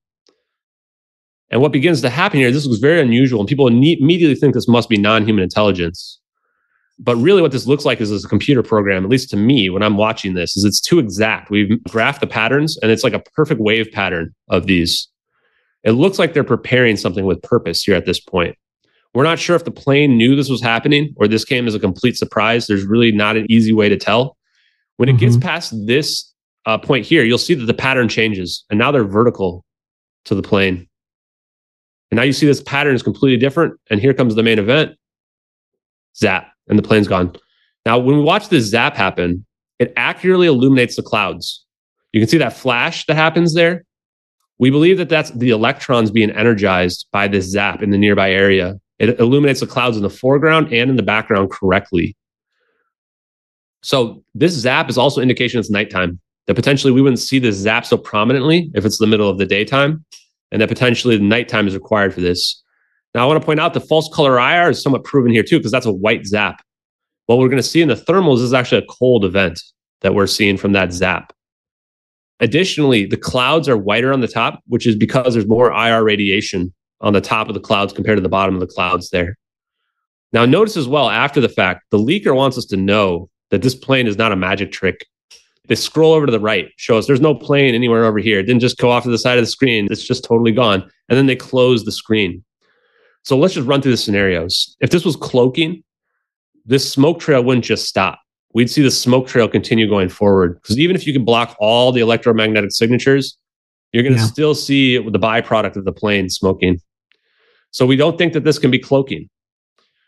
And 1.51 1.61
what 1.61 1.71
begins 1.71 2.01
to 2.01 2.09
happen 2.09 2.39
here, 2.39 2.51
this 2.51 2.65
looks 2.65 2.79
very 2.79 3.01
unusual, 3.01 3.39
and 3.39 3.49
people 3.49 3.67
immediately 3.67 4.35
think 4.35 4.53
this 4.53 4.67
must 4.67 4.87
be 4.87 4.97
non 4.97 5.25
human 5.25 5.43
intelligence. 5.43 6.19
But 6.99 7.15
really, 7.15 7.41
what 7.41 7.51
this 7.51 7.65
looks 7.65 7.85
like 7.85 8.01
is, 8.01 8.11
is 8.11 8.25
a 8.25 8.27
computer 8.27 8.61
program, 8.61 9.03
at 9.03 9.09
least 9.09 9.29
to 9.31 9.37
me, 9.37 9.69
when 9.69 9.81
I'm 9.81 9.97
watching 9.97 10.33
this, 10.33 10.55
is 10.55 10.63
it's 10.63 10.81
too 10.81 10.99
exact. 10.99 11.49
We've 11.49 11.69
graphed 11.87 12.19
the 12.19 12.27
patterns, 12.27 12.77
and 12.77 12.91
it's 12.91 13.03
like 13.03 13.13
a 13.13 13.23
perfect 13.35 13.61
wave 13.61 13.89
pattern 13.91 14.35
of 14.49 14.67
these. 14.67 15.07
It 15.83 15.91
looks 15.91 16.19
like 16.19 16.33
they're 16.33 16.43
preparing 16.43 16.97
something 16.97 17.25
with 17.25 17.41
purpose 17.41 17.83
here 17.83 17.95
at 17.95 18.05
this 18.05 18.19
point. 18.19 18.55
We're 19.19 19.25
not 19.25 19.37
sure 19.37 19.57
if 19.57 19.65
the 19.65 19.71
plane 19.71 20.15
knew 20.15 20.37
this 20.37 20.47
was 20.47 20.61
happening 20.61 21.13
or 21.17 21.27
this 21.27 21.43
came 21.43 21.67
as 21.67 21.75
a 21.75 21.79
complete 21.79 22.15
surprise. 22.15 22.67
There's 22.67 22.85
really 22.85 23.11
not 23.11 23.35
an 23.35 23.47
easy 23.49 23.73
way 23.73 23.89
to 23.89 23.97
tell. 23.97 24.37
When 24.95 25.09
it 25.09 25.17
gets 25.17 25.35
past 25.35 25.73
this 25.85 26.33
uh, 26.65 26.77
point 26.77 27.05
here, 27.05 27.25
you'll 27.25 27.37
see 27.37 27.53
that 27.53 27.65
the 27.65 27.73
pattern 27.73 28.07
changes, 28.07 28.63
and 28.69 28.79
now 28.79 28.93
they're 28.93 29.03
vertical 29.03 29.65
to 30.23 30.35
the 30.35 30.41
plane. 30.41 30.87
And 32.09 32.15
now 32.15 32.23
you 32.23 32.31
see 32.31 32.45
this 32.45 32.61
pattern 32.61 32.95
is 32.95 33.03
completely 33.03 33.35
different. 33.35 33.77
And 33.89 33.99
here 33.99 34.13
comes 34.13 34.35
the 34.35 34.41
main 34.41 34.57
event 34.57 34.95
zap, 36.15 36.53
and 36.69 36.79
the 36.79 36.83
plane's 36.83 37.09
gone. 37.09 37.35
Now, 37.85 37.99
when 37.99 38.15
we 38.15 38.23
watch 38.23 38.47
this 38.47 38.67
zap 38.67 38.95
happen, 38.95 39.45
it 39.79 39.91
accurately 39.97 40.47
illuminates 40.47 40.95
the 40.95 41.03
clouds. 41.03 41.65
You 42.13 42.21
can 42.21 42.29
see 42.29 42.37
that 42.37 42.55
flash 42.55 43.05
that 43.07 43.17
happens 43.17 43.53
there. 43.53 43.83
We 44.59 44.69
believe 44.69 44.97
that 44.97 45.09
that's 45.09 45.31
the 45.31 45.49
electrons 45.49 46.09
being 46.09 46.31
energized 46.31 47.07
by 47.11 47.27
this 47.27 47.49
zap 47.49 47.83
in 47.83 47.89
the 47.89 47.97
nearby 47.97 48.31
area. 48.31 48.79
It 48.99 49.19
illuminates 49.19 49.61
the 49.61 49.67
clouds 49.67 49.97
in 49.97 50.03
the 50.03 50.09
foreground 50.09 50.73
and 50.73 50.89
in 50.89 50.97
the 50.97 51.03
background 51.03 51.51
correctly. 51.51 52.15
So 53.81 54.23
this 54.35 54.53
zap 54.53 54.89
is 54.89 54.97
also 54.97 55.21
indication 55.21 55.59
it's 55.59 55.69
nighttime. 55.69 56.19
That 56.47 56.55
potentially 56.55 56.91
we 56.91 57.01
wouldn't 57.01 57.19
see 57.19 57.39
this 57.39 57.55
zap 57.55 57.85
so 57.85 57.97
prominently 57.97 58.71
if 58.73 58.85
it's 58.85 58.97
the 58.97 59.07
middle 59.07 59.29
of 59.29 59.37
the 59.37 59.45
daytime, 59.45 60.03
and 60.51 60.61
that 60.61 60.67
potentially 60.67 61.15
the 61.15 61.23
nighttime 61.23 61.67
is 61.67 61.75
required 61.75 62.13
for 62.13 62.21
this. 62.21 62.61
Now 63.15 63.23
I 63.23 63.25
want 63.27 63.41
to 63.41 63.45
point 63.45 63.59
out 63.59 63.73
the 63.73 63.81
false 63.81 64.09
color 64.13 64.37
IR 64.37 64.71
is 64.71 64.81
somewhat 64.81 65.03
proven 65.03 65.31
here 65.31 65.43
too, 65.43 65.57
because 65.57 65.71
that's 65.71 65.85
a 65.85 65.93
white 65.93 66.25
zap. 66.25 66.61
What 67.27 67.37
we're 67.37 67.47
going 67.47 67.57
to 67.57 67.63
see 67.63 67.81
in 67.81 67.87
the 67.87 67.95
thermals 67.95 68.41
is 68.41 68.53
actually 68.53 68.83
a 68.83 68.87
cold 68.87 69.23
event 69.23 69.61
that 70.01 70.15
we're 70.15 70.27
seeing 70.27 70.57
from 70.57 70.73
that 70.73 70.91
zap. 70.91 71.31
Additionally, 72.39 73.05
the 73.05 73.17
clouds 73.17 73.69
are 73.69 73.77
whiter 73.77 74.11
on 74.11 74.21
the 74.21 74.27
top, 74.27 74.61
which 74.67 74.87
is 74.87 74.95
because 74.95 75.33
there's 75.33 75.47
more 75.47 75.71
IR 75.71 76.03
radiation 76.03 76.73
on 77.01 77.13
the 77.13 77.21
top 77.21 77.47
of 77.47 77.53
the 77.53 77.59
clouds 77.59 77.93
compared 77.93 78.17
to 78.17 78.21
the 78.21 78.29
bottom 78.29 78.55
of 78.55 78.61
the 78.61 78.67
clouds 78.67 79.09
there. 79.09 79.37
Now, 80.31 80.45
notice 80.45 80.77
as 80.77 80.87
well 80.87 81.09
after 81.09 81.41
the 81.41 81.49
fact, 81.49 81.85
the 81.91 81.97
leaker 81.97 82.35
wants 82.35 82.57
us 82.57 82.65
to 82.67 82.77
know 82.77 83.29
that 83.49 83.61
this 83.61 83.75
plane 83.75 84.07
is 84.07 84.17
not 84.17 84.31
a 84.31 84.35
magic 84.35 84.71
trick. 84.71 85.05
They 85.67 85.75
scroll 85.75 86.13
over 86.13 86.25
to 86.25 86.31
the 86.31 86.39
right, 86.39 86.69
show 86.77 86.97
us 86.97 87.07
there's 87.07 87.21
no 87.21 87.35
plane 87.35 87.75
anywhere 87.75 88.05
over 88.05 88.19
here. 88.19 88.39
It 88.39 88.43
didn't 88.43 88.61
just 88.61 88.77
go 88.77 88.91
off 88.91 89.03
to 89.03 89.09
the 89.09 89.17
side 89.17 89.37
of 89.37 89.43
the 89.43 89.51
screen. 89.51 89.87
It's 89.91 90.03
just 90.03 90.23
totally 90.23 90.51
gone. 90.51 90.81
And 91.09 91.17
then 91.17 91.27
they 91.27 91.35
close 91.35 91.85
the 91.85 91.91
screen. 91.91 92.43
So 93.23 93.37
let's 93.37 93.53
just 93.53 93.67
run 93.67 93.81
through 93.81 93.91
the 93.91 93.97
scenarios. 93.97 94.75
If 94.79 94.89
this 94.89 95.05
was 95.05 95.15
cloaking, 95.15 95.83
this 96.65 96.91
smoke 96.91 97.19
trail 97.19 97.43
wouldn't 97.43 97.65
just 97.65 97.85
stop 97.85 98.19
we'd 98.53 98.69
see 98.69 98.81
the 98.81 98.91
smoke 98.91 99.27
trail 99.27 99.47
continue 99.47 99.87
going 99.87 100.09
forward. 100.09 100.59
Because 100.61 100.79
even 100.79 100.95
if 100.95 101.05
you 101.05 101.13
can 101.13 101.25
block 101.25 101.55
all 101.59 101.91
the 101.91 102.01
electromagnetic 102.01 102.71
signatures, 102.71 103.37
you're 103.91 104.03
going 104.03 104.15
to 104.15 104.19
yeah. 104.19 104.25
still 104.25 104.55
see 104.55 104.97
the 104.97 105.19
byproduct 105.19 105.75
of 105.75 105.85
the 105.85 105.91
plane 105.91 106.29
smoking. 106.29 106.79
So 107.71 107.85
we 107.85 107.95
don't 107.95 108.17
think 108.17 108.33
that 108.33 108.43
this 108.43 108.59
can 108.59 108.71
be 108.71 108.79
cloaking. 108.79 109.29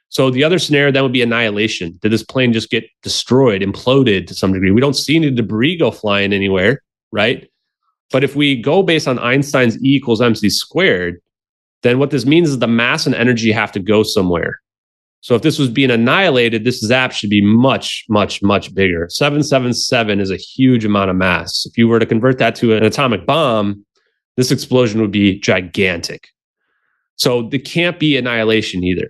So 0.09 0.30
the 0.30 0.43
other 0.43 0.59
scenario 0.59 0.91
that 0.91 1.03
would 1.03 1.14
be 1.14 1.22
annihilation. 1.22 1.97
Did 2.01 2.12
this 2.12 2.24
plane 2.24 2.51
just 2.51 2.70
get 2.70 2.86
destroyed, 3.01 3.62
imploded 3.62 4.28
to 4.28 4.36
some 4.36 4.51
degree? 4.51 4.72
We 4.72 4.82
don't 4.82 4.95
see 4.95 5.16
any 5.16 5.32
debris 5.32 5.78
go 5.78 5.89
flying 5.89 6.34
anywhere, 6.34 6.82
right? 7.12 7.49
But 8.12 8.24
if 8.24 8.36
we 8.36 8.62
go 8.62 8.84
based 8.84 9.07
on 9.07 9.20
Einstein's 9.20 9.78
E 9.78 9.95
equals 9.95 10.22
mc 10.22 10.49
squared, 10.49 11.22
then 11.84 11.97
what 11.97 12.12
this 12.12 12.26
means 12.26 12.49
is 12.49 12.59
the 12.59 12.68
mass 12.68 13.05
and 13.05 13.16
energy 13.16 13.51
have 13.51 13.72
to 13.72 13.80
go 13.80 14.03
somewhere. 14.03 14.59
So 15.22 15.36
if 15.36 15.43
this 15.43 15.59
was 15.59 15.70
being 15.70 15.91
annihilated, 15.91 16.64
this 16.64 16.80
zap 16.80 17.12
should 17.12 17.30
be 17.30 17.41
much, 17.41 18.05
much, 18.09 18.41
much 18.41 18.74
bigger. 18.74 19.07
777 19.09 20.20
is 20.20 20.32
a 20.32 20.36
huge 20.36 20.84
amount 20.84 21.12
of 21.12 21.16
mass. 21.16 21.66
If 21.66 21.78
you 21.78 21.88
were 21.88 21.99
to 21.99 22.05
convert 22.05 22.39
that 22.39 22.55
to 22.55 22.76
an 22.76 22.84
atomic 22.84 23.26
bomb, 23.26 23.86
this 24.36 24.51
explosion 24.51 24.99
would 24.99 25.12
be 25.12 25.39
gigantic. 25.39 26.30
So 27.22 27.43
there 27.43 27.59
can't 27.59 27.99
be 27.99 28.17
annihilation 28.17 28.84
either. 28.84 29.07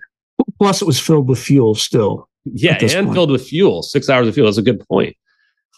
Plus, 0.58 0.82
it 0.82 0.84
was 0.84 1.00
filled 1.00 1.30
with 1.30 1.38
fuel 1.38 1.74
still. 1.74 2.28
Yeah, 2.44 2.76
and 2.78 3.06
point. 3.06 3.14
filled 3.14 3.30
with 3.30 3.46
fuel, 3.46 3.82
six 3.82 4.10
hours 4.10 4.28
of 4.28 4.34
fuel. 4.34 4.48
That's 4.48 4.58
a 4.58 4.62
good 4.62 4.86
point. 4.86 5.16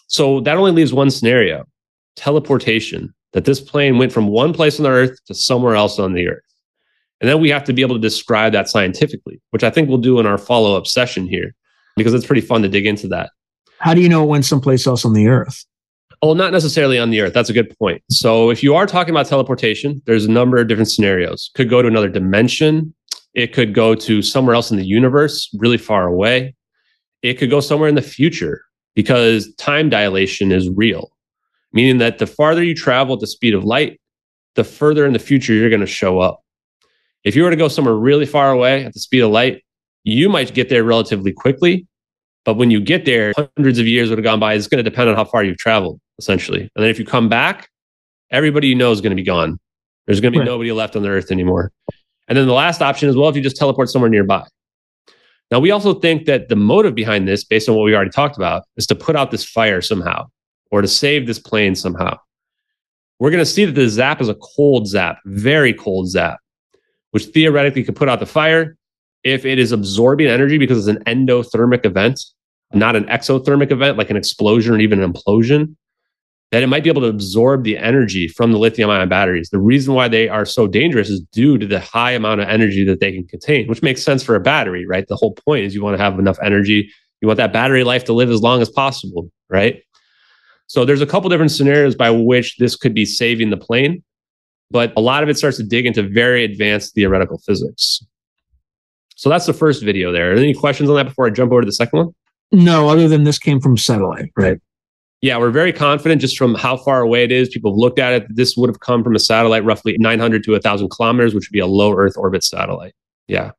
So 0.08 0.40
that 0.40 0.56
only 0.56 0.72
leaves 0.72 0.92
one 0.92 1.10
scenario 1.10 1.64
teleportation, 2.16 3.14
that 3.34 3.44
this 3.44 3.60
plane 3.60 3.98
went 3.98 4.12
from 4.12 4.26
one 4.26 4.52
place 4.52 4.80
on 4.80 4.82
the 4.82 4.90
earth 4.90 5.16
to 5.26 5.34
somewhere 5.34 5.76
else 5.76 6.00
on 6.00 6.12
the 6.14 6.26
earth. 6.26 6.42
And 7.20 7.30
then 7.30 7.40
we 7.40 7.50
have 7.50 7.62
to 7.64 7.72
be 7.72 7.82
able 7.82 7.94
to 7.94 8.00
describe 8.00 8.52
that 8.52 8.68
scientifically, 8.68 9.40
which 9.50 9.62
I 9.62 9.70
think 9.70 9.88
we'll 9.88 9.98
do 9.98 10.18
in 10.18 10.26
our 10.26 10.38
follow 10.38 10.76
up 10.76 10.88
session 10.88 11.28
here, 11.28 11.54
because 11.96 12.14
it's 12.14 12.26
pretty 12.26 12.40
fun 12.40 12.62
to 12.62 12.68
dig 12.68 12.84
into 12.84 13.06
that. 13.08 13.30
How 13.78 13.94
do 13.94 14.00
you 14.00 14.08
know 14.08 14.24
it 14.24 14.26
went 14.26 14.44
someplace 14.44 14.88
else 14.88 15.04
on 15.04 15.12
the 15.12 15.28
earth? 15.28 15.64
Oh, 16.24 16.32
not 16.32 16.52
necessarily 16.52 16.98
on 16.98 17.10
the 17.10 17.20
earth. 17.20 17.34
That's 17.34 17.50
a 17.50 17.52
good 17.52 17.78
point. 17.78 18.02
So 18.08 18.48
if 18.48 18.62
you 18.62 18.74
are 18.74 18.86
talking 18.86 19.10
about 19.10 19.26
teleportation, 19.26 20.00
there's 20.06 20.24
a 20.24 20.30
number 20.30 20.56
of 20.56 20.68
different 20.68 20.90
scenarios. 20.90 21.50
Could 21.54 21.68
go 21.68 21.82
to 21.82 21.88
another 21.88 22.08
dimension. 22.08 22.94
It 23.34 23.52
could 23.52 23.74
go 23.74 23.94
to 23.96 24.22
somewhere 24.22 24.54
else 24.54 24.70
in 24.70 24.78
the 24.78 24.86
universe, 24.86 25.54
really 25.58 25.76
far 25.76 26.06
away. 26.06 26.54
It 27.20 27.34
could 27.34 27.50
go 27.50 27.60
somewhere 27.60 27.90
in 27.90 27.94
the 27.94 28.00
future 28.00 28.64
because 28.94 29.54
time 29.56 29.90
dilation 29.90 30.50
is 30.50 30.70
real, 30.70 31.12
meaning 31.74 31.98
that 31.98 32.16
the 32.16 32.26
farther 32.26 32.64
you 32.64 32.74
travel 32.74 33.16
at 33.16 33.20
the 33.20 33.26
speed 33.26 33.52
of 33.52 33.62
light, 33.62 34.00
the 34.54 34.64
further 34.64 35.04
in 35.04 35.12
the 35.12 35.18
future 35.18 35.52
you're 35.52 35.68
going 35.68 35.80
to 35.80 35.86
show 35.86 36.20
up. 36.20 36.40
If 37.24 37.36
you 37.36 37.42
were 37.42 37.50
to 37.50 37.56
go 37.56 37.68
somewhere 37.68 37.96
really 37.96 38.24
far 38.24 38.50
away 38.50 38.86
at 38.86 38.94
the 38.94 39.00
speed 39.00 39.20
of 39.20 39.30
light, 39.30 39.62
you 40.04 40.30
might 40.30 40.54
get 40.54 40.70
there 40.70 40.84
relatively 40.84 41.32
quickly. 41.32 41.86
But 42.44 42.54
when 42.54 42.70
you 42.70 42.80
get 42.80 43.04
there, 43.04 43.32
hundreds 43.36 43.78
of 43.78 43.86
years 43.86 44.10
would 44.10 44.18
have 44.18 44.24
gone 44.24 44.40
by. 44.40 44.54
It's 44.54 44.66
going 44.68 44.82
to 44.82 44.88
depend 44.88 45.08
on 45.08 45.16
how 45.16 45.24
far 45.24 45.42
you've 45.42 45.56
traveled, 45.56 46.00
essentially. 46.18 46.60
And 46.60 46.84
then 46.84 46.90
if 46.90 46.98
you 46.98 47.04
come 47.04 47.28
back, 47.28 47.68
everybody 48.30 48.68
you 48.68 48.74
know 48.74 48.92
is 48.92 49.00
going 49.00 49.10
to 49.10 49.16
be 49.16 49.24
gone. 49.24 49.58
There's 50.06 50.20
going 50.20 50.32
to 50.32 50.36
be 50.36 50.40
right. 50.40 50.46
nobody 50.46 50.72
left 50.72 50.96
on 50.96 51.02
the 51.02 51.08
earth 51.08 51.30
anymore. 51.30 51.72
And 52.28 52.36
then 52.36 52.46
the 52.46 52.52
last 52.52 52.82
option 52.82 53.08
is 53.08 53.16
well, 53.16 53.28
if 53.28 53.36
you 53.36 53.42
just 53.42 53.56
teleport 53.56 53.88
somewhere 53.88 54.10
nearby. 54.10 54.46
Now, 55.50 55.60
we 55.60 55.70
also 55.70 55.94
think 55.94 56.26
that 56.26 56.48
the 56.48 56.56
motive 56.56 56.94
behind 56.94 57.28
this, 57.28 57.44
based 57.44 57.68
on 57.68 57.76
what 57.76 57.84
we 57.84 57.94
already 57.94 58.10
talked 58.10 58.36
about, 58.36 58.64
is 58.76 58.86
to 58.86 58.94
put 58.94 59.14
out 59.14 59.30
this 59.30 59.44
fire 59.44 59.80
somehow 59.80 60.26
or 60.70 60.82
to 60.82 60.88
save 60.88 61.26
this 61.26 61.38
plane 61.38 61.74
somehow. 61.74 62.18
We're 63.20 63.30
going 63.30 63.44
to 63.44 63.50
see 63.50 63.64
that 63.64 63.72
the 63.72 63.88
zap 63.88 64.20
is 64.20 64.28
a 64.28 64.34
cold 64.34 64.88
zap, 64.88 65.18
very 65.24 65.72
cold 65.72 66.08
zap 66.08 66.38
which 67.14 67.26
theoretically 67.26 67.84
could 67.84 67.94
put 67.94 68.08
out 68.08 68.18
the 68.18 68.26
fire 68.26 68.76
if 69.24 69.44
it 69.44 69.58
is 69.58 69.72
absorbing 69.72 70.26
energy 70.26 70.58
because 70.58 70.86
it's 70.86 70.98
an 70.98 71.04
endothermic 71.04 71.84
event, 71.84 72.20
not 72.72 72.96
an 72.96 73.04
exothermic 73.04 73.70
event 73.70 73.98
like 73.98 74.10
an 74.10 74.16
explosion 74.16 74.74
or 74.74 74.78
even 74.78 75.02
an 75.02 75.12
implosion, 75.12 75.76
that 76.52 76.62
it 76.62 76.66
might 76.68 76.84
be 76.84 76.90
able 76.90 77.02
to 77.02 77.08
absorb 77.08 77.64
the 77.64 77.76
energy 77.76 78.28
from 78.28 78.52
the 78.52 78.58
lithium 78.58 78.90
ion 78.90 79.08
batteries. 79.08 79.50
The 79.50 79.58
reason 79.58 79.94
why 79.94 80.08
they 80.08 80.28
are 80.28 80.44
so 80.44 80.66
dangerous 80.66 81.08
is 81.08 81.20
due 81.32 81.58
to 81.58 81.66
the 81.66 81.80
high 81.80 82.12
amount 82.12 82.40
of 82.40 82.48
energy 82.48 82.84
that 82.84 83.00
they 83.00 83.12
can 83.12 83.26
contain, 83.26 83.66
which 83.66 83.82
makes 83.82 84.02
sense 84.02 84.22
for 84.22 84.36
a 84.36 84.40
battery, 84.40 84.86
right? 84.86 85.06
The 85.08 85.16
whole 85.16 85.34
point 85.34 85.64
is 85.64 85.74
you 85.74 85.82
want 85.82 85.96
to 85.96 86.02
have 86.02 86.18
enough 86.18 86.38
energy. 86.42 86.92
You 87.20 87.28
want 87.28 87.38
that 87.38 87.52
battery 87.52 87.82
life 87.82 88.04
to 88.04 88.12
live 88.12 88.30
as 88.30 88.42
long 88.42 88.60
as 88.62 88.68
possible, 88.68 89.30
right? 89.48 89.82
So 90.66 90.84
there's 90.84 91.00
a 91.00 91.06
couple 91.06 91.30
different 91.30 91.50
scenarios 91.50 91.94
by 91.94 92.10
which 92.10 92.56
this 92.58 92.76
could 92.76 92.94
be 92.94 93.04
saving 93.04 93.50
the 93.50 93.56
plane 93.56 94.02
but 94.70 94.92
a 94.96 95.00
lot 95.00 95.22
of 95.22 95.28
it 95.28 95.38
starts 95.38 95.56
to 95.58 95.62
dig 95.62 95.86
into 95.86 96.02
very 96.02 96.44
advanced 96.44 96.94
theoretical 96.94 97.38
physics. 97.38 98.04
So 99.14 99.28
that's 99.28 99.46
the 99.46 99.52
first 99.52 99.82
video 99.82 100.12
there. 100.12 100.32
Any 100.32 100.54
questions 100.54 100.90
on 100.90 100.96
that 100.96 101.04
before 101.04 101.26
I 101.26 101.30
jump 101.30 101.52
over 101.52 101.60
to 101.60 101.66
the 101.66 101.72
second 101.72 101.98
one? 101.98 102.14
No, 102.52 102.88
other 102.88 103.08
than 103.08 103.24
this 103.24 103.38
came 103.38 103.60
from 103.60 103.76
satellite, 103.76 104.30
right? 104.36 104.60
Yeah, 105.20 105.38
we're 105.38 105.50
very 105.50 105.72
confident 105.72 106.20
just 106.20 106.36
from 106.36 106.54
how 106.54 106.76
far 106.76 107.00
away 107.00 107.24
it 107.24 107.32
is. 107.32 107.48
People 107.48 107.72
have 107.72 107.78
looked 107.78 107.98
at 107.98 108.12
it. 108.12 108.26
This 108.28 108.56
would 108.56 108.68
have 108.68 108.80
come 108.80 109.02
from 109.02 109.16
a 109.16 109.18
satellite 109.18 109.64
roughly 109.64 109.96
900 109.98 110.44
to 110.44 110.52
1,000 110.52 110.90
kilometers, 110.90 111.34
which 111.34 111.48
would 111.48 111.54
be 111.54 111.60
a 111.60 111.66
low 111.66 111.96
Earth 111.96 112.16
orbit 112.16 112.44
satellite. 112.44 112.94
Yeah. 113.26 113.52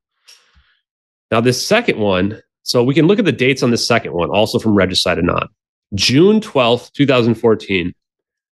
Now, 1.31 1.41
this 1.41 1.65
second 1.65 1.97
one, 1.97 2.39
so 2.63 2.83
we 2.83 2.93
can 2.93 3.07
look 3.07 3.17
at 3.19 3.25
the 3.25 3.31
dates 3.31 3.63
on 3.63 3.71
this 3.71 3.85
second 3.85 4.13
one, 4.13 4.29
also 4.29 4.59
from 4.59 4.75
Regicide 4.75 5.17
Anon. 5.17 5.47
June 5.95 6.39
12th, 6.39 6.91
2014, 6.93 7.93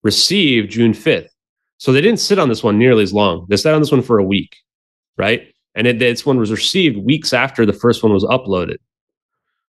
received 0.03 0.71
June 0.71 0.93
5th. 0.93 1.29
So 1.79 1.93
they 1.93 2.01
didn't 2.01 2.21
sit 2.21 2.39
on 2.39 2.49
this 2.49 2.63
one 2.63 2.79
nearly 2.79 3.03
as 3.03 3.13
long. 3.13 3.47
They 3.49 3.57
sat 3.57 3.75
on 3.75 3.81
this 3.81 3.93
one 3.93 4.03
for 4.03 4.19
a 4.19 4.25
week, 4.25 4.57
right? 5.17 5.53
And 5.77 5.87
it, 5.87 5.99
this 5.99 6.27
one 6.27 6.39
was 6.39 6.51
received 6.51 6.97
weeks 6.97 7.33
after 7.33 7.65
the 7.65 7.73
first 7.73 8.03
one 8.03 8.13
was 8.13 8.25
uploaded. 8.25 8.79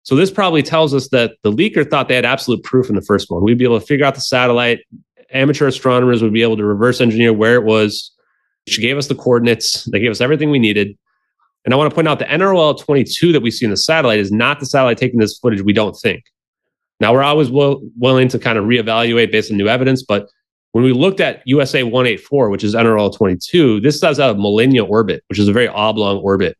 So 0.03 0.15
this 0.15 0.31
probably 0.31 0.63
tells 0.63 0.93
us 0.93 1.09
that 1.09 1.33
the 1.43 1.51
leaker 1.51 1.87
thought 1.87 2.07
they 2.07 2.15
had 2.15 2.25
absolute 2.25 2.63
proof 2.63 2.89
in 2.89 2.95
the 2.95 3.03
first 3.03 3.29
one. 3.29 3.43
We'd 3.43 3.59
be 3.59 3.63
able 3.63 3.79
to 3.79 3.85
figure 3.85 4.05
out 4.05 4.15
the 4.15 4.21
satellite. 4.21 4.79
Amateur 5.31 5.67
astronomers 5.67 6.23
would 6.23 6.33
be 6.33 6.41
able 6.41 6.57
to 6.57 6.65
reverse 6.65 6.99
engineer 6.99 7.31
where 7.31 7.55
it 7.55 7.63
was. 7.63 8.11
She 8.67 8.81
gave 8.81 8.97
us 8.97 9.07
the 9.07 9.15
coordinates. 9.15 9.85
They 9.85 9.99
gave 9.99 10.11
us 10.11 10.19
everything 10.19 10.49
we 10.49 10.59
needed. 10.59 10.97
And 11.63 11.73
I 11.73 11.77
want 11.77 11.91
to 11.91 11.95
point 11.95 12.07
out 12.07 12.17
the 12.17 12.25
NROL 12.25 12.79
22 12.79 13.31
that 13.33 13.41
we 13.41 13.51
see 13.51 13.65
in 13.65 13.71
the 13.71 13.77
satellite 13.77 14.19
is 14.19 14.31
not 14.31 14.59
the 14.59 14.65
satellite 14.65 14.97
taking 14.97 15.19
this 15.19 15.37
footage, 15.37 15.61
we 15.61 15.73
don't 15.73 15.93
think. 15.93 16.23
Now, 16.99 17.13
we're 17.13 17.23
always 17.23 17.51
will, 17.51 17.81
willing 17.97 18.27
to 18.29 18.39
kind 18.39 18.57
of 18.57 18.65
reevaluate 18.65 19.31
based 19.31 19.51
on 19.51 19.57
new 19.57 19.67
evidence, 19.67 20.03
but 20.03 20.27
when 20.71 20.83
we 20.83 20.93
looked 20.93 21.19
at 21.19 21.41
USA 21.45 21.83
184, 21.83 22.49
which 22.49 22.63
is 22.63 22.75
NRL 22.75 23.15
22, 23.15 23.81
this 23.81 23.99
does 23.99 24.17
have 24.17 24.37
Molniya 24.37 24.87
orbit, 24.87 25.23
which 25.27 25.39
is 25.39 25.47
a 25.47 25.53
very 25.53 25.67
oblong 25.67 26.17
orbit, 26.17 26.57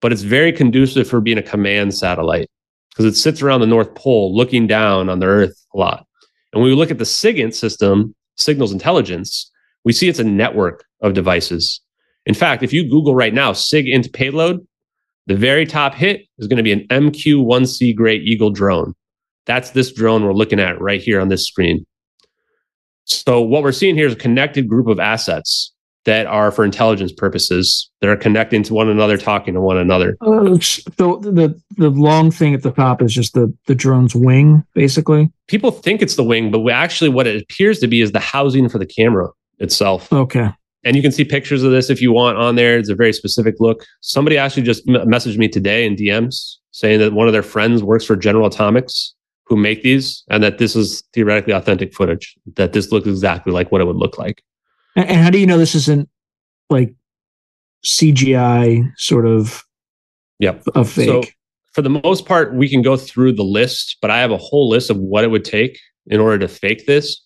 but 0.00 0.12
it's 0.12 0.22
very 0.22 0.52
conducive 0.52 1.08
for 1.08 1.20
being 1.20 1.38
a 1.38 1.42
command 1.42 1.94
satellite 1.94 2.50
because 2.90 3.06
it 3.06 3.18
sits 3.18 3.40
around 3.40 3.60
the 3.60 3.66
North 3.66 3.94
Pole 3.94 4.36
looking 4.36 4.66
down 4.66 5.08
on 5.08 5.18
the 5.18 5.26
Earth 5.26 5.66
a 5.74 5.78
lot. 5.78 6.06
And 6.52 6.60
when 6.60 6.70
we 6.70 6.76
look 6.76 6.90
at 6.90 6.98
the 6.98 7.04
SIGINT 7.04 7.54
system, 7.54 8.14
signals 8.36 8.72
intelligence, 8.72 9.50
we 9.84 9.92
see 9.92 10.08
it's 10.08 10.18
a 10.18 10.24
network 10.24 10.84
of 11.00 11.14
devices. 11.14 11.80
In 12.26 12.34
fact, 12.34 12.62
if 12.62 12.72
you 12.72 12.88
Google 12.88 13.14
right 13.14 13.32
now 13.32 13.52
SIGINT 13.52 14.12
payload, 14.12 14.66
the 15.26 15.36
very 15.36 15.64
top 15.66 15.94
hit 15.94 16.26
is 16.38 16.46
going 16.46 16.56
to 16.56 16.62
be 16.62 16.72
an 16.72 16.86
MQ-1C 16.88 17.94
Gray 17.94 18.16
Eagle 18.16 18.50
drone. 18.50 18.94
That's 19.46 19.70
this 19.70 19.92
drone 19.92 20.24
we're 20.24 20.32
looking 20.32 20.60
at 20.60 20.80
right 20.80 21.00
here 21.00 21.20
on 21.20 21.28
this 21.28 21.46
screen. 21.46 21.86
So 23.08 23.40
what 23.40 23.62
we're 23.62 23.72
seeing 23.72 23.94
here 23.94 24.06
is 24.06 24.12
a 24.12 24.16
connected 24.16 24.68
group 24.68 24.86
of 24.86 25.00
assets 25.00 25.72
that 26.04 26.26
are 26.26 26.50
for 26.50 26.64
intelligence 26.64 27.12
purposes 27.12 27.90
that 28.00 28.08
are 28.08 28.16
connecting 28.16 28.62
to 28.62 28.72
one 28.72 28.88
another, 28.88 29.18
talking 29.18 29.54
to 29.54 29.60
one 29.60 29.76
another. 29.76 30.16
Uh, 30.20 30.58
so 30.58 31.16
the 31.16 31.60
the 31.76 31.90
long 31.90 32.30
thing 32.30 32.54
at 32.54 32.62
the 32.62 32.70
top 32.70 33.02
is 33.02 33.12
just 33.12 33.34
the 33.34 33.52
the 33.66 33.74
drone's 33.74 34.14
wing, 34.14 34.64
basically. 34.74 35.30
People 35.48 35.70
think 35.70 36.00
it's 36.00 36.16
the 36.16 36.24
wing, 36.24 36.50
but 36.50 36.60
we 36.60 36.72
actually 36.72 37.10
what 37.10 37.26
it 37.26 37.42
appears 37.42 37.78
to 37.80 37.86
be 37.86 38.00
is 38.00 38.12
the 38.12 38.20
housing 38.20 38.68
for 38.68 38.78
the 38.78 38.86
camera 38.86 39.28
itself. 39.58 40.12
Okay. 40.12 40.50
And 40.84 40.96
you 40.96 41.02
can 41.02 41.12
see 41.12 41.24
pictures 41.24 41.62
of 41.62 41.72
this 41.72 41.90
if 41.90 42.00
you 42.00 42.12
want 42.12 42.38
on 42.38 42.56
there. 42.56 42.78
It's 42.78 42.88
a 42.88 42.94
very 42.94 43.12
specific 43.12 43.56
look. 43.58 43.84
Somebody 44.00 44.38
actually 44.38 44.62
just 44.62 44.88
m- 44.88 45.06
messaged 45.08 45.36
me 45.36 45.48
today 45.48 45.84
in 45.84 45.96
DMs 45.96 46.56
saying 46.70 47.00
that 47.00 47.12
one 47.12 47.26
of 47.26 47.32
their 47.32 47.42
friends 47.42 47.82
works 47.82 48.04
for 48.04 48.16
General 48.16 48.46
Atomics 48.46 49.14
who 49.48 49.56
make 49.56 49.82
these 49.82 50.24
and 50.28 50.42
that 50.42 50.58
this 50.58 50.76
is 50.76 51.02
theoretically 51.14 51.52
authentic 51.54 51.94
footage, 51.94 52.36
that 52.56 52.72
this 52.72 52.92
looks 52.92 53.06
exactly 53.06 53.52
like 53.52 53.72
what 53.72 53.80
it 53.80 53.86
would 53.86 53.96
look 53.96 54.18
like. 54.18 54.42
And, 54.94 55.08
how 55.10 55.30
do 55.30 55.38
you 55.38 55.46
know 55.46 55.58
this 55.58 55.74
isn't 55.74 56.08
like 56.70 56.94
CGI 57.84 58.92
sort 58.96 59.26
of 59.26 59.64
Yep. 60.40 60.62
a 60.74 60.84
fake? 60.84 61.06
So 61.06 61.22
for 61.72 61.82
the 61.82 61.90
most 61.90 62.26
part, 62.26 62.54
we 62.54 62.68
can 62.68 62.82
go 62.82 62.96
through 62.96 63.32
the 63.32 63.44
list, 63.44 63.96
but 64.02 64.10
I 64.10 64.18
have 64.18 64.30
a 64.30 64.36
whole 64.36 64.68
list 64.68 64.90
of 64.90 64.98
what 64.98 65.24
it 65.24 65.28
would 65.28 65.44
take 65.44 65.78
in 66.06 66.20
order 66.20 66.38
to 66.38 66.48
fake 66.48 66.86
this. 66.86 67.24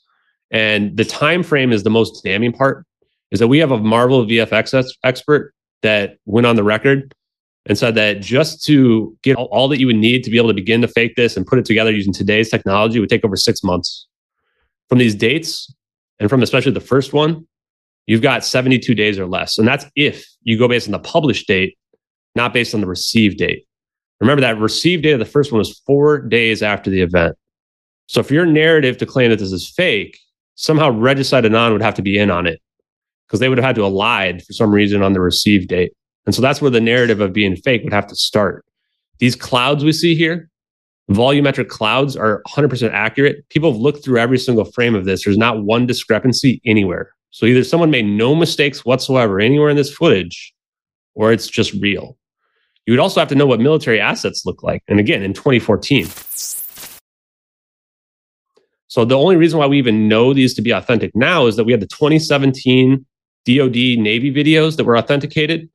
And 0.51 0.97
the 0.97 1.05
time 1.05 1.43
frame 1.43 1.73
is 1.73 1.83
the 1.83 1.91
most 1.91 2.23
damning 2.23 2.53
part. 2.53 2.87
Is 3.31 3.41
that 3.41 3.49
we 3.49 3.59
have 3.59 3.71
a 3.71 3.79
Marvel 3.79 4.27
VFX 4.27 4.85
expert 5.03 5.55
that 5.81 6.19
went 6.27 6.47
on 6.47 6.55
the 6.57 6.63
record 6.63 7.15
and 7.67 7.79
said 7.79 7.95
that 7.95 8.21
just 8.21 8.65
to 8.65 9.17
get 9.23 9.37
all, 9.37 9.69
that 9.69 9.79
you 9.79 9.87
would 9.87 9.97
need 9.97 10.25
to 10.25 10.31
be 10.31 10.37
able 10.37 10.49
to 10.49 10.55
begin 10.55 10.81
to 10.83 10.89
fake 10.89 11.15
this 11.17 11.37
and 11.37 11.47
put 11.47 11.59
it 11.59 11.65
together 11.65 11.93
using 11.93 12.13
today's 12.13 12.51
technology 12.51 12.99
would 12.99 13.09
take 13.09 13.25
over 13.25 13.37
six 13.37 13.63
months. 13.63 14.07
From 14.89 14.99
these 14.99 15.15
dates, 15.15 15.73
and 16.19 16.29
from 16.29 16.43
especially 16.43 16.73
the 16.73 16.81
first 16.81 17.13
one, 17.13 17.47
you've 18.07 18.23
got 18.23 18.45
72 18.45 18.95
days 18.95 19.19
or 19.19 19.27
less. 19.27 19.59
And 19.59 19.67
that's 19.67 19.87
if 19.97 20.27
you 20.43 20.59
go 20.59 20.69
based 20.69 20.89
on 20.89 20.93
the 20.93 20.99
published 20.99 21.47
date, 21.47 21.79
not 22.35 22.53
based 22.53 22.75
on 22.75 22.81
the 22.81 22.87
received 22.87 23.39
date. 23.39 23.67
Remember 24.21 24.41
that 24.41 24.59
received 24.59 25.03
date 25.03 25.13
of 25.13 25.19
the 25.19 25.25
first 25.25 25.53
one 25.53 25.59
was 25.59 25.81
four 25.87 26.21
days 26.21 26.63
after 26.63 26.91
the 26.91 27.01
event. 27.01 27.37
So 28.07 28.23
for 28.23 28.35
your 28.35 28.47
narrative 28.47 28.97
to 28.99 29.07
claim 29.07 29.31
that 29.31 29.39
this 29.39 29.53
is 29.53 29.69
fake, 29.69 30.19
somehow 30.55 30.91
Regicide 30.91 31.47
Anon 31.47 31.73
would 31.73 31.83
have 31.83 31.95
to 31.95 32.03
be 32.03 32.19
in 32.19 32.31
on 32.31 32.47
it 32.47 32.61
because 33.27 33.41
they 33.41 33.49
would 33.49 33.59
have 33.59 33.65
had 33.65 33.77
to 33.77 33.85
have 33.85 33.93
lied 33.93 34.45
for 34.45 34.53
some 34.53 34.73
reason 34.73 35.03
on 35.03 35.13
the 35.13 35.21
received 35.21 35.69
date. 35.69 35.93
And 36.27 36.35
so 36.35 36.43
that's 36.43 36.61
where 36.63 36.71
the 36.71 36.81
narrative 36.81 37.21
of 37.21 37.33
being 37.33 37.57
fake 37.57 37.83
would 37.85 37.93
have 37.93 38.07
to 38.07 38.17
start. 38.17 38.65
These 39.19 39.37
clouds 39.37 39.85
we 39.85 39.93
see 39.93 40.15
here, 40.15 40.51
volumetric 41.11 41.69
clouds 41.69 42.17
are 42.17 42.43
100% 42.49 42.93
accurate. 42.93 43.49
People 43.49 43.73
have 43.73 43.81
looked 43.81 44.05
through 44.05 44.19
every 44.19 44.39
single 44.39 44.65
frame 44.65 44.95
of 44.95 45.05
this. 45.05 45.25
There's 45.25 45.39
not 45.39 45.65
one 45.65 45.87
discrepancy 45.87 46.61
anywhere. 46.65 47.13
So 47.31 47.47
either 47.47 47.65
someone 47.65 47.91
made 47.91 48.05
no 48.05 48.35
mistakes 48.35 48.85
whatsoever 48.85 49.41
anywhere 49.41 49.71
in 49.71 49.77
this 49.77 49.93
footage, 49.93 50.53
or 51.15 51.33
it's 51.33 51.49
just 51.49 51.73
real. 51.75 52.17
You 52.87 52.93
would 52.93 53.01
also 53.01 53.21
have 53.21 53.29
to 53.29 53.35
know 53.35 53.47
what 53.47 53.61
military 53.61 54.01
assets 54.01 54.45
look 54.45 54.63
like. 54.63 54.83
And 54.89 55.01
again, 55.01 55.23
in 55.23 55.33
2014. 55.33 56.07
So 58.89 59.07
the 59.07 59.17
only 59.17 59.37
reason 59.37 59.59
why 59.59 59.67
we 59.67 59.79
even 59.79 60.09
know 60.09 60.35
these 60.35 60.53
to 60.55 60.63
be 60.63 60.73
authentic 60.73 61.17
now 61.17 61.47
is 61.47 61.57
that 61.57 61.65
we 61.65 61.73
had 61.73 61.81
the 61.81 61.87
2017 61.87 63.07
DoD 63.47 63.75
Navy 63.75 64.33
videos 64.33 64.77
that 64.77 64.85
were 64.85 64.99
authenticated. 64.99 65.71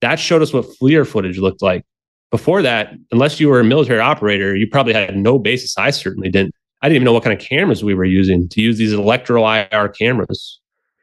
That 0.00 0.18
showed 0.18 0.42
us 0.42 0.52
what 0.52 0.66
FLIR 0.80 1.06
footage 1.06 1.38
looked 1.38 1.62
like. 1.62 1.84
Before 2.30 2.62
that, 2.62 2.94
unless 3.10 3.40
you 3.40 3.48
were 3.48 3.60
a 3.60 3.64
military 3.64 4.00
operator, 4.00 4.54
you 4.54 4.66
probably 4.68 4.92
had 4.92 5.16
no 5.16 5.38
basis. 5.38 5.76
I 5.78 5.90
certainly 5.90 6.30
didn't. 6.30 6.54
I 6.82 6.88
didn't 6.88 6.96
even 6.96 7.06
know 7.06 7.12
what 7.12 7.24
kind 7.24 7.38
of 7.38 7.44
cameras 7.44 7.82
we 7.82 7.94
were 7.94 8.04
using 8.04 8.48
to 8.50 8.60
use 8.60 8.78
these 8.78 8.92
electro 8.92 9.44
IR 9.44 9.88
cameras. 9.88 10.60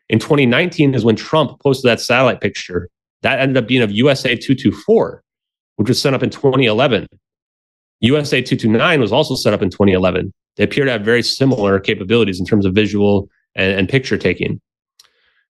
In 0.08 0.20
2019 0.20 0.94
is 0.94 1.04
when 1.04 1.16
Trump 1.16 1.60
posted 1.62 1.90
that 1.90 2.00
satellite 2.00 2.40
picture. 2.40 2.90
That 3.24 3.40
ended 3.40 3.58
up 3.58 3.68
being 3.68 3.82
of 3.82 3.92
USA 3.92 4.36
224, 4.36 5.24
which 5.76 5.90
was 5.90 6.00
set 6.00 6.14
up 6.14 6.24
in 6.24 6.30
2011. 6.30 7.08
USA 8.02 8.42
229 8.42 9.02
was 9.02 9.12
also 9.12 9.36
set 9.36 9.54
up 9.54 9.62
in 9.62 9.70
2011. 9.70 10.32
They 10.56 10.64
appear 10.64 10.86
to 10.86 10.92
have 10.92 11.02
very 11.02 11.24
similar 11.24 11.80
capabilities 11.80 12.40
in 12.40 12.46
terms 12.46 12.66
of 12.66 12.74
visual 12.74 13.28
and, 13.56 13.80
and 13.80 13.90
picture 13.90 14.18
taking. 14.18 14.62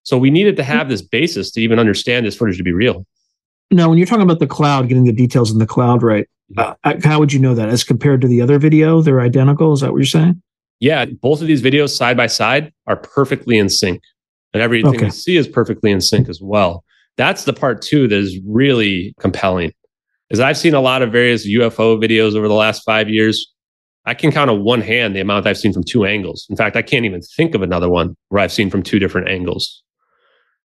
So 0.04 0.18
we 0.18 0.30
needed 0.30 0.56
to 0.58 0.64
have 0.64 0.88
this 0.88 1.02
basis 1.02 1.52
to 1.52 1.62
even 1.62 1.80
understand 1.80 2.26
this 2.26 2.36
footage 2.36 2.58
to 2.58 2.64
be 2.64 2.74
real. 2.74 3.06
Now, 3.72 3.90
when 3.90 3.98
you're 3.98 4.08
talking 4.08 4.24
about 4.24 4.40
the 4.40 4.48
cloud, 4.48 4.88
getting 4.88 5.06
the 5.06 5.12
details 5.12 5.52
in 5.52 5.58
the 5.58 5.66
cloud 5.66 6.04
right, 6.04 6.28
uh, 6.58 6.76
how 7.04 7.20
would 7.20 7.34
you 7.34 7.40
know 7.40 7.56
that 7.56 7.70
as 7.70 7.84
compared 7.84 8.22
to 8.22 8.28
the 8.28 8.42
other 8.42 8.60
video? 8.60 9.02
They're 9.02 9.22
identical. 9.22 9.74
Is 9.74 9.82
that 9.82 9.92
what 9.92 9.98
you're 9.98 10.06
saying? 10.06 10.42
Yeah, 10.80 11.06
both 11.06 11.42
of 11.42 11.48
these 11.48 11.62
videos 11.62 11.96
side 11.96 12.18
by 12.18 12.28
side 12.28 12.72
are 12.86 12.98
perfectly 12.98 13.58
in 13.58 13.70
sync, 13.70 14.02
and 14.54 14.62
everything 14.62 14.96
Okay. 14.96 15.06
we 15.06 15.12
see 15.12 15.38
is 15.38 15.48
perfectly 15.48 15.92
in 15.92 16.02
sync 16.02 16.30
as 16.30 16.40
well. 16.42 16.84
That's 17.18 17.46
the 17.46 17.54
part 17.54 17.82
too 17.82 18.08
that 18.08 18.18
is 18.18 18.40
really 18.46 19.16
compelling. 19.20 19.72
Is 20.30 20.40
I've 20.40 20.58
seen 20.58 20.74
a 20.74 20.82
lot 20.82 21.02
of 21.02 21.12
various 21.12 21.48
UFO 21.48 21.98
videos 21.98 22.36
over 22.36 22.48
the 22.48 22.54
last 22.54 22.84
five 22.84 23.10
years. 23.10 23.52
I 24.06 24.14
can 24.14 24.32
count 24.32 24.52
on 24.52 24.64
one 24.64 24.82
hand 24.82 25.16
the 25.16 25.22
amount 25.22 25.48
I've 25.48 25.58
seen 25.58 25.74
from 25.74 25.84
two 25.84 26.06
angles. 26.06 26.46
In 26.50 26.56
fact, 26.56 26.76
I 26.76 26.82
can't 26.82 27.06
even 27.06 27.22
think 27.22 27.56
of 27.56 27.62
another 27.62 27.90
one 27.90 28.16
where 28.30 28.44
I've 28.44 28.52
seen 28.52 28.70
from 28.70 28.84
two 28.84 29.00
different 29.00 29.30
angles. 29.30 29.82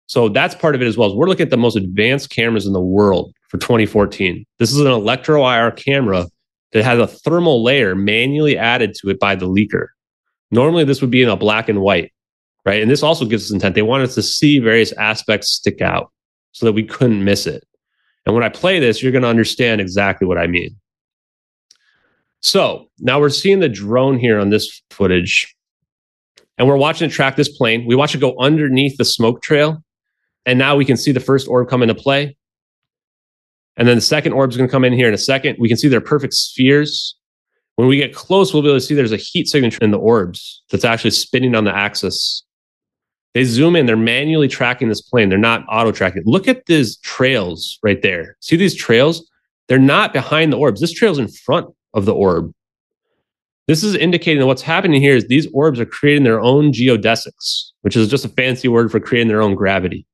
So 0.09 0.31
that's 0.31 0.55
part 0.55 0.75
of 0.75 0.83
it 0.83 0.87
as 0.87 0.97
well. 0.97 1.11
As 1.11 1.15
we're 1.15 1.29
looking 1.29 1.45
at 1.45 1.51
the 1.51 1.57
most 1.59 1.77
advanced 1.77 2.31
cameras 2.31 2.67
in 2.67 2.73
the 2.73 2.81
world 2.81 3.33
for 3.49 3.59
2014. 3.59 4.45
This 4.59 4.73
is 4.73 4.81
an 4.81 4.87
electro 4.87 5.47
IR 5.47 5.71
camera 5.71 6.27
that 6.73 6.85
has 6.85 6.99
a 6.99 7.07
thermal 7.07 7.63
layer 7.63 7.95
manually 7.95 8.57
added 8.57 8.95
to 9.01 9.11
it 9.11 9.21
by 9.21 9.35
the 9.35 9.47
leaker. 9.47 9.89
Normally, 10.51 10.85
this 10.85 11.03
would 11.03 11.11
be 11.11 11.23
in 11.23 11.29
a 11.29 11.37
black 11.37 11.69
and 11.69 11.83
white, 11.83 12.11
right? 12.65 12.81
And 12.81 12.91
this 12.91 13.03
also 13.03 13.27
gives 13.27 13.45
us 13.45 13.53
intent. 13.53 13.75
They 13.75 13.83
want 13.83 14.03
us 14.03 14.15
to 14.15 14.23
see 14.23 14.59
various 14.59 14.93
aspects 14.93 15.53
stick 15.53 15.83
out 15.83 16.11
so 16.53 16.65
that 16.65 16.73
we 16.73 16.85
couldn't 16.85 17.23
miss 17.23 17.47
it. 17.47 17.67
And 18.25 18.35
when 18.35 18.45
I 18.45 18.49
play 18.49 18.81
this, 18.81 19.03
you're 19.03 19.13
going 19.13 19.23
to 19.23 19.29
understand 19.29 19.81
exactly 19.81 20.27
what 20.27 20.39
I 20.39 20.47
mean. 20.47 20.75
So 22.41 22.89
now 22.99 23.21
we're 23.21 23.29
seeing 23.29 23.61
the 23.61 23.69
drone 23.69 24.19
here 24.19 24.39
on 24.39 24.49
this 24.49 24.83
footage, 24.91 25.55
and 26.57 26.67
we're 26.67 26.77
watching 26.77 27.11
it 27.11 27.13
track 27.13 27.37
this 27.37 27.49
plane. 27.49 27.85
We 27.87 27.95
watch 27.95 28.15
it 28.15 28.21
go 28.21 28.35
underneath 28.39 28.97
the 28.97 29.05
smoke 29.05 29.43
trail, 29.43 29.83
and 30.49 30.59
now 30.59 30.74
we 30.74 30.86
can 30.86 30.96
see 30.96 31.12
the 31.12 31.20
first 31.20 31.46
orb 31.46 31.68
come 31.68 31.82
into 31.82 31.94
play. 31.94 32.34
And 33.76 33.86
then 33.86 33.99
the 33.99 34.01
second 34.01 34.32
orb's 34.32 34.57
going 34.57 34.66
to 34.66 34.72
come 34.72 34.82
in 34.82 34.94
here 34.94 35.07
in 35.07 35.12
a 35.12 35.18
second. 35.18 35.57
We 35.61 35.68
can 35.68 35.76
see 35.76 35.88
they're 35.88 36.01
perfect 36.01 36.32
spheres. 36.32 37.14
When 37.76 37.86
we 37.86 37.99
get 37.99 38.14
close, 38.14 38.55
we'll 38.55 38.62
be 38.62 38.70
able 38.70 38.78
to 38.78 38.80
see 38.80 38.94
there's 38.94 39.12
a 39.12 39.18
heat 39.18 39.46
signature 39.46 39.84
in 39.84 39.90
the 39.90 39.99
orbs 39.99 40.62
that's 40.70 40.86
actually 40.86 41.11
spinning 41.11 41.55
on 41.55 41.64
the 41.64 41.76
axis. 41.76 42.44
They 43.34 43.44
zoom 43.44 43.76
in, 43.76 43.84
they're 43.84 43.94
manually 43.94 44.49
tracking 44.49 44.88
this 44.88 45.03
plane. 45.03 45.28
They're 45.28 45.36
not 45.36 45.66
auto 45.70 45.92
tracking. 45.92 46.22
Look 46.24 46.49
at 46.49 46.64
these 46.64 46.96
trails 47.01 47.78
right 47.82 48.01
there. 48.01 48.38
See 48.40 48.57
these 48.57 48.74
trails? 48.74 49.30
They're 49.68 49.78
not 49.78 50.14
behind 50.14 50.51
the 50.51 50.57
orbs. 50.57 50.80
This 50.80 50.92
trail's 50.92 51.18
in 51.18 51.28
front 51.28 51.68
of 51.92 52.07
the 52.07 52.14
orb. 52.14 52.53
This 53.66 53.84
is 53.84 53.94
indicating 53.94 54.40
that 54.40 54.46
what's 54.46 54.62
happening 54.62 55.03
here 55.03 55.14
is 55.14 55.28
these 55.28 55.46
orbs 55.53 55.78
are 55.78 55.84
creating 55.84 56.24
their 56.24 56.40
own 56.40 56.72
geodesics, 56.72 57.72
which 57.82 57.96
is 57.96 58.09
just 58.09 58.24
a 58.24 58.30
fancy 58.30 58.66
word 58.66 58.90
for 58.90 58.99
creating 58.99 59.28
their 59.28 59.42
own 59.42 59.55
gravity. 59.55 60.07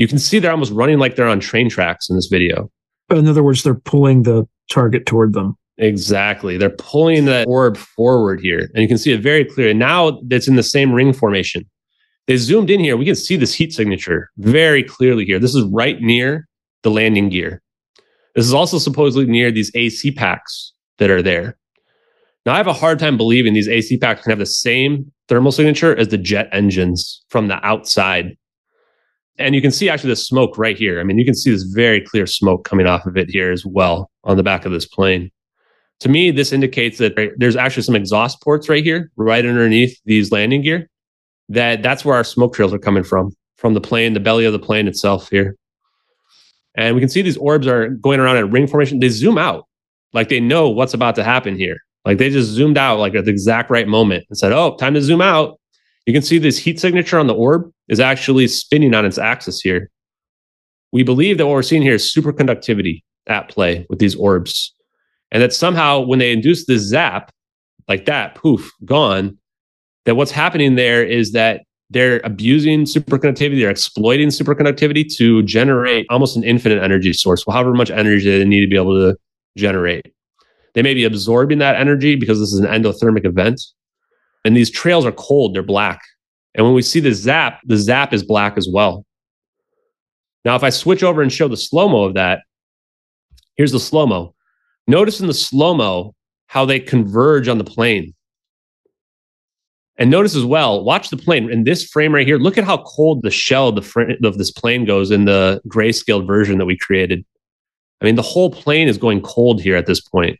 You 0.00 0.08
can 0.08 0.18
see 0.18 0.38
they're 0.38 0.50
almost 0.50 0.72
running 0.72 0.98
like 0.98 1.14
they're 1.14 1.28
on 1.28 1.40
train 1.40 1.68
tracks 1.68 2.08
in 2.08 2.16
this 2.16 2.28
video. 2.28 2.70
In 3.10 3.28
other 3.28 3.42
words, 3.42 3.62
they're 3.62 3.74
pulling 3.74 4.22
the 4.22 4.48
target 4.70 5.04
toward 5.04 5.34
them. 5.34 5.58
Exactly. 5.76 6.56
They're 6.56 6.70
pulling 6.70 7.26
that 7.26 7.46
orb 7.46 7.76
forward 7.76 8.40
here. 8.40 8.70
And 8.72 8.80
you 8.80 8.88
can 8.88 8.96
see 8.96 9.12
it 9.12 9.20
very 9.20 9.44
clearly. 9.44 9.74
Now 9.74 10.18
it's 10.30 10.48
in 10.48 10.56
the 10.56 10.62
same 10.62 10.90
ring 10.90 11.12
formation. 11.12 11.68
They 12.26 12.38
zoomed 12.38 12.70
in 12.70 12.80
here. 12.80 12.96
We 12.96 13.04
can 13.04 13.14
see 13.14 13.36
this 13.36 13.52
heat 13.52 13.74
signature 13.74 14.30
very 14.38 14.82
clearly 14.82 15.26
here. 15.26 15.38
This 15.38 15.54
is 15.54 15.64
right 15.64 16.00
near 16.00 16.48
the 16.82 16.90
landing 16.90 17.28
gear. 17.28 17.60
This 18.34 18.46
is 18.46 18.54
also 18.54 18.78
supposedly 18.78 19.26
near 19.26 19.50
these 19.50 19.70
AC 19.74 20.12
packs 20.12 20.72
that 20.96 21.10
are 21.10 21.20
there. 21.20 21.58
Now, 22.46 22.54
I 22.54 22.56
have 22.56 22.66
a 22.66 22.72
hard 22.72 22.98
time 22.98 23.18
believing 23.18 23.52
these 23.52 23.68
AC 23.68 23.98
packs 23.98 24.22
can 24.22 24.30
have 24.30 24.38
the 24.38 24.46
same 24.46 25.12
thermal 25.28 25.52
signature 25.52 25.94
as 25.94 26.08
the 26.08 26.16
jet 26.16 26.48
engines 26.52 27.22
from 27.28 27.48
the 27.48 27.62
outside. 27.66 28.38
And 29.40 29.54
you 29.54 29.62
can 29.62 29.70
see 29.70 29.88
actually 29.88 30.10
the 30.10 30.16
smoke 30.16 30.58
right 30.58 30.76
here. 30.76 31.00
I 31.00 31.02
mean, 31.02 31.18
you 31.18 31.24
can 31.24 31.34
see 31.34 31.50
this 31.50 31.62
very 31.62 32.00
clear 32.00 32.26
smoke 32.26 32.64
coming 32.64 32.86
off 32.86 33.06
of 33.06 33.16
it 33.16 33.30
here 33.30 33.50
as 33.50 33.64
well 33.64 34.10
on 34.24 34.36
the 34.36 34.42
back 34.42 34.66
of 34.66 34.72
this 34.72 34.86
plane. 34.86 35.30
To 36.00 36.08
me, 36.08 36.30
this 36.30 36.52
indicates 36.52 36.98
that 36.98 37.34
there's 37.36 37.56
actually 37.56 37.82
some 37.82 37.96
exhaust 37.96 38.42
ports 38.42 38.68
right 38.68 38.84
here, 38.84 39.10
right 39.16 39.44
underneath 39.44 39.98
these 40.04 40.30
landing 40.30 40.62
gear. 40.62 40.88
That 41.48 41.82
that's 41.82 42.04
where 42.04 42.14
our 42.14 42.24
smoke 42.24 42.54
trails 42.54 42.72
are 42.72 42.78
coming 42.78 43.02
from, 43.02 43.32
from 43.56 43.74
the 43.74 43.80
plane, 43.80 44.14
the 44.14 44.20
belly 44.20 44.44
of 44.44 44.52
the 44.52 44.58
plane 44.58 44.86
itself 44.86 45.28
here. 45.30 45.56
And 46.76 46.94
we 46.94 47.00
can 47.00 47.08
see 47.08 47.22
these 47.22 47.36
orbs 47.36 47.66
are 47.66 47.88
going 47.88 48.20
around 48.20 48.36
in 48.36 48.50
ring 48.50 48.66
formation. 48.66 49.00
They 49.00 49.08
zoom 49.08 49.36
out 49.36 49.66
like 50.12 50.28
they 50.28 50.40
know 50.40 50.68
what's 50.68 50.94
about 50.94 51.14
to 51.16 51.24
happen 51.24 51.56
here. 51.56 51.78
Like 52.04 52.18
they 52.18 52.30
just 52.30 52.48
zoomed 52.50 52.78
out 52.78 52.98
like 52.98 53.14
at 53.14 53.24
the 53.24 53.30
exact 53.30 53.70
right 53.70 53.86
moment 53.86 54.24
and 54.28 54.38
said, 54.38 54.52
"Oh, 54.52 54.76
time 54.76 54.94
to 54.94 55.02
zoom 55.02 55.20
out." 55.20 55.59
You 56.10 56.12
can 56.12 56.22
see 56.22 56.38
this 56.38 56.58
heat 56.58 56.80
signature 56.80 57.20
on 57.20 57.28
the 57.28 57.34
orb 57.34 57.70
is 57.86 58.00
actually 58.00 58.48
spinning 58.48 58.94
on 58.94 59.04
its 59.04 59.16
axis 59.16 59.60
here. 59.60 59.92
We 60.90 61.04
believe 61.04 61.38
that 61.38 61.46
what 61.46 61.52
we're 61.52 61.62
seeing 61.62 61.82
here 61.82 61.94
is 61.94 62.12
superconductivity 62.12 63.04
at 63.28 63.48
play 63.48 63.86
with 63.88 64.00
these 64.00 64.16
orbs. 64.16 64.74
And 65.30 65.40
that 65.40 65.52
somehow 65.52 66.00
when 66.00 66.18
they 66.18 66.32
induce 66.32 66.66
this 66.66 66.82
zap, 66.82 67.30
like 67.86 68.06
that, 68.06 68.34
poof, 68.34 68.72
gone, 68.84 69.38
that 70.04 70.16
what's 70.16 70.32
happening 70.32 70.74
there 70.74 71.04
is 71.04 71.30
that 71.30 71.60
they're 71.90 72.20
abusing 72.24 72.86
superconductivity, 72.86 73.60
they're 73.60 73.70
exploiting 73.70 74.30
superconductivity 74.30 75.06
to 75.16 75.44
generate 75.44 76.06
almost 76.10 76.36
an 76.36 76.42
infinite 76.42 76.82
energy 76.82 77.12
source, 77.12 77.46
well, 77.46 77.54
however 77.54 77.72
much 77.72 77.92
energy 77.92 78.36
they 78.36 78.44
need 78.44 78.62
to 78.62 78.66
be 78.66 78.74
able 78.74 78.98
to 78.98 79.16
generate. 79.56 80.12
They 80.74 80.82
may 80.82 80.94
be 80.94 81.04
absorbing 81.04 81.58
that 81.58 81.76
energy 81.76 82.16
because 82.16 82.40
this 82.40 82.52
is 82.52 82.58
an 82.58 82.66
endothermic 82.66 83.24
event. 83.24 83.60
And 84.44 84.56
these 84.56 84.70
trails 84.70 85.04
are 85.04 85.12
cold, 85.12 85.54
they're 85.54 85.62
black. 85.62 86.02
And 86.54 86.64
when 86.64 86.74
we 86.74 86.82
see 86.82 87.00
the 87.00 87.12
zap, 87.12 87.60
the 87.64 87.76
zap 87.76 88.12
is 88.12 88.22
black 88.22 88.56
as 88.56 88.68
well. 88.70 89.04
Now, 90.44 90.56
if 90.56 90.62
I 90.62 90.70
switch 90.70 91.02
over 91.02 91.22
and 91.22 91.32
show 91.32 91.48
the 91.48 91.56
slow 91.56 91.88
mo 91.88 92.04
of 92.04 92.14
that, 92.14 92.40
here's 93.56 93.72
the 93.72 93.80
slow 93.80 94.06
mo. 94.06 94.34
Notice 94.86 95.20
in 95.20 95.26
the 95.26 95.34
slow 95.34 95.74
mo 95.74 96.14
how 96.46 96.64
they 96.64 96.80
converge 96.80 97.46
on 97.46 97.58
the 97.58 97.64
plane. 97.64 98.14
And 99.96 100.10
notice 100.10 100.34
as 100.34 100.46
well, 100.46 100.82
watch 100.82 101.10
the 101.10 101.18
plane 101.18 101.50
in 101.50 101.64
this 101.64 101.84
frame 101.84 102.14
right 102.14 102.26
here. 102.26 102.38
Look 102.38 102.56
at 102.56 102.64
how 102.64 102.78
cold 102.78 103.22
the 103.22 103.30
shell 103.30 103.68
of, 103.68 103.74
the 103.74 103.82
fr- 103.82 104.12
of 104.24 104.38
this 104.38 104.50
plane 104.50 104.86
goes 104.86 105.10
in 105.10 105.26
the 105.26 105.60
grayscale 105.68 106.26
version 106.26 106.56
that 106.56 106.64
we 106.64 106.76
created. 106.76 107.22
I 108.00 108.06
mean, 108.06 108.14
the 108.14 108.22
whole 108.22 108.50
plane 108.50 108.88
is 108.88 108.96
going 108.96 109.20
cold 109.20 109.60
here 109.60 109.76
at 109.76 109.84
this 109.84 110.00
point. 110.00 110.38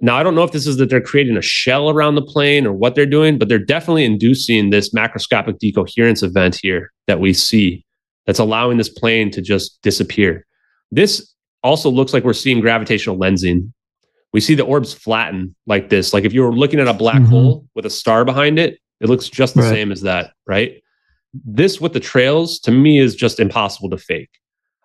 Now, 0.00 0.16
I 0.16 0.22
don't 0.22 0.36
know 0.36 0.44
if 0.44 0.52
this 0.52 0.66
is 0.66 0.76
that 0.76 0.90
they're 0.90 1.00
creating 1.00 1.36
a 1.36 1.42
shell 1.42 1.90
around 1.90 2.14
the 2.14 2.22
plane 2.22 2.66
or 2.66 2.72
what 2.72 2.94
they're 2.94 3.06
doing, 3.06 3.36
but 3.36 3.48
they're 3.48 3.58
definitely 3.58 4.04
inducing 4.04 4.70
this 4.70 4.94
macroscopic 4.94 5.58
decoherence 5.58 6.22
event 6.22 6.58
here 6.62 6.92
that 7.08 7.18
we 7.18 7.32
see 7.32 7.84
that's 8.26 8.38
allowing 8.38 8.78
this 8.78 8.88
plane 8.88 9.30
to 9.32 9.42
just 9.42 9.80
disappear. 9.82 10.46
This 10.92 11.34
also 11.64 11.90
looks 11.90 12.12
like 12.12 12.24
we're 12.24 12.32
seeing 12.32 12.60
gravitational 12.60 13.18
lensing. 13.18 13.72
We 14.32 14.40
see 14.40 14.54
the 14.54 14.64
orbs 14.64 14.92
flatten 14.92 15.56
like 15.66 15.88
this. 15.88 16.12
Like 16.12 16.24
if 16.24 16.32
you 16.32 16.42
were 16.42 16.52
looking 16.52 16.78
at 16.78 16.86
a 16.86 16.94
black 16.94 17.16
mm-hmm. 17.16 17.30
hole 17.30 17.66
with 17.74 17.86
a 17.86 17.90
star 17.90 18.24
behind 18.24 18.58
it, 18.58 18.78
it 19.00 19.08
looks 19.08 19.28
just 19.28 19.54
the 19.54 19.62
right. 19.62 19.70
same 19.70 19.90
as 19.90 20.02
that, 20.02 20.32
right? 20.46 20.82
This 21.44 21.80
with 21.80 21.92
the 21.92 22.00
trails 22.00 22.60
to 22.60 22.70
me 22.70 22.98
is 22.98 23.16
just 23.16 23.40
impossible 23.40 23.90
to 23.90 23.98
fake. 23.98 24.30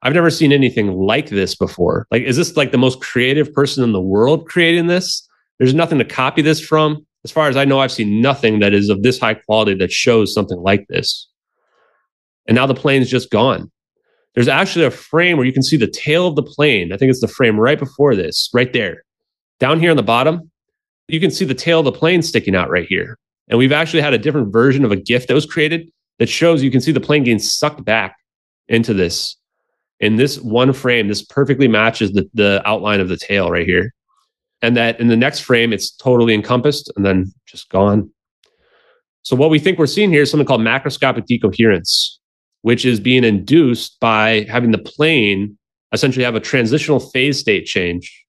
I've 0.03 0.13
never 0.13 0.29
seen 0.29 0.51
anything 0.51 0.91
like 0.91 1.29
this 1.29 1.55
before. 1.55 2.07
Like, 2.11 2.23
is 2.23 2.35
this 2.35 2.57
like 2.57 2.71
the 2.71 2.77
most 2.77 2.99
creative 2.99 3.53
person 3.53 3.85
in 3.85 3.93
the 3.93 4.01
world 4.01 4.47
creating 4.47 4.87
this? 4.87 5.27
There's 5.59 5.73
nothing 5.73 5.97
to 5.97 6.05
copy 6.05 6.41
this 6.41 6.59
from. 6.59 7.05
As 7.23 7.31
far 7.31 7.47
as 7.47 7.55
I 7.55 7.63
know, 7.63 7.79
I've 7.79 7.91
seen 7.91 8.21
nothing 8.21 8.59
that 8.59 8.73
is 8.73 8.89
of 8.89 9.01
this 9.01 9.17
high 9.17 9.35
quality 9.35 9.75
that 9.75 9.93
shows 9.93 10.33
something 10.33 10.57
like 10.57 10.85
this. 10.89 11.29
And 12.47 12.55
now 12.55 12.65
the 12.65 12.75
plane's 12.75 13.09
just 13.09 13.31
gone. 13.31 13.71
There's 14.35 14.49
actually 14.49 14.83
a 14.83 14.91
frame 14.91 15.37
where 15.37 15.45
you 15.45 15.53
can 15.53 15.63
see 15.63 15.77
the 15.77 15.87
tail 15.87 16.27
of 16.27 16.35
the 16.35 16.43
plane. 16.43 16.91
I 16.91 16.97
think 16.97 17.09
it's 17.09 17.21
the 17.21 17.27
frame 17.29 17.57
right 17.57 17.79
before 17.79 18.13
this, 18.13 18.49
right 18.53 18.73
there. 18.73 19.03
Down 19.61 19.79
here 19.79 19.91
on 19.91 19.97
the 19.97 20.03
bottom, 20.03 20.51
you 21.07 21.21
can 21.21 21.31
see 21.31 21.45
the 21.45 21.53
tail 21.53 21.79
of 21.79 21.85
the 21.85 21.91
plane 21.93 22.21
sticking 22.21 22.55
out 22.55 22.69
right 22.69 22.87
here. 22.87 23.17
And 23.47 23.57
we've 23.57 23.71
actually 23.71 24.01
had 24.01 24.13
a 24.13 24.17
different 24.17 24.51
version 24.51 24.83
of 24.83 24.91
a 24.91 24.97
GIF 24.97 25.27
that 25.27 25.33
was 25.33 25.45
created 25.45 25.89
that 26.19 26.27
shows 26.27 26.61
you 26.61 26.71
can 26.71 26.81
see 26.81 26.91
the 26.91 26.99
plane 26.99 27.23
getting 27.23 27.39
sucked 27.39 27.85
back 27.85 28.17
into 28.67 28.93
this 28.93 29.37
in 29.99 30.15
this 30.15 30.39
one 30.39 30.73
frame, 30.73 31.07
this 31.07 31.23
perfectly 31.23 31.67
matches 31.67 32.11
the, 32.11 32.29
the 32.33 32.61
outline 32.65 32.99
of 32.99 33.09
the 33.09 33.17
tail 33.17 33.49
right 33.49 33.65
here. 33.65 33.93
And 34.61 34.77
that 34.77 34.99
in 34.99 35.07
the 35.07 35.17
next 35.17 35.41
frame, 35.41 35.73
it's 35.73 35.91
totally 35.91 36.33
encompassed 36.33 36.91
and 36.95 37.05
then 37.05 37.33
just 37.45 37.69
gone. 37.69 38.09
So 39.23 39.35
what 39.35 39.49
we 39.49 39.59
think 39.59 39.77
we're 39.77 39.87
seeing 39.87 40.09
here 40.09 40.23
is 40.23 40.31
something 40.31 40.47
called 40.47 40.61
macroscopic 40.61 41.25
decoherence, 41.25 42.19
which 42.61 42.85
is 42.85 42.99
being 42.99 43.23
induced 43.23 43.99
by 43.99 44.45
having 44.49 44.71
the 44.71 44.77
plane 44.77 45.57
essentially 45.93 46.25
have 46.25 46.35
a 46.35 46.39
transitional 46.39 46.99
phase 46.99 47.39
state 47.39 47.65
change 47.65 48.25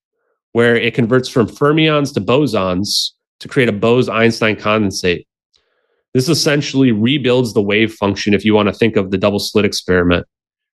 where 0.53 0.77
it 0.77 0.95
converts 0.95 1.29
from 1.29 1.49
fermions 1.49 2.15
to 2.15 2.21
bosons 2.21 3.11
to 3.41 3.49
create 3.49 3.69
a 3.69 3.73
Bose-Einstein 3.73 4.57
condensate. 4.57 5.27
This 6.13 6.29
essentially 6.29 6.93
rebuilds 6.93 7.55
the 7.55 7.63
wave 7.63 7.93
function 7.93 8.35
if 8.35 8.45
you 8.45 8.55
want 8.55 8.69
to 8.69 8.75
think 8.75 8.95
of 8.97 9.11
the 9.11 9.19
double 9.19 9.41
slit 9.41 9.65
experiment 9.65 10.27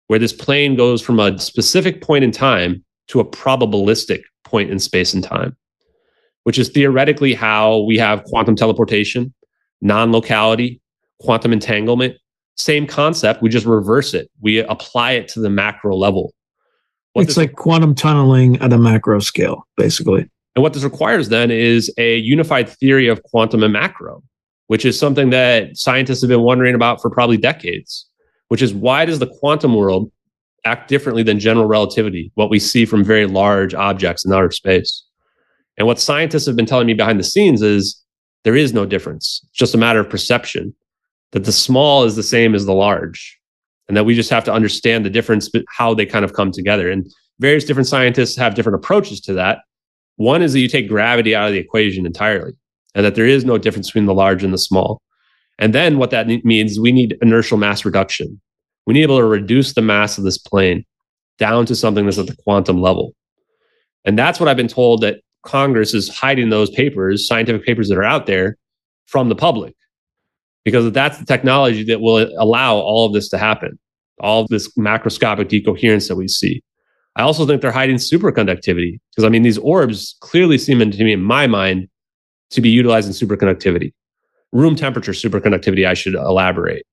where 0.10 0.20
this 0.20 0.34
plane 0.34 0.76
goes 0.76 1.04
from 1.04 1.20
a 1.20 1.38
specific 1.38 2.02
point 2.02 2.24
in 2.24 2.32
time 2.32 2.84
to 3.08 3.20
a 3.20 3.26
probabilistic 3.26 4.22
point 4.44 4.72
in 4.72 4.80
space 4.80 5.14
and 5.14 5.24
time, 5.24 5.56
which 6.44 6.58
is 6.58 6.70
theoretically 6.70 7.36
how 7.36 7.82
we 7.82 7.96
have 7.96 8.24
quantum 8.24 8.56
teleportation, 8.56 9.32
non 9.82 10.12
locality, 10.12 10.82
quantum 11.20 11.54
entanglement. 11.54 12.16
Same 12.58 12.88
concept, 12.88 13.44
we 13.44 13.50
just 13.50 13.68
reverse 13.68 14.16
it. 14.16 14.32
We 14.42 14.60
apply 14.60 15.12
it 15.12 15.28
to 15.30 15.40
the 15.40 15.50
macro 15.50 15.96
level. 15.96 16.34
What 17.14 17.26
it's 17.26 17.38
like 17.38 17.54
quantum 17.54 17.94
tunneling 17.94 18.60
at 18.62 18.74
a 18.74 18.80
macro 18.80 19.20
scale, 19.20 19.68
basically. 19.78 20.28
And 20.56 20.64
what 20.64 20.74
this 20.74 20.84
requires 20.84 21.30
then 21.30 21.52
is 21.52 21.94
a 22.00 22.18
unified 22.18 22.68
theory 22.68 23.08
of 23.10 23.22
quantum 23.22 23.62
and 23.62 23.74
macro, 23.74 24.24
which 24.68 24.86
is 24.86 24.98
something 24.98 25.30
that 25.30 25.78
scientists 25.78 26.22
have 26.22 26.30
been 26.30 26.42
wondering 26.42 26.74
about 26.74 27.00
for 27.00 27.12
probably 27.12 27.38
decades 27.38 28.09
which 28.50 28.62
is 28.62 28.74
why 28.74 29.06
does 29.06 29.20
the 29.20 29.28
quantum 29.40 29.74
world 29.74 30.12
act 30.66 30.90
differently 30.90 31.24
than 31.24 31.40
general 31.40 31.66
relativity, 31.66 32.32
what 32.36 32.50
we 32.50 32.60
see 32.60 32.86
from 32.86 33.04
very 33.04 33.26
large 33.26 33.74
objects 33.74 34.26
in 34.26 34.34
outer 34.34 34.52
space? 34.52 35.06
And 35.78 35.88
what 35.88 36.00
scientists 36.00 36.46
have 36.46 36.58
been 36.58 36.66
telling 36.66 36.88
me 36.88 36.94
behind 36.94 37.20
the 37.20 37.24
scenes 37.24 37.62
is 37.62 38.04
there 38.44 38.56
is 38.56 38.74
no 38.74 38.86
difference. 38.86 39.42
It's 39.50 39.58
just 39.58 39.74
a 39.74 39.78
matter 39.78 40.00
of 40.00 40.10
perception 40.10 40.76
that 41.32 41.46
the 41.46 41.52
small 41.52 42.04
is 42.04 42.16
the 42.16 42.24
same 42.24 42.54
as 42.54 42.66
the 42.66 42.74
large, 42.74 43.40
and 43.88 43.96
that 43.96 44.04
we 44.04 44.16
just 44.16 44.30
have 44.30 44.44
to 44.44 44.54
understand 44.54 45.06
the 45.06 45.10
difference, 45.10 45.50
how 45.70 45.94
they 45.94 46.06
kind 46.06 46.26
of 46.26 46.34
come 46.34 46.52
together. 46.52 46.92
And 46.92 47.10
various 47.40 47.64
different 47.64 47.88
scientists 47.88 48.36
have 48.36 48.56
different 48.56 48.76
approaches 48.76 49.22
to 49.22 49.34
that. 49.34 49.60
One 50.18 50.42
is 50.42 50.54
that 50.54 50.60
you 50.60 50.68
take 50.68 50.90
gravity 50.90 51.36
out 51.36 51.48
of 51.48 51.54
the 51.54 51.60
equation 51.60 52.06
entirely, 52.06 52.54
and 52.94 53.06
that 53.06 53.16
there 53.16 53.26
is 53.26 53.46
no 53.46 53.58
difference 53.58 53.88
between 53.88 54.06
the 54.06 54.14
large 54.14 54.44
and 54.44 54.54
the 54.54 54.58
small. 54.58 55.02
And 55.60 55.76
then 55.76 55.98
what 55.98 56.10
that 56.12 56.28
means, 56.46 56.80
we 56.80 56.92
need 56.92 57.18
inertial 57.22 57.58
mass 57.58 57.86
reduction. 57.86 58.42
We 58.88 58.94
need 58.94 59.02
to 59.02 59.08
be 59.10 59.14
able 59.14 59.22
to 59.22 59.28
reduce 59.28 59.74
the 59.74 59.82
mass 59.82 60.18
of 60.18 60.24
this 60.24 60.38
plane 60.38 60.86
down 61.38 61.66
to 61.68 61.76
something 61.76 62.06
that's 62.06 62.18
at 62.18 62.28
the 62.28 62.36
quantum 62.44 62.82
level. 62.82 63.14
And 64.06 64.18
that's 64.18 64.40
what 64.40 64.48
I've 64.48 64.58
been 64.58 64.70
told 64.70 65.02
that 65.02 65.20
Congress 65.44 65.94
is 65.94 66.10
hiding 66.10 66.50
those 66.50 66.70
papers, 66.72 67.28
scientific 67.28 67.66
papers 67.66 67.90
that 67.90 67.98
are 67.98 68.04
out 68.04 68.26
there 68.26 68.58
from 69.06 69.28
the 69.28 69.36
public, 69.36 69.76
because 70.64 70.92
that's 70.94 71.18
the 71.18 71.26
technology 71.26 71.84
that 71.84 72.00
will 72.00 72.30
allow 72.38 72.76
all 72.76 73.06
of 73.06 73.14
this 73.14 73.28
to 73.30 73.38
happen, 73.38 73.78
all 74.22 74.42
of 74.44 74.48
this 74.48 74.72
macroscopic 74.78 75.50
decoherence 75.50 76.08
that 76.08 76.16
we 76.16 76.28
see. 76.28 76.64
I 77.18 77.24
also 77.24 77.46
think 77.46 77.62
they're 77.62 77.72
hiding 77.72 77.98
superconductivity 77.98 79.00
because 79.12 79.26
I 79.26 79.30
mean, 79.30 79.42
these 79.42 79.58
orbs 79.58 80.16
clearly 80.22 80.58
seem 80.58 80.80
to 80.80 81.04
me, 81.04 81.12
in 81.12 81.22
my 81.22 81.48
mind, 81.48 81.90
to 82.52 82.62
be 82.62 82.70
utilizing 82.70 83.12
superconductivity 83.12 83.92
room 84.52 84.76
temperature 84.76 85.12
superconductivity, 85.12 85.88
I 85.88 85.94
should 85.94 86.16
elaborate. 86.16 86.86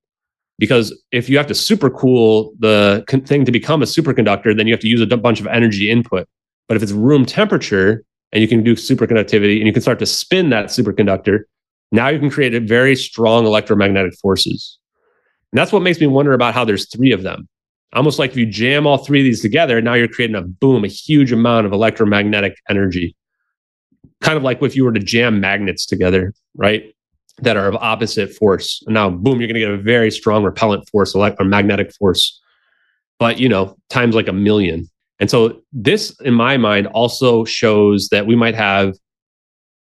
Because 0.59 0.99
if 1.13 1.29
you 1.29 1.37
have 1.37 1.47
to 1.49 1.55
supercool 1.55 2.53
the 2.59 3.05
thing 3.27 3.45
to 3.45 3.53
become 3.53 3.83
a 3.83 3.87
superconductor, 3.87 4.57
then 4.57 4.67
you 4.67 4.73
have 4.73 4.81
to 4.81 4.89
use 4.89 5.01
a 5.01 5.17
bunch 5.17 5.41
of 5.41 5.47
energy 5.47 5.91
input. 5.91 6.27
But 6.69 6.77
if 6.77 6.83
it's 6.83 6.93
room 6.93 7.27
temperature 7.27 8.03
and 8.33 8.41
you 8.43 8.49
can 8.49 8.63
do 8.63 8.75
superconductivity 8.75 9.59
and 9.59 9.67
you 9.67 9.73
can 9.73 9.83
start 9.83 9.99
to 9.99 10.07
spin 10.07 10.51
that 10.51 10.67
superconductor, 10.67 11.41
now 11.93 12.09
you 12.09 12.19
can 12.19 12.31
create 12.31 12.55
a 12.55 12.61
very 12.61 12.97
strong 12.97 13.47
electromagnetic 13.47 14.15
forces. 14.19 14.79
And 15.53 15.59
that's 15.59 15.73
what 15.73 15.83
makes 15.83 16.01
me 16.01 16.07
wonder 16.07 16.33
about 16.33 16.55
how 16.55 16.65
there's 16.65 16.89
three 16.89 17.13
of 17.13 17.23
them. 17.23 17.49
Almost 17.93 18.19
like 18.19 18.33
if 18.33 18.37
you 18.37 18.47
jam 18.47 18.87
all 18.87 18.99
three 18.99 19.21
of 19.21 19.25
these 19.25 19.41
together, 19.41 19.81
now 19.81 19.95
you're 19.95 20.09
creating 20.09 20.37
a 20.37 20.43
boom, 20.43 20.85
a 20.85 20.89
huge 20.89 21.33
amount 21.33 21.67
of 21.67 21.73
electromagnetic 21.73 22.59
energy. 22.69 23.15
Kind 24.21 24.37
of 24.37 24.43
like 24.43 24.61
if 24.63 24.75
you 24.75 24.85
were 24.85 24.93
to 24.93 25.01
jam 25.01 25.41
magnets 25.41 25.87
together, 25.87 26.35
right? 26.57 26.96
That 27.39 27.57
are 27.57 27.69
of 27.69 27.77
opposite 27.77 28.33
force. 28.35 28.83
Now, 28.87 29.11
boom, 29.11 29.41
you're 29.41 29.49
going 29.49 29.55
to 29.55 29.61
get 29.61 29.71
a 29.71 29.77
very 29.77 30.11
strong 30.11 30.43
repellent 30.43 30.89
force, 30.89 31.15
or 31.15 31.35
magnetic 31.45 31.93
force, 31.95 32.41
but 33.19 33.39
you 33.39 33.49
know, 33.49 33.77
times 33.91 34.15
like 34.15 34.29
a 34.29 34.33
million. 34.33 34.89
And 35.19 35.31
so, 35.31 35.63
this, 35.73 36.19
in 36.21 36.35
my 36.35 36.57
mind, 36.57 36.87
also 36.89 37.45
shows 37.45 38.09
that 38.09 38.27
we 38.27 38.37
might 38.37 38.55
have 38.55 38.97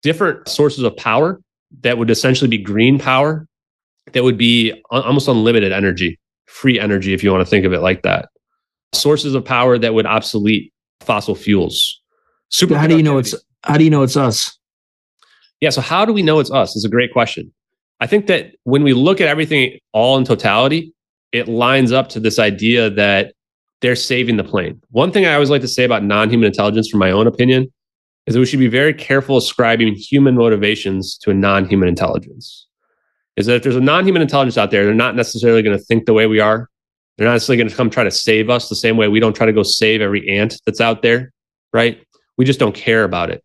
different 0.02 0.48
sources 0.48 0.84
of 0.84 0.96
power 0.96 1.42
that 1.82 1.98
would 1.98 2.10
essentially 2.10 2.50
be 2.50 2.58
green 2.58 2.98
power, 2.98 3.48
that 4.14 4.24
would 4.24 4.38
be 4.38 4.74
almost 4.90 5.28
unlimited 5.28 5.72
energy, 5.72 6.20
free 6.48 6.80
energy, 6.80 7.14
if 7.14 7.24
you 7.24 7.32
want 7.32 7.42
to 7.42 7.50
think 7.50 7.66
of 7.66 7.74
it 7.74 7.82
like 7.82 8.02
that. 8.04 8.30
Sources 8.94 9.36
of 9.36 9.46
power 9.46 9.78
that 9.78 9.94
would 9.94 10.06
obsolete 10.06 10.74
fossil 11.02 11.36
fuels. 11.36 12.02
Super. 12.50 12.78
How 12.78 12.88
do 12.88 12.98
you 12.98 13.04
know 13.04 13.18
it's? 13.18 13.36
How 13.64 13.78
do 13.78 13.84
you 13.84 13.90
know 13.90 14.04
it's 14.04 14.18
us? 14.18 14.59
Yeah. 15.62 15.70
So 15.70 15.82
how 15.82 16.06
do 16.06 16.14
we 16.14 16.22
know 16.22 16.40
it's 16.40 16.52
us? 16.52 16.76
Is 16.76 16.86
a 16.86 16.90
great 16.90 17.12
question. 17.14 17.52
I 18.00 18.08
think 18.08 18.28
that 18.28 18.56
when 18.64 18.84
we 18.84 18.94
look 18.94 19.20
at 19.20 19.28
everything 19.28 19.78
all 19.92 20.18
in 20.18 20.24
totality, 20.24 20.94
it 21.32 21.48
lines 21.48 21.92
up 21.92 22.10
to 22.10 22.20
this 22.20 22.40
idea 22.40 22.90
that 22.90 23.34
they're 23.82 23.96
saving 23.96 24.38
the 24.38 24.44
plane. 24.44 24.82
One 24.92 25.12
thing 25.12 25.26
I 25.26 25.34
always 25.34 25.50
like 25.50 25.62
to 25.62 25.68
say 25.68 25.84
about 25.84 26.04
non-human 26.04 26.48
intelligence, 26.48 26.90
from 26.90 27.00
my 27.00 27.12
own 27.12 27.28
opinion, 27.28 27.72
is 28.26 28.34
that 28.34 28.40
we 28.40 28.46
should 28.46 28.60
be 28.60 28.68
very 28.68 28.94
careful 28.94 29.38
ascribing 29.38 29.94
human 29.96 30.36
motivations 30.36 31.18
to 31.20 31.32
a 31.32 31.34
non-human 31.34 31.88
intelligence. 31.88 32.68
Is 33.36 33.46
that 33.46 33.56
if 33.56 33.64
there's 33.64 33.76
a 33.76 33.82
non-human 33.82 34.22
intelligence 34.22 34.58
out 34.58 34.72
there, 34.72 34.86
they're 34.86 34.94
not 34.94 35.16
necessarily 35.16 35.62
going 35.62 35.78
to 35.78 35.84
think 35.84 36.06
the 36.06 36.14
way 36.14 36.28
we 36.28 36.40
are. 36.40 36.70
They're 37.18 37.28
not 37.28 37.34
necessarily 37.34 37.58
going 37.58 37.70
to 37.70 37.76
come 37.76 37.90
try 37.90 38.04
to 38.04 38.12
save 38.12 38.50
us 38.50 38.70
the 38.70 38.76
same 38.76 38.98
way 38.98 39.08
we 39.08 39.20
don't 39.20 39.36
try 39.36 39.46
to 39.46 39.54
go 39.54 39.64
save 39.64 40.02
every 40.02 40.28
ant 40.30 40.60
that's 40.66 40.82
out 40.82 41.02
there, 41.02 41.32
right? 41.74 42.02
We 42.38 42.46
just 42.46 42.60
don't 42.60 42.76
care 42.76 43.04
about 43.04 43.30
it. 43.30 43.44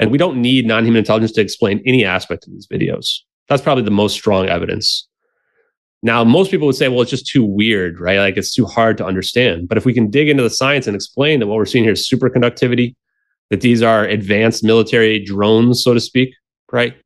And 0.00 0.10
we 0.10 0.18
don't 0.18 0.40
need 0.40 0.66
non 0.66 0.84
human 0.84 0.98
intelligence 0.98 1.32
to 1.32 1.42
explain 1.42 1.82
any 1.86 2.04
aspect 2.04 2.46
of 2.46 2.52
these 2.52 2.66
videos. 2.66 3.18
That's 3.48 3.62
probably 3.62 3.84
the 3.84 3.90
most 3.90 4.14
strong 4.14 4.48
evidence. 4.48 5.06
Now, 6.02 6.24
most 6.24 6.50
people 6.50 6.66
would 6.66 6.76
say, 6.76 6.88
well, 6.88 7.02
it's 7.02 7.10
just 7.10 7.26
too 7.26 7.44
weird, 7.44 8.00
right? 8.00 8.18
Like 8.18 8.38
it's 8.38 8.54
too 8.54 8.64
hard 8.64 8.96
to 8.98 9.04
understand. 9.04 9.68
But 9.68 9.76
if 9.76 9.84
we 9.84 9.92
can 9.92 10.08
dig 10.08 10.30
into 10.30 10.42
the 10.42 10.48
science 10.48 10.86
and 10.86 10.96
explain 10.96 11.40
that 11.40 11.46
what 11.46 11.56
we're 11.56 11.66
seeing 11.66 11.84
here 11.84 11.92
is 11.92 12.08
superconductivity, 12.08 12.96
that 13.50 13.60
these 13.60 13.82
are 13.82 14.04
advanced 14.04 14.64
military 14.64 15.22
drones, 15.22 15.84
so 15.84 15.92
to 15.92 16.00
speak, 16.00 16.32
right? 16.72 16.96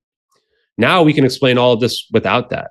Now 0.79 1.03
we 1.03 1.13
can 1.13 1.25
explain 1.25 1.59
all 1.59 1.73
of 1.73 1.81
this 1.81 2.07
without 2.13 2.51
that. 2.51 2.71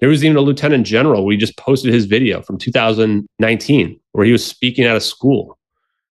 There 0.00 0.08
was 0.08 0.24
even 0.24 0.38
a 0.38 0.40
lieutenant 0.40 0.86
general. 0.86 1.26
We 1.26 1.36
just 1.36 1.58
posted 1.58 1.92
his 1.92 2.06
video 2.06 2.40
from 2.40 2.56
2019 2.56 4.00
where 4.12 4.24
he 4.24 4.32
was 4.32 4.44
speaking 4.44 4.86
at 4.86 4.96
a 4.96 5.00
school 5.00 5.58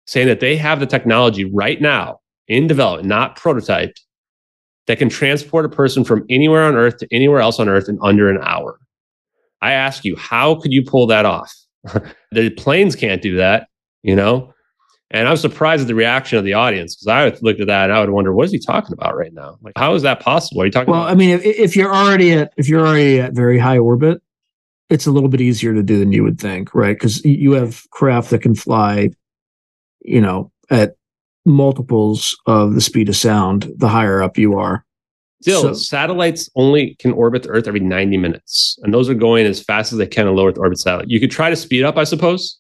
saying 0.07 0.27
that 0.27 0.41
they 0.41 0.57
have 0.57 0.81
the 0.81 0.87
technology 0.87 1.45
right 1.45 1.81
now 1.81 2.19
in 2.49 2.67
development, 2.67 3.09
not 3.09 3.39
prototyped, 3.39 4.01
that 4.87 4.99
can 4.99 5.09
transport 5.09 5.65
a 5.65 5.69
person 5.69 6.03
from 6.03 6.25
anywhere 6.31 6.65
on 6.65 6.75
earth 6.75 6.97
to 6.99 7.09
anywhere 7.13 7.41
else 7.41 7.61
on 7.61 7.69
earth 7.69 7.89
in 7.89 7.99
under 8.03 8.31
an 8.31 8.39
hour. 8.43 8.79
I 9.61 9.73
ask 9.73 10.05
you, 10.05 10.17
how 10.17 10.55
could 10.55 10.73
you 10.73 10.83
pull 10.83 11.07
that 11.09 11.27
off? 11.27 11.55
the 12.33 12.51
planes 12.51 12.97
can't 12.97 13.23
do 13.23 13.37
that, 13.37 13.69
you 14.03 14.17
know? 14.17 14.53
And 15.11 15.27
I 15.27 15.31
was 15.31 15.41
surprised 15.41 15.83
at 15.83 15.89
the 15.89 15.95
reaction 15.95 16.39
of 16.39 16.45
the 16.45 16.53
audience 16.53 16.95
because 16.95 17.07
I 17.07 17.39
looked 17.43 17.61
at 17.61 17.67
that 17.67 17.85
and 17.85 17.93
I 17.95 18.01
would 18.01 18.11
wonder, 18.11 18.33
what 18.35 18.45
is 18.45 18.53
he 18.53 18.59
talking 18.59 18.93
about 18.93 19.17
right 19.17 19.33
now? 19.33 19.59
Like, 19.63 19.73
how 19.77 19.95
is 19.95 20.03
that 20.03 20.21
possible? 20.21 20.63
Are 20.63 20.67
you 20.67 20.71
talking 20.71 20.93
well, 20.93 21.03
about? 21.03 21.13
I 21.13 21.15
mean, 21.15 21.31
if, 21.31 21.45
if 21.45 21.77
you're 21.77 21.95
already 21.95 22.33
at 22.33 22.53
if 22.59 22.69
you're 22.69 22.87
already 22.87 23.21
at 23.21 23.33
very 23.33 23.59
high 23.59 23.79
orbit, 23.79 24.21
it's 24.91 25.07
a 25.07 25.11
little 25.11 25.31
bit 25.31 25.41
easier 25.41 25.73
to 25.73 25.83
do 25.83 25.99
than 25.99 26.13
you 26.13 26.23
would 26.23 26.39
think, 26.39 26.75
right? 26.75 26.95
Because 26.95 27.25
you 27.25 27.53
have 27.53 27.89
craft 27.91 28.31
that 28.31 28.43
can 28.43 28.55
fly, 28.55 29.09
you 30.03 30.21
know, 30.21 30.53
at 30.69 30.98
multiples 31.49 32.37
of 32.47 32.75
the 32.75 32.81
speed 32.81 33.09
of 33.09 33.17
sound 33.17 33.71
the 33.77 33.89
higher 33.89 34.23
up 34.23 34.39
you 34.39 34.59
are. 34.59 34.85
Still, 35.43 35.63
So- 35.63 35.73
satellites 35.73 36.51
only 36.57 36.97
can 36.99 37.13
orbit 37.13 37.45
the 37.45 37.51
Earth 37.51 37.69
every 37.69 37.81
90 37.81 38.17
minutes, 38.17 38.79
and 38.83 38.93
those 38.93 39.09
are 39.09 39.15
going 39.15 39.47
as 39.47 39.63
fast 39.63 39.93
as 39.93 39.99
they 39.99 40.07
can 40.07 40.27
in 40.27 40.35
low 40.35 40.49
Earth 40.49 40.59
orbit 40.59 40.79
satellite. 40.79 41.09
You 41.09 41.21
could 41.21 41.31
try 41.31 41.49
to 41.49 41.57
speed 41.57 41.85
up, 41.85 41.97
I 41.97 42.05
suppose, 42.05 42.59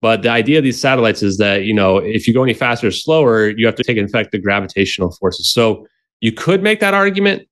but 0.00 0.22
the 0.22 0.30
idea 0.30 0.58
of 0.58 0.64
these 0.64 0.80
satellites 0.80 1.22
is 1.22 1.38
that 1.38 1.64
you 1.64 1.74
know 1.74 1.98
if 1.98 2.26
you 2.26 2.34
go 2.34 2.42
any 2.42 2.54
faster 2.54 2.86
or 2.86 2.92
slower, 2.92 3.48
you 3.48 3.66
have 3.66 3.74
to 3.76 3.82
take 3.82 3.96
into 3.96 4.08
effect 4.08 4.32
the 4.32 4.38
gravitational 4.38 5.10
forces. 5.18 5.52
So 5.52 5.86
you 6.20 6.32
could 6.32 6.62
make 6.62 6.80
that 6.80 6.94
argument, 6.94 7.48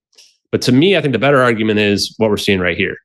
but 0.53 0.62
to 0.62 0.72
me, 0.72 0.97
I 0.97 1.01
think 1.01 1.12
the 1.12 1.18
better 1.18 1.41
argument 1.41 1.80
is 1.80 2.14
what 2.18 2.30
we're 2.30 2.36
seeing 2.36 2.61
right 2.61 2.76
here, 2.76 2.97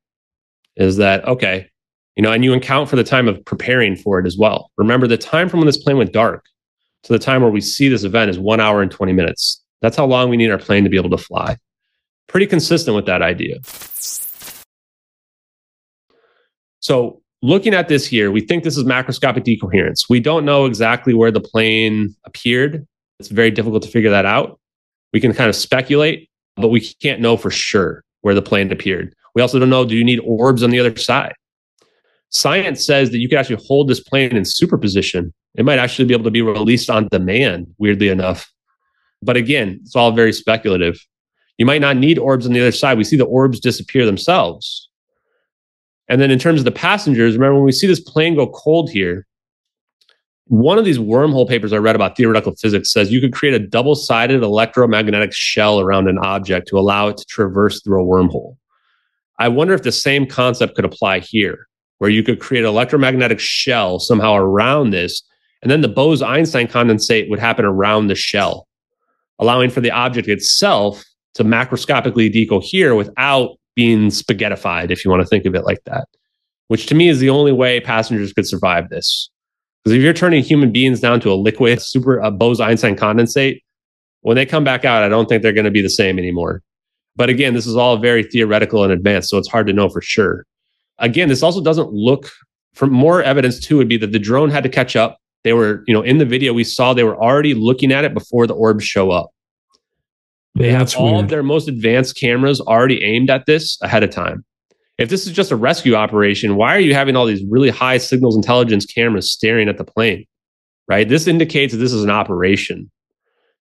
is 0.75 0.97
that 0.97 1.27
okay, 1.27 1.67
you 2.15 2.21
know, 2.21 2.31
and 2.31 2.43
you 2.43 2.53
account 2.53 2.87
for 2.87 2.97
the 2.97 3.03
time 3.03 3.27
of 3.27 3.43
preparing 3.45 3.95
for 3.95 4.19
it 4.19 4.27
as 4.27 4.37
well. 4.37 4.69
Remember, 4.77 5.07
the 5.07 5.17
time 5.17 5.49
from 5.49 5.59
when 5.59 5.67
this 5.67 5.77
plane 5.77 5.97
went 5.97 6.13
dark 6.13 6.45
to 7.03 7.13
the 7.13 7.19
time 7.19 7.41
where 7.41 7.51
we 7.51 7.61
see 7.61 7.89
this 7.89 8.03
event 8.03 8.29
is 8.29 8.39
one 8.39 8.59
hour 8.59 8.81
and 8.81 8.91
20 8.91 9.13
minutes. 9.13 9.61
That's 9.81 9.97
how 9.97 10.05
long 10.05 10.29
we 10.29 10.37
need 10.37 10.49
our 10.49 10.57
plane 10.57 10.83
to 10.83 10.89
be 10.89 10.97
able 10.97 11.09
to 11.09 11.17
fly. 11.17 11.57
Pretty 12.27 12.47
consistent 12.47 12.95
with 12.95 13.05
that 13.05 13.21
idea. 13.21 13.57
So, 16.79 17.21
looking 17.41 17.73
at 17.73 17.89
this 17.89 18.05
here, 18.05 18.31
we 18.31 18.41
think 18.41 18.63
this 18.63 18.77
is 18.77 18.83
macroscopic 18.85 19.43
decoherence. 19.43 20.09
We 20.09 20.19
don't 20.19 20.45
know 20.45 20.65
exactly 20.65 21.13
where 21.13 21.31
the 21.31 21.41
plane 21.41 22.15
appeared. 22.25 22.87
It's 23.19 23.29
very 23.29 23.51
difficult 23.51 23.83
to 23.83 23.89
figure 23.89 24.09
that 24.09 24.25
out. 24.25 24.59
We 25.11 25.19
can 25.19 25.33
kind 25.33 25.49
of 25.49 25.55
speculate, 25.55 26.29
but 26.55 26.69
we 26.69 26.81
can't 26.81 27.21
know 27.21 27.37
for 27.37 27.51
sure 27.51 28.03
where 28.21 28.33
the 28.33 28.41
plane 28.41 28.71
appeared. 28.71 29.13
We 29.35 29.41
also 29.41 29.59
don't 29.59 29.69
know 29.69 29.85
do 29.85 29.95
you 29.95 30.03
need 30.03 30.19
orbs 30.19 30.63
on 30.63 30.69
the 30.69 30.79
other 30.79 30.95
side? 30.95 31.33
Science 32.33 32.83
says 32.83 33.11
that 33.11 33.19
you 33.19 33.29
can 33.29 33.37
actually 33.37 33.63
hold 33.67 33.87
this 33.87 33.99
plane 33.99 34.35
in 34.35 34.43
superposition. 34.43 35.31
It 35.55 35.65
might 35.65 35.77
actually 35.77 36.05
be 36.05 36.13
able 36.13 36.23
to 36.23 36.31
be 36.31 36.41
released 36.41 36.89
on 36.89 37.07
demand, 37.09 37.67
weirdly 37.77 38.09
enough. 38.09 38.51
But 39.21 39.37
again, 39.37 39.79
it's 39.83 39.95
all 39.95 40.11
very 40.11 40.33
speculative. 40.33 40.99
You 41.59 41.67
might 41.67 41.81
not 41.81 41.95
need 41.95 42.17
orbs 42.17 42.47
on 42.47 42.53
the 42.53 42.59
other 42.59 42.71
side. 42.71 42.97
We 42.97 43.03
see 43.03 43.15
the 43.15 43.25
orbs 43.25 43.59
disappear 43.59 44.05
themselves. 44.05 44.89
And 46.09 46.19
then 46.19 46.31
in 46.31 46.39
terms 46.39 46.59
of 46.59 46.65
the 46.65 46.71
passengers, 46.71 47.35
remember 47.35 47.55
when 47.55 47.65
we 47.65 47.71
see 47.71 47.87
this 47.87 47.99
plane 47.99 48.35
go 48.35 48.47
cold 48.47 48.89
here, 48.89 49.27
one 50.47 50.77
of 50.77 50.85
these 50.85 50.97
wormhole 50.97 51.47
papers 51.47 51.71
I 51.71 51.77
read 51.77 51.95
about 51.95 52.17
theoretical 52.17 52.55
physics 52.55 52.91
says 52.91 53.11
you 53.11 53.21
could 53.21 53.31
create 53.31 53.53
a 53.53 53.59
double 53.59 53.95
sided 53.95 54.43
electromagnetic 54.43 55.33
shell 55.33 55.79
around 55.79 56.09
an 56.09 56.17
object 56.17 56.67
to 56.69 56.79
allow 56.79 57.07
it 57.07 57.17
to 57.17 57.25
traverse 57.25 57.81
through 57.81 58.03
a 58.03 58.05
wormhole. 58.05 58.57
I 59.39 59.47
wonder 59.47 59.73
if 59.73 59.83
the 59.83 59.91
same 59.91 60.25
concept 60.25 60.75
could 60.75 60.85
apply 60.85 61.19
here, 61.19 61.67
where 61.97 62.09
you 62.09 62.23
could 62.23 62.39
create 62.39 62.63
an 62.63 62.69
electromagnetic 62.69 63.39
shell 63.39 63.99
somehow 63.99 64.35
around 64.35 64.89
this, 64.89 65.21
and 65.61 65.71
then 65.71 65.81
the 65.81 65.87
Bose 65.87 66.21
Einstein 66.21 66.67
condensate 66.67 67.29
would 67.29 67.39
happen 67.39 67.65
around 67.65 68.07
the 68.07 68.15
shell, 68.15 68.67
allowing 69.39 69.69
for 69.69 69.81
the 69.81 69.91
object 69.91 70.27
itself 70.27 71.03
to 71.35 71.43
macroscopically 71.43 72.31
decohere 72.31 72.95
without 72.95 73.57
being 73.75 74.09
spaghettified, 74.09 74.91
if 74.91 75.03
you 75.03 75.09
want 75.09 75.21
to 75.21 75.27
think 75.27 75.45
of 75.45 75.55
it 75.55 75.65
like 75.65 75.83
that, 75.85 76.07
which 76.67 76.85
to 76.87 76.95
me 76.95 77.09
is 77.09 77.19
the 77.19 77.29
only 77.29 77.51
way 77.51 77.79
passengers 77.79 78.33
could 78.33 78.47
survive 78.47 78.89
this. 78.89 79.29
Because 79.83 79.97
if 79.97 80.03
you're 80.03 80.13
turning 80.13 80.43
human 80.43 80.71
beings 80.71 80.99
down 80.99 81.19
to 81.21 81.31
a 81.31 81.35
liquid, 81.35 81.81
super 81.81 82.21
uh, 82.21 82.27
a 82.27 82.31
Bose 82.31 82.59
Einstein 82.59 82.95
condensate, 82.95 83.61
when 84.21 84.35
they 84.35 84.45
come 84.45 84.63
back 84.63 84.85
out, 84.85 85.03
I 85.03 85.09
don't 85.09 85.27
think 85.27 85.43
they're 85.43 85.51
going 85.51 85.65
to 85.65 85.71
be 85.71 85.81
the 85.81 85.89
same 85.89 86.17
anymore. 86.17 86.61
But 87.15 87.29
again, 87.29 87.53
this 87.53 87.67
is 87.67 87.75
all 87.75 87.97
very 87.97 88.23
theoretical 88.23 88.83
and 88.83 88.93
advanced, 88.93 89.29
so 89.29 89.37
it's 89.37 89.49
hard 89.49 89.67
to 89.67 89.73
know 89.73 89.89
for 89.89 90.01
sure. 90.01 90.45
Again, 90.99 91.29
this 91.29 91.43
also 91.43 91.61
doesn't 91.61 91.91
look. 91.91 92.29
For 92.73 92.87
more 92.87 93.21
evidence 93.21 93.59
too, 93.59 93.77
would 93.77 93.87
be 93.87 93.97
that 93.97 94.11
the 94.11 94.19
drone 94.19 94.49
had 94.49 94.63
to 94.63 94.69
catch 94.69 94.95
up. 94.95 95.17
They 95.43 95.53
were, 95.53 95.83
you 95.87 95.93
know, 95.93 96.01
in 96.01 96.17
the 96.17 96.25
video 96.25 96.53
we 96.53 96.63
saw 96.63 96.93
they 96.93 97.03
were 97.03 97.21
already 97.21 97.53
looking 97.53 97.91
at 97.91 98.03
it 98.05 98.13
before 98.13 98.47
the 98.47 98.55
orbs 98.55 98.83
show 98.83 99.11
up. 99.11 99.29
They 100.55 100.67
Yeah, 100.71 100.79
have 100.79 100.95
all 100.95 101.13
weird. 101.13 101.25
of 101.25 101.29
their 101.29 101.43
most 101.43 101.67
advanced 101.67 102.17
cameras 102.19 102.61
already 102.61 103.03
aimed 103.03 103.29
at 103.29 103.45
this 103.45 103.77
ahead 103.81 104.03
of 104.03 104.09
time. 104.11 104.43
If 104.97 105.09
this 105.09 105.25
is 105.27 105.33
just 105.33 105.51
a 105.51 105.55
rescue 105.55 105.95
operation, 105.95 106.55
why 106.55 106.75
are 106.75 106.79
you 106.79 106.93
having 106.93 107.15
all 107.15 107.25
these 107.25 107.43
really 107.49 107.69
high 107.69 107.97
signals 107.97 108.35
intelligence 108.35 108.85
cameras 108.85 109.31
staring 109.31 109.67
at 109.67 109.77
the 109.77 109.83
plane? 109.83 110.25
Right? 110.87 111.07
This 111.07 111.27
indicates 111.27 111.73
that 111.73 111.79
this 111.79 111.93
is 111.93 112.03
an 112.03 112.09
operation. 112.11 112.89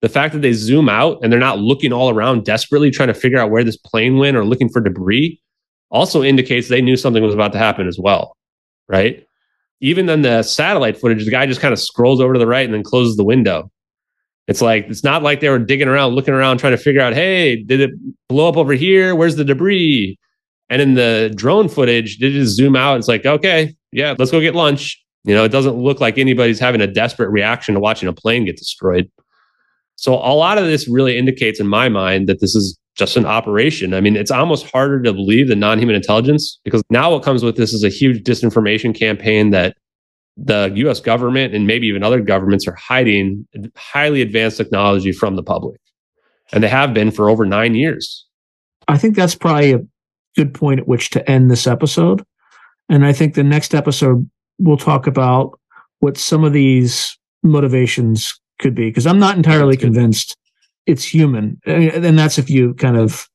The 0.03 0.09
fact 0.09 0.35
that 0.35 0.41
they 0.43 0.53
zoom 0.53 0.89
out 0.89 1.19
and 1.23 1.33
they're 1.33 1.41
not 1.41 1.59
looking 1.61 1.93
all 1.93 2.11
around 2.11 2.45
desperately 2.45 2.91
trying 2.91 3.09
to 3.09 3.15
figure 3.15 3.39
out 3.39 3.51
where 3.51 3.65
this 3.65 3.77
plane 3.77 4.19
went 4.19 4.37
or 4.37 4.45
looking 4.45 4.69
for 4.69 4.81
debris 4.81 5.41
also 5.93 6.25
indicates 6.25 6.69
they 6.69 6.83
knew 6.83 6.97
something 6.97 7.23
was 7.23 7.35
about 7.35 7.53
to 7.53 7.59
happen 7.59 7.87
as 7.87 7.99
well. 7.99 8.37
Right? 8.89 9.25
Even 9.81 10.07
then, 10.07 10.23
the 10.23 10.43
satellite 10.43 10.99
footage, 10.99 11.25
the 11.25 11.31
guy 11.31 11.47
just 11.47 11.61
kind 11.61 11.73
of 11.73 11.79
scrolls 11.79 12.21
over 12.21 12.33
to 12.33 12.39
the 12.39 12.47
right 12.47 12.65
and 12.65 12.75
then 12.75 12.83
closes 12.83 13.17
the 13.17 13.25
window. 13.25 13.71
It's 14.49 14.61
like 14.61 14.87
it's 14.89 15.05
not 15.05 15.23
like 15.23 15.41
they 15.41 15.49
were 15.49 15.59
digging 15.59 15.89
around, 15.89 16.15
looking 16.15 16.35
around, 16.35 16.59
trying 16.59 16.77
to 16.77 16.83
figure 16.83 17.01
out, 17.01 17.15
hey, 17.15 17.63
did 17.63 17.81
it 17.81 17.91
blow 18.29 18.49
up 18.49 18.57
over 18.57 18.73
here? 18.73 19.15
Where's 19.15 19.37
the 19.37 19.45
debris? 19.45 20.19
And 20.69 20.83
in 20.83 20.95
the 20.95 21.33
drone 21.35 21.69
footage, 21.69 22.19
they 22.19 22.31
just 22.31 22.57
zoom 22.57 22.75
out. 22.75 22.99
It's 22.99 23.09
like, 23.09 23.27
okay, 23.27 23.77
yeah, 23.93 24.15
let's 24.19 24.31
go 24.31 24.41
get 24.41 24.55
lunch. 24.55 25.01
You 25.25 25.35
know, 25.35 25.45
it 25.45 25.51
doesn't 25.51 25.77
look 25.77 26.01
like 26.01 26.19
anybody's 26.19 26.59
having 26.59 26.81
a 26.81 26.87
desperate 26.87 27.31
reaction 27.31 27.75
to 27.75 27.81
watching 27.81 28.09
a 28.09 28.13
plane 28.13 28.45
get 28.45 28.57
destroyed. 28.57 29.11
So 29.97 30.15
a 30.15 30.35
lot 30.35 30.59
of 30.59 30.65
this 30.65 30.89
really 30.89 31.17
indicates 31.17 31.61
in 31.61 31.69
my 31.69 31.89
mind 31.89 32.29
that 32.29 32.41
this 32.41 32.55
is 32.55 32.77
just 32.95 33.17
an 33.17 33.25
operation. 33.25 33.95
I 33.95 34.01
mean, 34.01 34.17
it's 34.17 34.31
almost 34.31 34.71
harder 34.71 35.01
to 35.03 35.13
believe 35.13 35.49
than 35.49 35.61
non-human 35.61 35.97
intelligence 35.97 36.61
because 36.65 36.83
now 36.91 37.13
what 37.13 37.23
comes 37.23 37.43
with 37.43 37.57
this 37.57 37.73
is 37.73 37.85
a 37.85 37.89
huge 37.89 38.23
disinformation 38.23 38.99
campaign 38.99 39.51
that 39.51 39.77
the 40.37 40.73
US 40.75 41.01
government 41.01 41.55
and 41.55 41.67
maybe 41.67 41.87
even 41.87 42.03
other 42.03 42.21
governments 42.21 42.67
are 42.67 42.75
hiding 42.75 43.47
highly 43.77 44.23
advanced 44.23 44.57
technology 44.57 45.13
from 45.13 45.37
the 45.37 45.43
public. 45.43 45.81
And 46.53 46.63
they 46.63 46.69
have 46.69 46.93
been 46.93 47.11
for 47.11 47.31
over 47.31 47.47
9 47.47 47.75
years. 47.75 48.27
I 48.89 48.99
think 48.99 49.17
that's 49.17 49.35
probably 49.35 49.73
a 49.73 49.81
good 50.37 50.53
point 50.53 50.81
at 50.81 50.89
which 50.89 51.11
to 51.11 51.31
end 51.31 51.51
this 51.51 51.67
episode. 51.67 52.25
And 52.89 53.07
I 53.07 53.13
think 53.13 53.35
the 53.35 53.45
next 53.45 53.75
episode 53.75 54.29
we'll 54.59 54.77
talk 54.77 55.07
about 55.07 55.59
what 56.01 56.19
some 56.19 56.45
of 56.45 56.53
these 56.53 57.17
motivations 57.43 58.39
could 58.59 58.75
be 58.75 58.89
because 58.89 59.07
I'm 59.07 59.19
not 59.19 59.37
entirely 59.37 59.77
convinced 59.77 60.37
it's 60.87 61.05
human. 61.05 61.61
And 61.67 62.05
and 62.05 62.19
that's 62.19 62.39
if 62.39 62.51
you 62.51 62.75
kind 62.75 62.97
of 62.97 63.29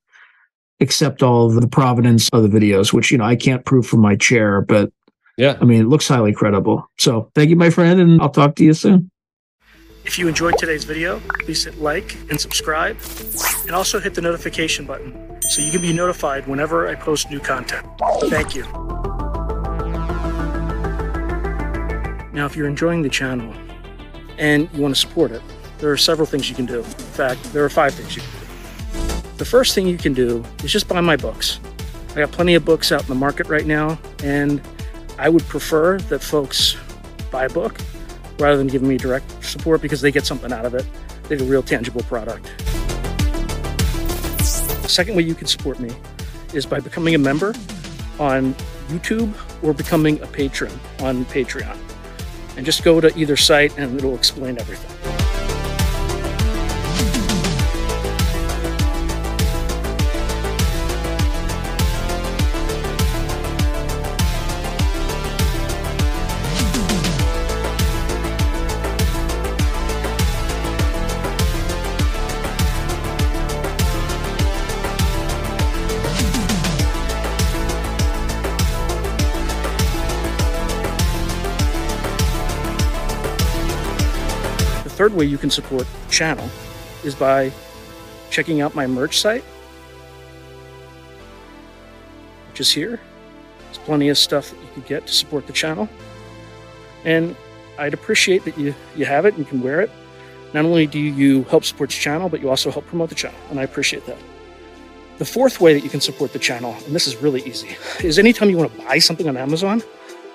accept 0.79 1.23
all 1.23 1.47
of 1.47 1.59
the 1.59 1.67
provenance 1.67 2.29
of 2.33 2.43
the 2.43 2.49
videos, 2.49 2.93
which 2.93 3.11
you 3.11 3.17
know 3.17 3.25
I 3.25 3.35
can't 3.35 3.65
prove 3.65 3.87
from 3.87 4.01
my 4.01 4.15
chair, 4.15 4.61
but 4.61 4.91
Yeah. 5.37 5.57
I 5.61 5.65
mean 5.65 5.81
it 5.81 5.87
looks 5.87 6.07
highly 6.07 6.33
credible. 6.33 6.85
So 6.97 7.31
thank 7.35 7.49
you, 7.49 7.55
my 7.55 7.69
friend, 7.69 7.99
and 7.99 8.21
I'll 8.21 8.29
talk 8.29 8.55
to 8.55 8.63
you 8.63 8.73
soon. 8.73 9.09
If 10.05 10.17
you 10.17 10.29
enjoyed 10.29 10.57
today's 10.57 10.85
video, 10.85 11.19
please 11.39 11.65
hit 11.65 11.79
like 11.79 12.15
and 12.29 12.39
subscribe, 12.39 12.97
and 13.65 13.71
also 13.75 13.99
hit 13.99 14.13
the 14.13 14.21
notification 14.21 14.85
button 14.85 15.37
so 15.41 15.61
you 15.61 15.69
can 15.69 15.81
be 15.81 15.91
notified 15.91 16.47
whenever 16.47 16.87
I 16.87 16.95
post 16.95 17.29
new 17.29 17.41
content. 17.41 17.85
Thank 18.29 18.55
you. 18.55 18.63
Now, 22.33 22.45
if 22.45 22.55
you're 22.55 22.67
enjoying 22.67 23.01
the 23.01 23.09
channel 23.09 23.53
and 24.37 24.69
you 24.73 24.81
want 24.81 24.93
to 24.93 25.01
support 25.01 25.31
it, 25.31 25.41
there 25.79 25.91
are 25.91 25.97
several 25.97 26.25
things 26.25 26.49
you 26.49 26.55
can 26.55 26.65
do. 26.65 26.79
In 26.79 26.83
fact, 26.83 27.43
there 27.53 27.63
are 27.63 27.69
five 27.69 27.93
things 27.93 28.15
you 28.15 28.21
can 28.21 28.31
do. 28.31 29.37
The 29.37 29.45
first 29.45 29.75
thing 29.75 29.87
you 29.87 29.97
can 29.97 30.13
do 30.13 30.43
is 30.63 30.71
just 30.71 30.87
buy 30.87 31.01
my 31.01 31.15
books. 31.15 31.59
I 32.11 32.21
got 32.21 32.31
plenty 32.31 32.55
of 32.55 32.65
books 32.65 32.91
out 32.91 33.01
in 33.01 33.07
the 33.07 33.15
market 33.15 33.47
right 33.47 33.65
now, 33.65 33.99
and 34.23 34.61
I 35.19 35.29
would 35.29 35.43
prefer 35.43 35.99
that 35.99 36.19
folks 36.19 36.75
buy 37.29 37.45
a 37.45 37.49
book 37.49 37.79
rather 38.39 38.57
than 38.57 38.67
giving 38.67 38.87
me 38.87 38.97
direct 38.97 39.43
support 39.43 39.81
because 39.81 40.01
they 40.01 40.11
get 40.11 40.25
something 40.25 40.51
out 40.51 40.65
of 40.65 40.73
it. 40.73 40.85
They 41.23 41.37
get 41.37 41.45
a 41.45 41.49
real 41.49 41.63
tangible 41.63 42.01
product. 42.03 42.45
The 44.37 44.87
second 44.87 45.15
way 45.15 45.23
you 45.23 45.35
can 45.35 45.47
support 45.47 45.79
me 45.79 45.91
is 46.53 46.65
by 46.65 46.79
becoming 46.79 47.13
a 47.13 47.19
member 47.19 47.53
on 48.19 48.53
YouTube 48.87 49.33
or 49.63 49.73
becoming 49.73 50.19
a 50.21 50.27
patron 50.27 50.71
on 51.01 51.25
Patreon. 51.25 51.77
And 52.55 52.65
just 52.65 52.83
go 52.83 52.99
to 52.99 53.15
either 53.17 53.37
site 53.37 53.77
and 53.77 53.95
it'll 53.95 54.15
explain 54.15 54.57
everything. 54.59 55.16
Way 85.17 85.25
you 85.25 85.37
can 85.37 85.49
support 85.49 85.85
the 86.05 86.11
channel 86.11 86.47
is 87.03 87.15
by 87.15 87.51
checking 88.29 88.61
out 88.61 88.75
my 88.75 88.87
merch 88.87 89.19
site, 89.19 89.43
which 92.49 92.61
is 92.61 92.71
here. 92.71 92.99
There's 93.65 93.77
plenty 93.79 94.09
of 94.09 94.17
stuff 94.17 94.51
that 94.51 94.59
you 94.61 94.67
can 94.73 94.83
get 94.83 95.07
to 95.07 95.13
support 95.13 95.47
the 95.47 95.53
channel. 95.53 95.89
And 97.03 97.35
I'd 97.77 97.93
appreciate 97.93 98.45
that 98.45 98.57
you, 98.57 98.73
you 98.95 99.05
have 99.05 99.25
it 99.25 99.35
and 99.35 99.47
can 99.47 99.61
wear 99.61 99.81
it. 99.81 99.91
Not 100.53 100.65
only 100.65 100.87
do 100.87 100.99
you 100.99 101.43
help 101.45 101.65
support 101.65 101.89
the 101.89 101.95
channel, 101.95 102.29
but 102.29 102.41
you 102.41 102.49
also 102.49 102.71
help 102.71 102.87
promote 102.87 103.09
the 103.09 103.15
channel, 103.15 103.39
and 103.49 103.59
I 103.59 103.63
appreciate 103.63 104.05
that. 104.05 104.17
The 105.17 105.25
fourth 105.25 105.59
way 105.59 105.73
that 105.73 105.83
you 105.83 105.89
can 105.89 105.99
support 105.99 106.31
the 106.31 106.39
channel, 106.39 106.75
and 106.85 106.95
this 106.95 107.07
is 107.07 107.15
really 107.17 107.41
easy, 107.43 107.75
is 108.03 108.17
anytime 108.17 108.49
you 108.49 108.57
want 108.57 108.71
to 108.71 108.85
buy 108.85 108.99
something 108.99 109.27
on 109.27 109.35
Amazon, 109.35 109.83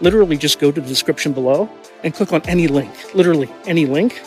literally 0.01 0.37
just 0.37 0.59
go 0.59 0.71
to 0.73 0.81
the 0.81 0.87
description 0.87 1.33
below 1.33 1.71
and 2.05 2.13
click 2.13 2.33
on 2.33 2.43
any 2.43 2.67
link, 2.67 3.15
literally 3.15 3.49
any 3.65 3.87
link. 3.87 4.21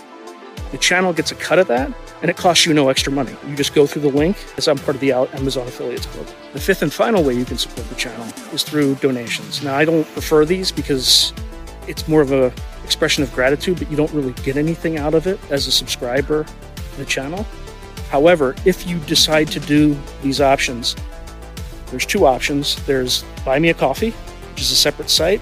The 0.71 0.77
channel 0.77 1.13
gets 1.13 1.31
a 1.31 1.35
cut 1.35 1.59
of 1.59 1.67
that, 1.67 1.91
and 2.21 2.29
it 2.29 2.37
costs 2.37 2.65
you 2.65 2.73
no 2.73 2.89
extra 2.89 3.11
money. 3.11 3.35
You 3.47 3.55
just 3.55 3.73
go 3.73 3.85
through 3.85 4.01
the 4.01 4.09
link, 4.09 4.37
as 4.57 4.67
I'm 4.67 4.77
part 4.77 4.95
of 4.95 5.01
the 5.01 5.11
Amazon 5.11 5.67
Affiliates 5.67 6.05
Club. 6.07 6.27
The 6.53 6.59
fifth 6.59 6.81
and 6.81 6.91
final 6.91 7.23
way 7.23 7.33
you 7.33 7.45
can 7.45 7.57
support 7.57 7.87
the 7.87 7.95
channel 7.95 8.25
is 8.51 8.63
through 8.63 8.95
donations. 8.95 9.63
Now, 9.63 9.75
I 9.75 9.85
don't 9.85 10.05
prefer 10.13 10.43
these 10.45 10.71
because 10.71 11.33
it's 11.87 12.07
more 12.07 12.21
of 12.21 12.31
a 12.31 12.51
expression 12.83 13.23
of 13.23 13.33
gratitude, 13.33 13.79
but 13.79 13.89
you 13.89 13.97
don't 13.97 14.11
really 14.11 14.33
get 14.43 14.57
anything 14.57 14.97
out 14.97 15.13
of 15.13 15.27
it 15.27 15.39
as 15.51 15.67
a 15.67 15.71
subscriber 15.71 16.43
to 16.75 16.97
the 16.97 17.05
channel. 17.05 17.45
However, 18.09 18.55
if 18.65 18.87
you 18.87 18.99
decide 18.99 19.47
to 19.49 19.59
do 19.59 19.97
these 20.21 20.39
options, 20.39 20.95
there's 21.87 22.05
two 22.05 22.25
options. 22.25 22.75
There's 22.85 23.23
Buy 23.43 23.59
Me 23.59 23.69
a 23.69 23.73
Coffee, 23.73 24.11
which 24.51 24.61
is 24.61 24.71
a 24.71 24.75
separate 24.75 25.09
site, 25.09 25.41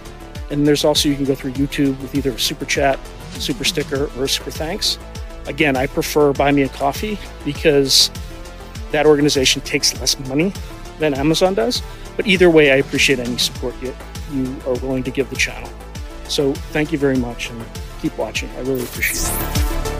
and 0.50 0.66
there's 0.66 0.86
also 0.86 1.10
you 1.10 1.16
can 1.16 1.26
go 1.26 1.36
through 1.36 1.52
YouTube 1.54 2.00
with 2.02 2.16
either 2.16 2.32
a 2.32 2.40
super 2.40 2.66
chat, 2.66 3.00
super 3.42 3.64
sticker, 3.64 4.10
or 4.18 4.28
super 4.28 4.52
thanks. 4.52 4.98
Again, 5.48 5.76
I 5.76 5.88
prefer 5.88 6.34
Buy 6.34 6.52
Me 6.52 6.64
a 6.64 6.70
Coffee 6.70 7.20
because 7.44 8.10
that 8.92 9.06
organization 9.06 9.62
takes 9.62 10.00
less 10.00 10.18
money 10.28 10.54
than 11.00 11.14
Amazon 11.14 11.54
does. 11.54 11.82
But 12.16 12.28
either 12.28 12.50
way, 12.50 12.72
I 12.72 12.76
appreciate 12.76 13.20
any 13.20 13.38
support 13.38 13.76
you, 13.82 13.96
you 14.32 14.56
are 14.66 14.76
willing 14.76 15.04
to 15.04 15.12
give 15.12 15.30
the 15.30 15.36
channel. 15.36 15.70
So 16.28 16.54
thank 16.72 16.92
you 16.92 16.98
very 16.98 17.18
much 17.18 17.50
and 17.50 17.64
keep 18.02 18.18
watching. 18.18 18.50
I 18.52 18.60
really 18.60 18.84
appreciate 18.84 19.28
it. 19.28 19.93